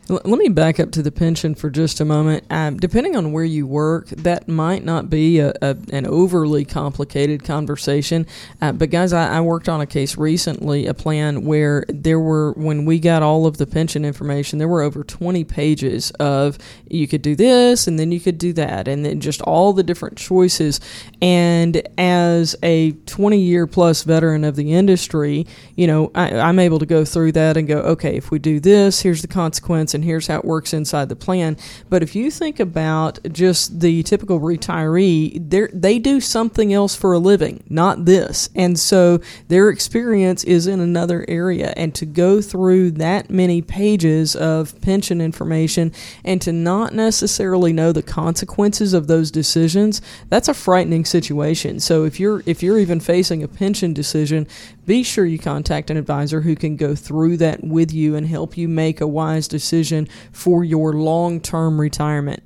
Let 0.10 0.26
me 0.26 0.50
back 0.50 0.80
up 0.80 0.90
to 0.92 1.04
the 1.04 1.12
pension 1.12 1.54
for 1.54 1.70
just 1.70 2.00
a 2.00 2.06
moment. 2.06 2.44
Um, 2.50 2.78
depending 2.78 3.16
on 3.16 3.32
where 3.32 3.44
you 3.44 3.68
work, 3.68 4.08
that 4.08 4.48
might 4.48 4.84
not 4.84 5.08
be 5.08 5.38
a, 5.38 5.54
a 5.62 5.78
an 5.94 6.08
overly 6.08 6.66
complicated 6.66 7.44
conversation. 7.44 8.26
Uh, 8.60 8.72
but 8.72 8.90
guys, 8.90 9.14
I, 9.14 9.38
I 9.38 9.42
worked 9.42 9.70
on 9.70 9.82
a 9.82 9.86
case 9.86 10.18
recently, 10.18 10.88
a 10.88 10.96
plan 10.96 11.46
where 11.46 11.86
there 11.90 12.20
were 12.20 12.54
when 12.54 12.86
we 12.86 12.98
got 12.98 13.22
all 13.22 13.46
of 13.46 13.58
the 13.58 13.68
pension 13.68 14.04
information, 14.04 14.58
there 14.58 14.68
were 14.68 14.82
over 14.82 15.04
20 15.04 15.44
pages 15.44 16.10
of 16.20 16.58
you 16.90 17.08
could 17.08 17.22
do 17.22 17.36
this 17.36 17.86
and 17.86 18.00
then 18.00 18.12
you 18.12 18.20
could 18.20 18.40
do 18.40 18.52
that, 18.54 18.88
and 18.88 19.06
then 19.06 19.20
just 19.20 19.44
all 19.44 19.74
the 19.74 19.84
different 19.84 20.18
choices. 20.18 20.80
And 21.22 21.88
as 22.00 22.56
a 22.64 22.94
20 22.94 23.38
year 23.40 23.68
plus 23.68 24.02
veteran 24.04 24.44
of 24.44 24.56
the 24.56 24.74
industry, 24.74 25.46
you 25.76 25.86
know, 25.86 26.12
I, 26.16 26.40
I'm 26.40 26.58
able 26.58 26.80
to 26.80 26.88
go 26.88 27.06
through 27.06 27.34
that 27.34 27.58
and 27.58 27.68
go, 27.68 27.80
okay, 27.80 28.18
if 28.18 28.32
we 28.32 28.40
do 28.40 28.60
this, 28.60 29.02
here's 29.02 29.22
the 29.22 29.28
consequence, 29.28 29.94
and 30.00 30.06
here's 30.06 30.28
how 30.28 30.38
it 30.38 30.46
works 30.46 30.74
inside 30.74 31.10
the 31.10 31.16
plan. 31.16 31.58
But 31.90 32.02
if 32.04 32.16
you 32.16 32.32
think 32.32 32.58
about 32.60 33.20
just 33.34 33.82
the 33.82 34.02
typical 34.04 34.40
retiree, 34.40 35.50
they 35.74 36.00
do 36.00 36.22
something 36.22 36.72
else 36.72 36.96
for 36.96 37.12
a 37.12 37.20
living, 37.20 37.64
not 37.68 38.06
this, 38.06 38.50
and 38.56 38.80
so 38.80 39.20
their 39.50 39.70
experience 39.70 40.46
is 40.46 40.68
in 40.68 40.80
another 40.80 41.26
area. 41.28 41.74
And 41.76 41.94
to 41.96 42.06
go 42.06 42.42
through 42.42 42.92
that 42.92 43.30
many 43.30 43.62
pages 43.62 44.38
of 44.38 44.80
pension 44.82 45.20
information 45.20 45.92
and 46.24 46.42
to 46.44 46.54
not 46.54 46.94
necessarily 46.94 47.74
know 47.74 47.92
the 47.92 48.02
consequences 48.02 48.94
of 48.94 49.08
those 49.08 49.32
decisions, 49.32 50.02
that's 50.30 50.48
a 50.48 50.54
frightening 50.54 51.04
situation. 51.04 51.82
So 51.82 52.06
if 52.06 52.22
you're 52.22 52.42
if 52.46 52.64
you're 52.64 52.80
even 52.80 53.02
facing 53.02 53.44
a 53.44 53.50
pension 53.50 53.94
decision, 53.94 54.48
be 54.86 55.04
sure 55.04 55.26
you 55.26 55.38
contact 55.38 55.90
an 55.90 55.98
advisor 55.98 56.42
who 56.42 56.56
can 56.56 56.78
go 56.78 56.96
through 56.96 57.38
that 57.38 57.64
with 57.64 57.92
you 57.92 58.16
and 58.16 58.26
help 58.26 58.56
you 58.56 58.70
make 58.70 59.02
a 59.02 59.08
wise 59.08 59.48
decision 59.48 59.89
for 60.32 60.64
your 60.64 60.94
long 60.94 61.42
term 61.42 61.80
retirement. 61.80 62.44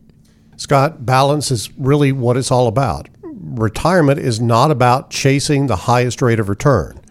Scott, 0.58 1.06
balance 1.06 1.52
is 1.52 1.76
really 1.78 2.12
what 2.12 2.38
it's 2.38 2.52
all 2.52 2.68
about. 2.68 3.10
Retirement 3.22 4.20
is 4.20 4.40
not 4.40 4.72
about 4.72 5.10
chasing 5.10 5.68
the 5.68 5.76
highest 5.76 6.22
rate 6.22 6.40
of 6.40 6.50
return 6.50 7.03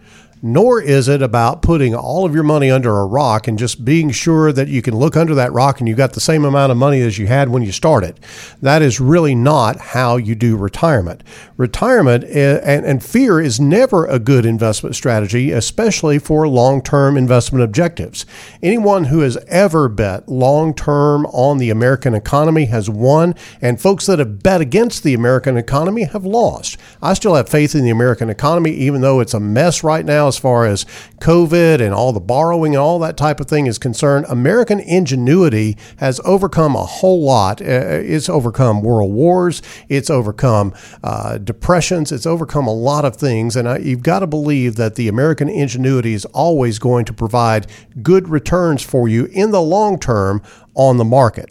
nor 0.45 0.81
is 0.81 1.07
it 1.07 1.21
about 1.21 1.61
putting 1.61 1.95
all 1.95 2.25
of 2.25 2.35
your 2.35 2.43
money 2.43 2.69
under 2.69 2.99
a 2.99 3.05
rock 3.05 3.47
and 3.47 3.57
just 3.57 3.85
being 3.85 4.11
sure 4.11 4.51
that 4.51 4.67
you 4.67 4.81
can 4.81 4.93
look 4.93 5.15
under 5.15 5.33
that 5.33 5.53
rock 5.53 5.79
and 5.79 5.87
you 5.87 5.95
got 5.95 6.11
the 6.11 6.19
same 6.19 6.43
amount 6.43 6.69
of 6.69 6.77
money 6.77 6.99
as 6.99 7.17
you 7.17 7.27
had 7.27 7.47
when 7.47 7.63
you 7.63 7.71
started. 7.71 8.19
That 8.61 8.81
is 8.81 8.99
really 8.99 9.35
not 9.35 9.79
how 9.79 10.17
you 10.17 10.35
do 10.35 10.57
retirement. 10.57 11.23
Retirement 11.55 12.25
eh, 12.25 12.59
and, 12.61 12.85
and 12.85 13.01
fear 13.01 13.39
is 13.39 13.61
never 13.61 14.05
a 14.05 14.19
good 14.19 14.45
investment 14.45 14.97
strategy, 14.97 15.51
especially 15.51 16.19
for 16.19 16.45
long 16.45 16.81
term 16.81 17.15
investment 17.15 17.63
objectives. 17.63 18.25
Anyone 18.61 19.05
who 19.05 19.21
has 19.21 19.37
ever 19.47 19.87
bet 19.87 20.27
long 20.27 20.73
term 20.73 21.25
on 21.27 21.57
the 21.57 21.69
American 21.69 22.13
economy 22.13 22.65
has 22.65 22.89
won, 22.89 23.33
and 23.61 23.79
folks 23.79 24.07
that 24.07 24.19
have 24.19 24.43
bet 24.43 24.59
against 24.59 25.03
the 25.03 25.13
American 25.13 25.55
economy 25.55 26.03
have 26.03 26.25
lost. 26.25 26.77
I 27.01 27.13
still 27.13 27.35
have 27.35 27.47
faith 27.47 27.75
in 27.75 27.85
the 27.85 27.91
American 27.91 28.29
economy, 28.29 28.71
even 28.71 28.99
though 28.99 29.21
it's 29.21 29.33
a 29.33 29.39
mess 29.39 29.85
right 29.85 30.03
now 30.03 30.32
as 30.33 30.39
far 30.39 30.65
as 30.65 30.85
COVID 31.19 31.79
and 31.79 31.93
all 31.93 32.11
the 32.11 32.19
borrowing 32.19 32.73
and 32.73 32.81
all 32.81 32.97
that 32.99 33.17
type 33.17 33.39
of 33.39 33.47
thing 33.47 33.67
is 33.67 33.77
concerned. 33.77 34.25
American 34.29 34.79
ingenuity 34.79 35.77
has 35.97 36.19
overcome 36.25 36.75
a 36.75 36.85
whole 36.85 37.23
lot. 37.23 37.61
Uh, 37.61 37.65
it's 37.65 38.29
overcome 38.29 38.81
world 38.81 39.13
wars, 39.13 39.61
it's 39.89 40.09
overcome 40.09 40.73
uh, 41.03 41.37
depressions, 41.37 42.11
it's 42.11 42.25
overcome 42.25 42.65
a 42.65 42.73
lot 42.73 43.05
of 43.05 43.15
things. 43.15 43.55
And 43.55 43.69
I, 43.69 43.77
you've 43.77 44.03
got 44.03 44.19
to 44.19 44.27
believe 44.27 44.75
that 44.77 44.95
the 44.95 45.07
American 45.07 45.49
ingenuity 45.49 46.13
is 46.13 46.25
always 46.25 46.79
going 46.79 47.05
to 47.05 47.13
provide 47.13 47.67
good 48.01 48.27
returns 48.27 48.81
for 48.81 49.07
you 49.07 49.25
in 49.25 49.51
the 49.51 49.61
long 49.61 49.99
term 49.99 50.41
on 50.73 50.97
the 50.97 51.05
market. 51.05 51.49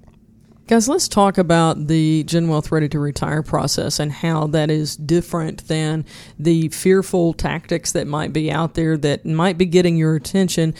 Guys, 0.68 0.88
let's 0.88 1.08
talk 1.08 1.38
about 1.38 1.88
the 1.88 2.22
GenWealth 2.22 2.70
Ready 2.70 2.88
to 2.90 3.00
Retire 3.00 3.42
process 3.42 3.98
and 3.98 4.12
how 4.12 4.46
that 4.46 4.70
is 4.70 4.94
different 4.94 5.66
than 5.66 6.04
the 6.38 6.68
fearful 6.68 7.32
tactics 7.32 7.90
that 7.92 8.06
might 8.06 8.32
be 8.32 8.48
out 8.48 8.74
there 8.74 8.96
that 8.96 9.26
might 9.26 9.58
be 9.58 9.66
getting 9.66 9.96
your 9.96 10.14
attention. 10.14 10.72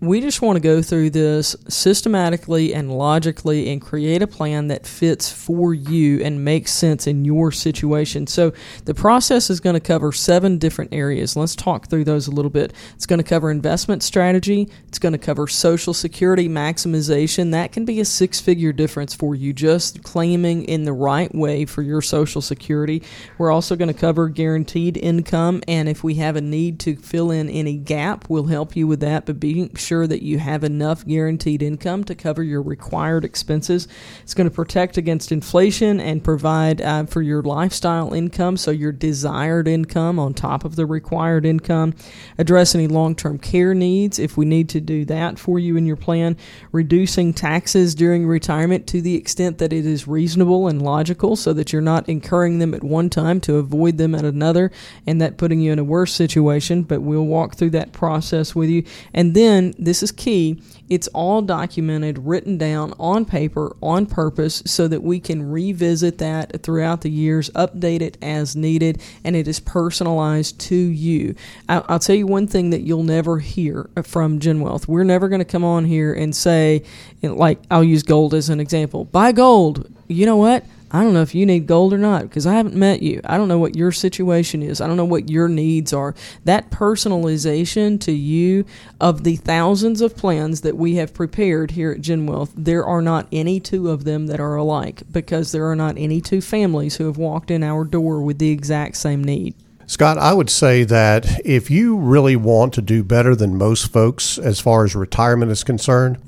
We 0.00 0.20
just 0.20 0.42
want 0.42 0.56
to 0.56 0.60
go 0.60 0.82
through 0.82 1.10
this 1.10 1.56
systematically 1.66 2.74
and 2.74 2.92
logically 2.92 3.72
and 3.72 3.80
create 3.80 4.20
a 4.20 4.26
plan 4.26 4.68
that 4.68 4.86
fits 4.86 5.32
for 5.32 5.72
you 5.72 6.22
and 6.22 6.44
makes 6.44 6.70
sense 6.70 7.06
in 7.06 7.24
your 7.24 7.50
situation. 7.52 8.26
So, 8.26 8.52
the 8.84 8.94
process 8.94 9.48
is 9.48 9.60
going 9.60 9.74
to 9.74 9.80
cover 9.80 10.12
seven 10.12 10.58
different 10.58 10.92
areas. 10.92 11.36
Let's 11.36 11.56
talk 11.56 11.88
through 11.88 12.04
those 12.04 12.26
a 12.26 12.32
little 12.32 12.50
bit. 12.50 12.74
It's 12.96 13.06
going 13.06 13.18
to 13.18 13.24
cover 13.24 13.50
investment 13.50 14.02
strategy, 14.02 14.68
it's 14.88 14.98
going 14.98 15.12
to 15.12 15.18
cover 15.18 15.48
Social 15.48 15.94
Security 15.94 16.50
maximization. 16.50 17.52
That 17.52 17.72
can 17.72 17.86
be 17.86 17.98
a 17.98 18.04
six 18.04 18.38
figure 18.38 18.72
difference 18.72 19.14
for 19.22 19.36
you 19.36 19.52
just 19.52 20.02
claiming 20.02 20.64
in 20.64 20.82
the 20.82 20.92
right 20.92 21.32
way 21.32 21.64
for 21.64 21.80
your 21.80 22.02
Social 22.02 22.42
Security. 22.42 23.04
We're 23.38 23.52
also 23.52 23.76
going 23.76 23.86
to 23.86 23.94
cover 23.94 24.28
guaranteed 24.28 24.96
income, 24.96 25.62
and 25.68 25.88
if 25.88 26.02
we 26.02 26.14
have 26.16 26.34
a 26.34 26.40
need 26.40 26.80
to 26.80 26.96
fill 26.96 27.30
in 27.30 27.48
any 27.48 27.76
gap, 27.76 28.28
we'll 28.28 28.46
help 28.46 28.74
you 28.74 28.88
with 28.88 28.98
that. 28.98 29.24
But 29.24 29.38
being 29.38 29.76
sure 29.76 30.08
that 30.08 30.22
you 30.22 30.40
have 30.40 30.64
enough 30.64 31.06
guaranteed 31.06 31.62
income 31.62 32.02
to 32.02 32.16
cover 32.16 32.42
your 32.42 32.62
required 32.62 33.24
expenses. 33.24 33.86
It's 34.24 34.34
going 34.34 34.50
to 34.50 34.54
protect 34.56 34.96
against 34.96 35.30
inflation 35.30 36.00
and 36.00 36.24
provide 36.24 36.80
uh, 36.80 37.06
for 37.06 37.22
your 37.22 37.42
lifestyle 37.42 38.12
income, 38.12 38.56
so 38.56 38.72
your 38.72 38.90
desired 38.90 39.68
income 39.68 40.18
on 40.18 40.34
top 40.34 40.64
of 40.64 40.74
the 40.74 40.84
required 40.84 41.46
income. 41.46 41.94
Address 42.38 42.74
any 42.74 42.88
long 42.88 43.14
term 43.14 43.38
care 43.38 43.72
needs 43.72 44.18
if 44.18 44.36
we 44.36 44.44
need 44.44 44.68
to 44.70 44.80
do 44.80 45.04
that 45.04 45.38
for 45.38 45.60
you 45.60 45.76
in 45.76 45.86
your 45.86 45.94
plan. 45.94 46.36
Reducing 46.72 47.32
taxes 47.32 47.94
during 47.94 48.26
retirement 48.26 48.88
to 48.88 49.00
the 49.00 49.11
extent 49.14 49.58
that 49.58 49.72
it 49.72 49.86
is 49.86 50.08
reasonable 50.08 50.68
and 50.68 50.82
logical 50.82 51.36
so 51.36 51.52
that 51.52 51.72
you're 51.72 51.82
not 51.82 52.08
incurring 52.08 52.58
them 52.58 52.74
at 52.74 52.82
one 52.82 53.10
time 53.10 53.40
to 53.42 53.56
avoid 53.56 53.98
them 53.98 54.14
at 54.14 54.24
another 54.24 54.70
and 55.06 55.20
that 55.20 55.36
putting 55.36 55.60
you 55.60 55.72
in 55.72 55.78
a 55.78 55.84
worse 55.84 56.12
situation. 56.12 56.82
But 56.82 57.02
we'll 57.02 57.24
walk 57.26 57.56
through 57.56 57.70
that 57.70 57.92
process 57.92 58.54
with 58.54 58.68
you. 58.68 58.84
And 59.14 59.34
then, 59.34 59.74
this 59.78 60.02
is 60.02 60.12
key, 60.12 60.62
it's 60.92 61.08
all 61.08 61.40
documented, 61.40 62.18
written 62.18 62.58
down 62.58 62.92
on 63.00 63.24
paper 63.24 63.74
on 63.80 64.04
purpose 64.04 64.62
so 64.66 64.86
that 64.88 65.02
we 65.02 65.18
can 65.20 65.50
revisit 65.50 66.18
that 66.18 66.62
throughout 66.62 67.00
the 67.00 67.08
years, 67.08 67.48
update 67.54 68.02
it 68.02 68.18
as 68.20 68.54
needed, 68.54 69.00
and 69.24 69.34
it 69.34 69.48
is 69.48 69.58
personalized 69.58 70.60
to 70.60 70.76
you. 70.76 71.34
I'll, 71.66 71.86
I'll 71.88 71.98
tell 71.98 72.14
you 72.14 72.26
one 72.26 72.46
thing 72.46 72.68
that 72.70 72.82
you'll 72.82 73.04
never 73.04 73.38
hear 73.38 73.88
from 74.02 74.38
GenWealth. 74.38 74.86
We're 74.86 75.02
never 75.02 75.30
going 75.30 75.38
to 75.38 75.46
come 75.46 75.64
on 75.64 75.86
here 75.86 76.12
and 76.12 76.36
say, 76.36 76.84
like, 77.22 77.58
I'll 77.70 77.82
use 77.82 78.02
gold 78.02 78.34
as 78.34 78.50
an 78.50 78.60
example 78.60 79.06
buy 79.06 79.32
gold. 79.32 79.90
You 80.08 80.26
know 80.26 80.36
what? 80.36 80.66
I 80.94 81.02
don't 81.02 81.14
know 81.14 81.22
if 81.22 81.34
you 81.34 81.46
need 81.46 81.66
gold 81.66 81.94
or 81.94 81.98
not 81.98 82.24
because 82.24 82.46
I 82.46 82.54
haven't 82.54 82.74
met 82.74 83.02
you. 83.02 83.22
I 83.24 83.38
don't 83.38 83.48
know 83.48 83.58
what 83.58 83.76
your 83.76 83.92
situation 83.92 84.62
is. 84.62 84.80
I 84.80 84.86
don't 84.86 84.98
know 84.98 85.06
what 85.06 85.30
your 85.30 85.48
needs 85.48 85.94
are. 85.94 86.14
That 86.44 86.70
personalization 86.70 87.98
to 88.02 88.12
you 88.12 88.66
of 89.00 89.24
the 89.24 89.36
thousands 89.36 90.02
of 90.02 90.16
plans 90.16 90.60
that 90.60 90.76
we 90.76 90.96
have 90.96 91.14
prepared 91.14 91.70
here 91.70 91.92
at 91.92 92.02
GenWealth, 92.02 92.50
there 92.54 92.84
are 92.84 93.00
not 93.00 93.26
any 93.32 93.58
two 93.58 93.88
of 93.88 94.04
them 94.04 94.26
that 94.26 94.38
are 94.38 94.56
alike 94.56 95.02
because 95.10 95.50
there 95.50 95.66
are 95.70 95.76
not 95.76 95.96
any 95.96 96.20
two 96.20 96.42
families 96.42 96.96
who 96.96 97.06
have 97.06 97.16
walked 97.16 97.50
in 97.50 97.62
our 97.62 97.84
door 97.84 98.22
with 98.22 98.38
the 98.38 98.50
exact 98.50 98.98
same 98.98 99.24
need. 99.24 99.54
Scott, 99.86 100.18
I 100.18 100.32
would 100.32 100.50
say 100.50 100.84
that 100.84 101.40
if 101.44 101.70
you 101.70 101.96
really 101.96 102.36
want 102.36 102.74
to 102.74 102.82
do 102.82 103.02
better 103.02 103.34
than 103.34 103.56
most 103.56 103.92
folks 103.92 104.38
as 104.38 104.60
far 104.60 104.84
as 104.84 104.94
retirement 104.94 105.50
is 105.50 105.64
concerned, 105.64 106.18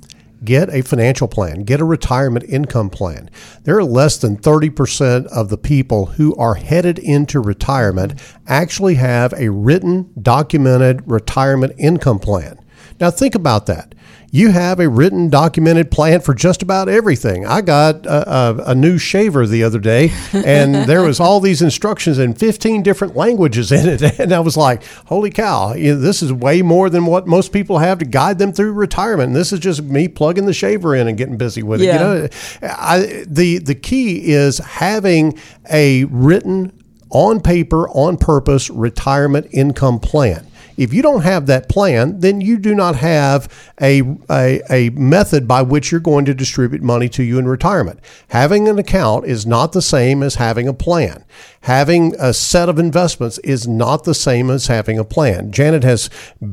Get 0.45 0.69
a 0.73 0.83
financial 0.83 1.27
plan, 1.27 1.65
get 1.65 1.81
a 1.81 1.85
retirement 1.85 2.45
income 2.49 2.91
plan. 2.91 3.31
There 3.63 3.79
are 3.79 3.85
less 3.85 4.19
than 4.19 4.37
30% 4.37 5.27
of 5.27 5.49
the 5.49 5.57
people 5.57 6.07
who 6.07 6.35
are 6.37 6.55
headed 6.55 6.99
into 6.99 7.41
retirement 7.41 8.21
actually 8.47 8.97
have 8.97 9.33
a 9.35 9.51
written, 9.51 10.13
documented 10.21 11.03
retirement 11.11 11.73
income 11.79 12.19
plan. 12.19 12.59
Now, 13.01 13.11
think 13.11 13.35
about 13.35 13.67
that 13.67 13.95
you 14.35 14.51
have 14.51 14.81
a 14.81 14.89
written, 14.89 15.31
documented 15.31 15.93
plan 15.93 16.21
for 16.21 16.35
just 16.35 16.61
about 16.61 16.89
everything. 16.89 17.47
I 17.47 17.61
got 17.61 18.05
a, 18.05 18.35
a, 18.35 18.57
a 18.71 18.75
new 18.75 18.99
shaver 18.99 19.47
the 19.47 19.63
other 19.63 19.79
day, 19.79 20.11
and 20.33 20.75
there 20.89 21.03
was 21.03 21.21
all 21.21 21.39
these 21.39 21.63
instructions 21.63 22.19
in 22.19 22.35
15 22.35 22.83
different 22.83 23.15
languages 23.15 23.71
in 23.71 23.89
it, 23.89 24.03
and 24.19 24.33
I 24.33 24.41
was 24.41 24.57
like, 24.57 24.83
"Holy 25.07 25.31
cow! 25.31 25.75
You 25.75 25.95
know, 25.95 26.01
this 26.01 26.21
is 26.21 26.33
way 26.33 26.63
more 26.63 26.91
than 26.91 27.07
what 27.07 27.29
most 27.29 27.53
people 27.53 27.79
have 27.79 28.01
to 28.01 28.05
guide 28.05 28.41
them 28.41 28.53
through 28.53 28.73
retirement. 28.73 29.29
And 29.29 29.37
this 29.37 29.53
is 29.53 29.61
just 29.61 29.85
me 29.85 30.09
plugging 30.09 30.47
the 30.47 30.53
shaver 30.53 30.97
in 30.97 31.07
and 31.07 31.17
getting 31.17 31.37
busy 31.37 31.63
with 31.63 31.81
it." 31.81 31.85
Yeah. 31.85 31.93
You 31.93 31.99
know, 32.01 32.29
I, 32.63 33.25
the 33.29 33.59
the 33.59 33.77
key 33.77 34.33
is 34.33 34.59
having 34.59 35.39
a 35.71 36.07
written, 36.07 36.73
on 37.11 37.41
paper, 37.41 37.89
on 37.91 38.17
purpose 38.17 38.69
retirement 38.69 39.47
income 39.53 40.01
plan 40.01 40.45
If 40.77 40.93
you 40.93 41.03
don't 41.03 41.23
have 41.23 41.47
that 41.47 41.69
plan, 41.69 42.21
then 42.21 42.41
you 42.41 42.59
do 42.59 42.75
not 42.75 42.97
have 42.97 43.49
a, 43.81 44.03
a, 44.31 44.61
a 44.71 44.91
method 44.91 45.47
by 45.47 45.63
which 45.63 45.91
you're 45.91 46.01
going 46.01 46.25
to 46.27 46.35
distribute 46.35 46.83
money 46.83 47.09
to 47.11 47.23
you 47.23 47.39
in 47.39 47.47
retirement. 47.47 48.01
Having 48.29 48.69
an 48.69 48.79
account 48.79 49.27
is 49.27 49.47
not 49.47 49.73
the 49.73 49.83
same 49.83 50.23
as 50.23 50.37
having 50.37 50.69
a 50.69 50.75
plan. 50.75 51.25
Having 51.63 52.15
a 52.19 52.35
set 52.35 52.69
of 52.69 52.79
investments 52.79 53.39
is 53.39 53.67
not 53.67 54.05
the 54.05 54.15
same 54.15 54.51
as 54.51 54.67
having 54.67 54.99
a 54.99 55.05
plan. 55.05 55.53
Janet 55.53 55.85
has 55.85 56.11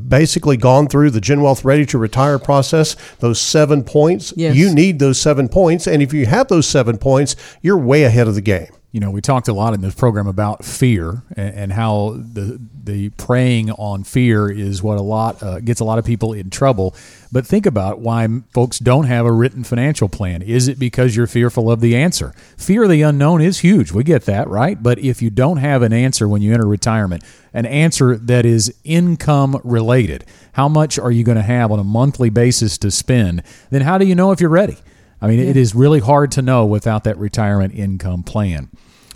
basically 0.08 0.56
gone 0.56 0.88
through 0.88 1.10
the 1.10 1.20
GenWealth 1.20 1.64
Ready 1.64 1.84
to 1.86 1.98
Retire 1.98 2.38
process, 2.38 2.96
those 3.18 3.40
seven 3.40 3.84
points. 3.84 4.32
Yes. 4.36 4.56
You 4.56 4.74
need 4.74 4.98
those 4.98 5.20
seven 5.20 5.48
points. 5.48 5.86
And 5.86 6.02
if 6.02 6.12
you 6.12 6.26
have 6.26 6.48
those 6.48 6.66
seven 6.66 6.98
points, 6.98 7.36
you're 7.60 7.78
way 7.78 8.04
ahead 8.04 8.28
of 8.28 8.34
the 8.34 8.40
game 8.40 8.68
you 8.92 9.00
know, 9.00 9.10
we 9.10 9.22
talked 9.22 9.48
a 9.48 9.54
lot 9.54 9.72
in 9.72 9.80
this 9.80 9.94
program 9.94 10.26
about 10.26 10.66
fear 10.66 11.22
and, 11.34 11.54
and 11.54 11.72
how 11.72 12.10
the 12.10 12.60
the 12.84 13.08
preying 13.10 13.70
on 13.72 14.04
fear 14.04 14.50
is 14.50 14.82
what 14.82 14.98
a 14.98 15.02
lot 15.02 15.42
uh, 15.42 15.60
gets 15.60 15.80
a 15.80 15.84
lot 15.84 15.98
of 15.98 16.04
people 16.04 16.32
in 16.34 16.50
trouble. 16.50 16.94
But 17.30 17.46
think 17.46 17.64
about 17.64 18.00
why 18.00 18.28
folks 18.52 18.78
don't 18.78 19.04
have 19.04 19.24
a 19.24 19.32
written 19.32 19.64
financial 19.64 20.08
plan. 20.08 20.42
Is 20.42 20.68
it 20.68 20.78
because 20.78 21.16
you're 21.16 21.26
fearful 21.26 21.70
of 21.70 21.80
the 21.80 21.96
answer? 21.96 22.34
Fear 22.58 22.84
of 22.84 22.90
the 22.90 23.00
unknown 23.02 23.40
is 23.40 23.60
huge. 23.60 23.92
We 23.92 24.04
get 24.04 24.26
that, 24.26 24.48
right? 24.48 24.82
But 24.82 24.98
if 24.98 25.22
you 25.22 25.30
don't 25.30 25.58
have 25.58 25.80
an 25.82 25.92
answer 25.92 26.28
when 26.28 26.42
you 26.42 26.52
enter 26.52 26.66
retirement, 26.66 27.24
an 27.54 27.66
answer 27.66 28.16
that 28.16 28.44
is 28.44 28.74
income 28.84 29.58
related, 29.64 30.26
how 30.54 30.68
much 30.68 30.98
are 30.98 31.12
you 31.12 31.24
going 31.24 31.36
to 31.36 31.42
have 31.42 31.70
on 31.70 31.78
a 31.78 31.84
monthly 31.84 32.28
basis 32.28 32.76
to 32.78 32.90
spend? 32.90 33.42
Then 33.70 33.82
how 33.82 33.96
do 33.96 34.04
you 34.04 34.14
know 34.14 34.32
if 34.32 34.40
you're 34.40 34.50
ready? 34.50 34.76
I 35.22 35.28
mean, 35.28 35.38
yeah. 35.38 35.46
it 35.46 35.56
is 35.56 35.74
really 35.74 36.00
hard 36.00 36.32
to 36.32 36.42
know 36.42 36.66
without 36.66 37.04
that 37.04 37.16
retirement 37.16 37.74
income 37.74 38.24
plan. 38.24 38.68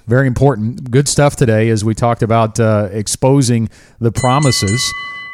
Very 0.06 0.28
important. 0.28 0.92
Good 0.92 1.08
stuff 1.08 1.34
today 1.34 1.68
as 1.68 1.84
we 1.84 1.92
talked 1.92 2.22
about 2.22 2.60
uh, 2.60 2.88
exposing 2.92 3.68
the 3.98 4.12
promises 4.12 4.80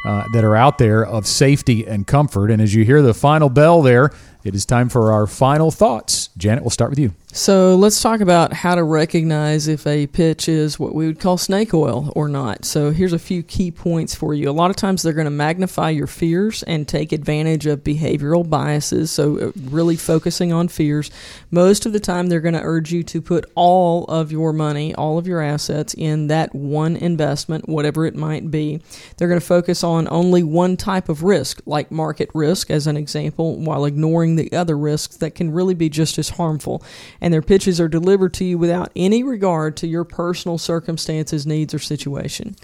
uh, 0.07 0.25
that 0.33 0.45
are 0.45 0.57
out 0.57 0.79
there 0.79 1.05
of 1.05 1.27
safety 1.27 1.87
and 1.87 2.07
comfort. 2.07 2.51
And 2.51 2.62
as 2.62 2.75
you 2.75 2.85
hear 2.87 3.03
the 3.03 3.12
final 3.12 3.51
bell 3.51 3.83
there, 3.83 4.11
it 4.45 4.55
is 4.55 4.66
time 4.66 4.88
for 4.88 5.12
our 5.12 5.26
final 5.26 5.70
thoughts. 5.70 6.28
Janet, 6.36 6.62
we'll 6.62 6.70
start 6.70 6.90
with 6.90 6.99
you. 6.99 7.12
So 7.34 7.76
let's 7.76 8.03
talk 8.03 8.20
about 8.20 8.53
how 8.53 8.74
to 8.74 8.84
recognize 8.84 9.66
if 9.66 9.86
a 9.86 10.07
pitch 10.07 10.51
is 10.51 10.78
what 10.78 10.95
we 10.95 11.07
would 11.07 11.18
call 11.18 11.38
snake 11.38 11.72
oil 11.72 12.12
or 12.14 12.28
not. 12.28 12.66
So 12.66 12.90
here's 12.90 13.14
a 13.14 13.18
few 13.18 13.43
key 13.43 13.70
points 13.70 14.14
for 14.14 14.34
you. 14.34 14.51
A 14.51 14.53
lot 14.53 14.68
of 14.68 14.76
times 14.76 15.03
they're 15.03 15.14
going 15.14 15.24
to 15.24 15.30
magnify 15.30 15.88
your 15.88 16.07
fears 16.07 16.62
and 16.64 16.86
take 16.86 17.11
advantage 17.11 17.64
of 17.64 17.82
behavioral 17.82 18.49
biases. 18.49 19.11
So 19.11 19.38
uh, 19.38 19.53
really 19.57 19.97
focusing 19.97 20.53
on 20.53 20.68
fears. 20.68 21.11
Most 21.51 21.86
of 21.86 21.95
the 21.95 22.01
time 22.01 22.26
they're 22.26 22.40
going 22.40 22.53
to 22.53 22.61
urge 22.61 22.93
you 22.93 23.03
to 23.05 23.22
put 23.22 23.51
all 23.55 24.05
of 24.05 24.30
your 24.30 24.53
money, 24.53 24.95
all 24.95 25.16
of 25.16 25.26
your 25.26 25.40
assets 25.40 25.95
in 25.95 26.26
that 26.26 26.55
one 26.55 26.97
investment, 26.97 27.66
whatever 27.66 28.05
it 28.05 28.14
might 28.14 28.51
be. 28.51 28.82
They're 29.16 29.28
going 29.28 29.40
to 29.40 29.47
focus 29.47 29.82
on 29.82 30.07
only 30.11 30.43
one 30.43 30.76
type 30.76 31.09
of 31.09 31.22
risk, 31.22 31.62
like 31.64 31.90
market 31.90 32.28
risk 32.34 32.70
as 32.70 32.86
an 32.86 32.99
example, 32.99 33.57
while 33.57 33.86
ignoring 33.86 34.32
the 34.37 34.53
other 34.53 34.76
risks 34.76 35.16
that 35.16 35.35
can 35.35 35.53
really 35.53 35.74
be 35.74 35.89
just 35.89 36.18
as 36.18 36.30
harmful 36.30 36.83
and 37.20 37.33
their 37.33 37.43
pitches 37.43 37.80
are 37.80 37.89
delivered 37.89 38.35
to 38.35 38.45
you 38.45 38.59
without 38.59 38.91
any 38.97 39.22
regard 39.22 39.76
to 39.78 39.87
your 39.87 40.05
personal 40.05 40.59
circumstances, 40.59 41.47
needs, 41.47 41.74
or 41.74 41.78
situation. 41.78 42.57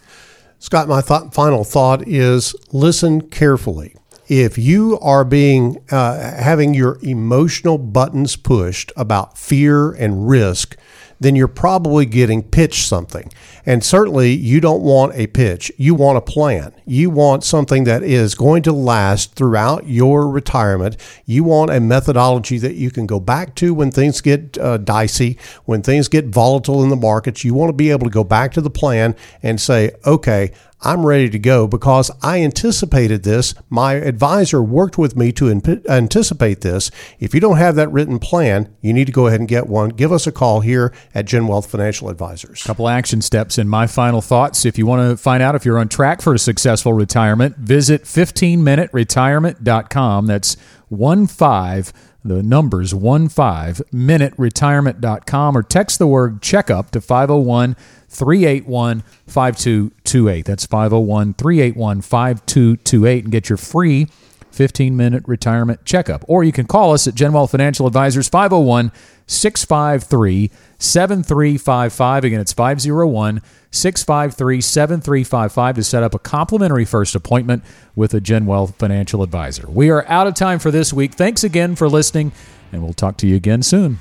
Scott, 0.59 0.89
my 0.89 1.01
th- 1.01 1.33
final 1.33 1.65
thought 1.65 2.07
is 2.07 2.55
listen 2.73 3.29
carefully. 3.29 3.95
If 4.29 4.59
you 4.59 4.99
are 5.01 5.25
being 5.25 5.83
uh, 5.91 6.19
having 6.19 6.75
your 6.75 6.99
emotional 7.03 7.79
buttons 7.79 8.37
pushed 8.37 8.93
about 8.97 9.39
fear 9.39 9.93
and 9.93 10.29
risk, 10.29 10.77
then 11.21 11.37
you're 11.37 11.49
probably 11.49 12.07
getting 12.07 12.43
pitched 12.43 12.87
something. 12.87 13.33
And 13.67 13.85
certainly 13.85 14.33
you 14.33 14.61
don't 14.61 14.83
want 14.83 15.15
a 15.15 15.27
pitch. 15.27 15.71
You 15.77 15.95
want 15.95 16.17
a 16.17 16.23
plan. 16.23 16.73
You 16.87 17.11
want 17.11 17.45
something 17.45 17.85
that 17.85 18.03
is 18.03 18.35
going 18.35 18.63
to 18.63 18.73
last 18.73 19.35
throughout 19.35 19.87
your 19.87 20.29
retirement. 20.29 20.97
You 21.27 21.45
want 21.45 21.71
a 21.71 21.81
methodology 21.81 22.59
that 22.59 22.77
you 22.77 22.91
can 22.91 23.07
go 23.07 23.21
back 23.21 23.55
to 23.57 23.75
when 23.75 23.91
things 23.91 24.21
get 24.21 24.57
uh, 24.59 24.79
dicey, 24.79 25.39
when 25.65 25.83
things 25.83 26.09
get 26.09 26.27
volatile 26.27 26.83
in 26.83 26.89
the 26.89 26.97
markets. 26.97 27.45
You 27.45 27.55
want 27.55 27.71
to 27.71 27.75
be 27.75 27.91
able 27.91 28.07
to 28.07 28.11
go 28.11 28.25
back 28.25 28.53
to 28.53 28.61
the 28.61 28.71
plan 28.71 29.15
and 29.43 29.61
say, 29.61 29.93
okay, 30.07 30.53
I'm 30.81 31.05
ready 31.05 31.29
to 31.31 31.39
go 31.39 31.67
because 31.67 32.11
I 32.23 32.43
anticipated 32.43 33.25
this. 33.25 33.55
My 33.69 33.95
advisor 33.95 34.63
worked 34.63 34.97
with 34.97 35.17
me 35.17 35.33
to 35.33 35.51
anticipate 35.89 36.61
this. 36.61 36.93
If 37.19 37.35
you 37.35 37.41
don't 37.41 37.57
have 37.57 37.75
that 37.75 37.91
written 37.91 38.21
plan, 38.21 38.73
you 38.81 38.93
need 38.93 39.07
to 39.07 39.13
go 39.13 39.27
ahead 39.27 39.41
and 39.41 39.49
get 39.49 39.67
one. 39.67 39.89
Give 39.91 40.13
us 40.13 40.27
a 40.27 40.33
call 40.33 40.61
here 40.61 40.93
at 41.15 41.27
GenWealth 41.27 41.67
Financial 41.67 42.09
Advisors. 42.09 42.63
Couple 42.63 42.89
action 42.89 43.21
steps 43.23 43.59
and 43.59 43.69
my 43.69 43.89
final 43.89 44.21
thoughts. 44.21 44.65
If 44.65 44.79
you 44.79 44.87
want 44.87 45.11
to 45.11 45.17
find 45.17 45.43
out 45.43 45.57
if 45.57 45.65
you're 45.65 45.79
on 45.79 45.89
track 45.89 46.23
for 46.23 46.35
a 46.35 46.39
successful 46.39 46.93
retirement, 46.93 47.57
visit 47.57 48.05
15minuteretirement.com. 48.05 50.27
That's 50.27 50.57
one 50.89 51.27
five 51.27 51.93
the 52.25 52.43
numbers 52.43 52.95
one 52.95 53.29
five 53.29 53.81
minute 53.93 54.35
retirement.com 54.37 55.57
or 55.57 55.63
text 55.63 55.99
the 55.99 56.07
word 56.07 56.43
checkup 56.43 56.91
to 56.91 57.01
501 57.01 57.77
381 58.09 59.03
5228. 59.27 60.45
That's 60.45 60.67
501 60.67 61.35
381 61.35 62.01
5228 62.01 63.25
and 63.25 63.33
get 63.33 63.49
your 63.49 63.57
free 63.57 64.09
15 64.51 64.97
minute 64.97 65.23
retirement 65.27 65.85
checkup. 65.85 66.25
Or 66.27 66.43
you 66.43 66.53
can 66.53 66.67
call 66.67 66.93
us 66.93 67.07
at 67.07 67.15
GenWealth 67.15 67.51
Financial 67.51 67.87
Advisors 67.87 68.29
501 68.29 68.91
653 69.27 70.51
7355. 70.79 72.25
Again, 72.25 72.41
it's 72.41 72.53
501 72.53 73.43
653 73.71 74.61
7355 74.61 75.77
to 75.77 75.85
set 75.85 76.03
up 76.03 76.15
a 76.15 76.19
complimentary 76.19 76.85
first 76.85 77.15
appointment 77.15 77.63
with 77.95 78.15
a 78.15 78.21
GenWealth 78.21 78.75
Financial 78.77 79.23
Advisor. 79.23 79.69
We 79.69 79.91
are 79.91 80.05
out 80.09 80.27
of 80.27 80.35
time 80.35 80.59
for 80.59 80.71
this 80.71 80.93
week. 80.93 81.15
Thanks 81.15 81.45
again 81.45 81.77
for 81.77 81.89
listening, 81.89 82.33
and 82.73 82.83
we'll 82.83 82.95
talk 82.95 83.17
to 83.19 83.27
you 83.27 83.37
again 83.37 83.63
soon. 83.63 83.99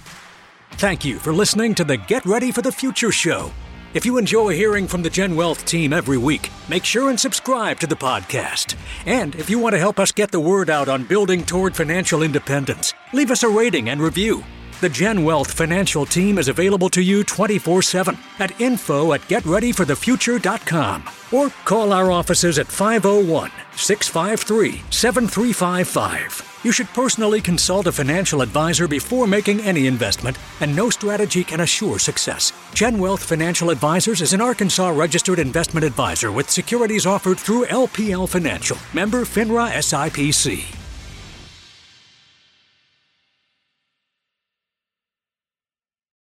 Thank 0.72 1.06
you 1.06 1.20
for 1.20 1.34
listening 1.34 1.76
to 1.76 1.84
the 1.84 1.98
Get 1.98 2.26
Ready 2.26 2.52
for 2.52 2.62
the 2.62 2.72
Future 2.72 3.12
show. 3.12 3.52
If 3.98 4.06
you 4.06 4.20
enjoy 4.20 4.54
hearing 4.54 4.86
from 4.86 5.02
the 5.02 5.10
GenWealth 5.10 5.66
team 5.66 5.92
every 5.92 6.20
week, 6.20 6.52
make 6.70 6.86
sure 6.86 7.10
and 7.10 7.20
subscribe 7.20 7.80
to 7.80 7.88
the 7.88 7.96
podcast. 7.96 8.76
And 9.08 9.34
if 9.34 9.50
you 9.50 9.58
want 9.58 9.74
to 9.74 9.80
help 9.80 10.00
us 10.00 10.12
get 10.12 10.30
the 10.30 10.40
word 10.40 10.70
out 10.70 10.88
on 10.88 11.04
building 11.04 11.44
toward 11.44 11.76
financial 11.76 12.22
independence, 12.22 12.94
leave 13.12 13.32
us 13.32 13.42
a 13.42 13.50
rating 13.50 13.90
and 13.90 14.00
review. 14.00 14.44
The 14.80 14.90
GenWealth 14.90 15.48
financial 15.48 16.06
team 16.06 16.38
is 16.38 16.50
available 16.50 16.88
to 16.90 17.02
you 17.02 17.24
24 17.24 17.82
7 17.82 18.16
at 18.38 18.62
info 18.62 19.14
at 19.14 19.22
getreadyforthefuture.com 19.22 21.04
or 21.32 21.50
call 21.66 21.92
our 21.92 22.12
offices 22.12 22.60
at 22.60 22.68
501 22.68 23.50
653 23.76 24.84
7355. 24.92 26.60
You 26.64 26.72
should 26.72 26.88
personally 26.90 27.42
consult 27.42 27.88
a 27.88 27.92
financial 27.92 28.44
advisor 28.44 28.88
before 28.88 29.26
making 29.26 29.62
any 29.62 29.88
investment, 29.88 30.38
and 30.60 30.76
no 30.76 30.92
strategy 30.92 31.44
can 31.44 31.62
assure 31.62 31.98
success. 31.98 32.52
GenWealth 32.76 33.22
Financial 33.22 33.72
Advisors 33.72 34.22
is 34.22 34.34
an 34.34 34.42
Arkansas 34.42 34.90
registered 34.90 35.40
investment 35.40 35.86
advisor 35.86 36.32
with 36.32 36.52
securities 36.52 37.08
offered 37.08 37.40
through 37.40 37.66
LPL 37.66 38.30
Financial, 38.30 38.78
member 38.94 39.26
FINRA 39.26 39.72
SIPC. 39.72 40.77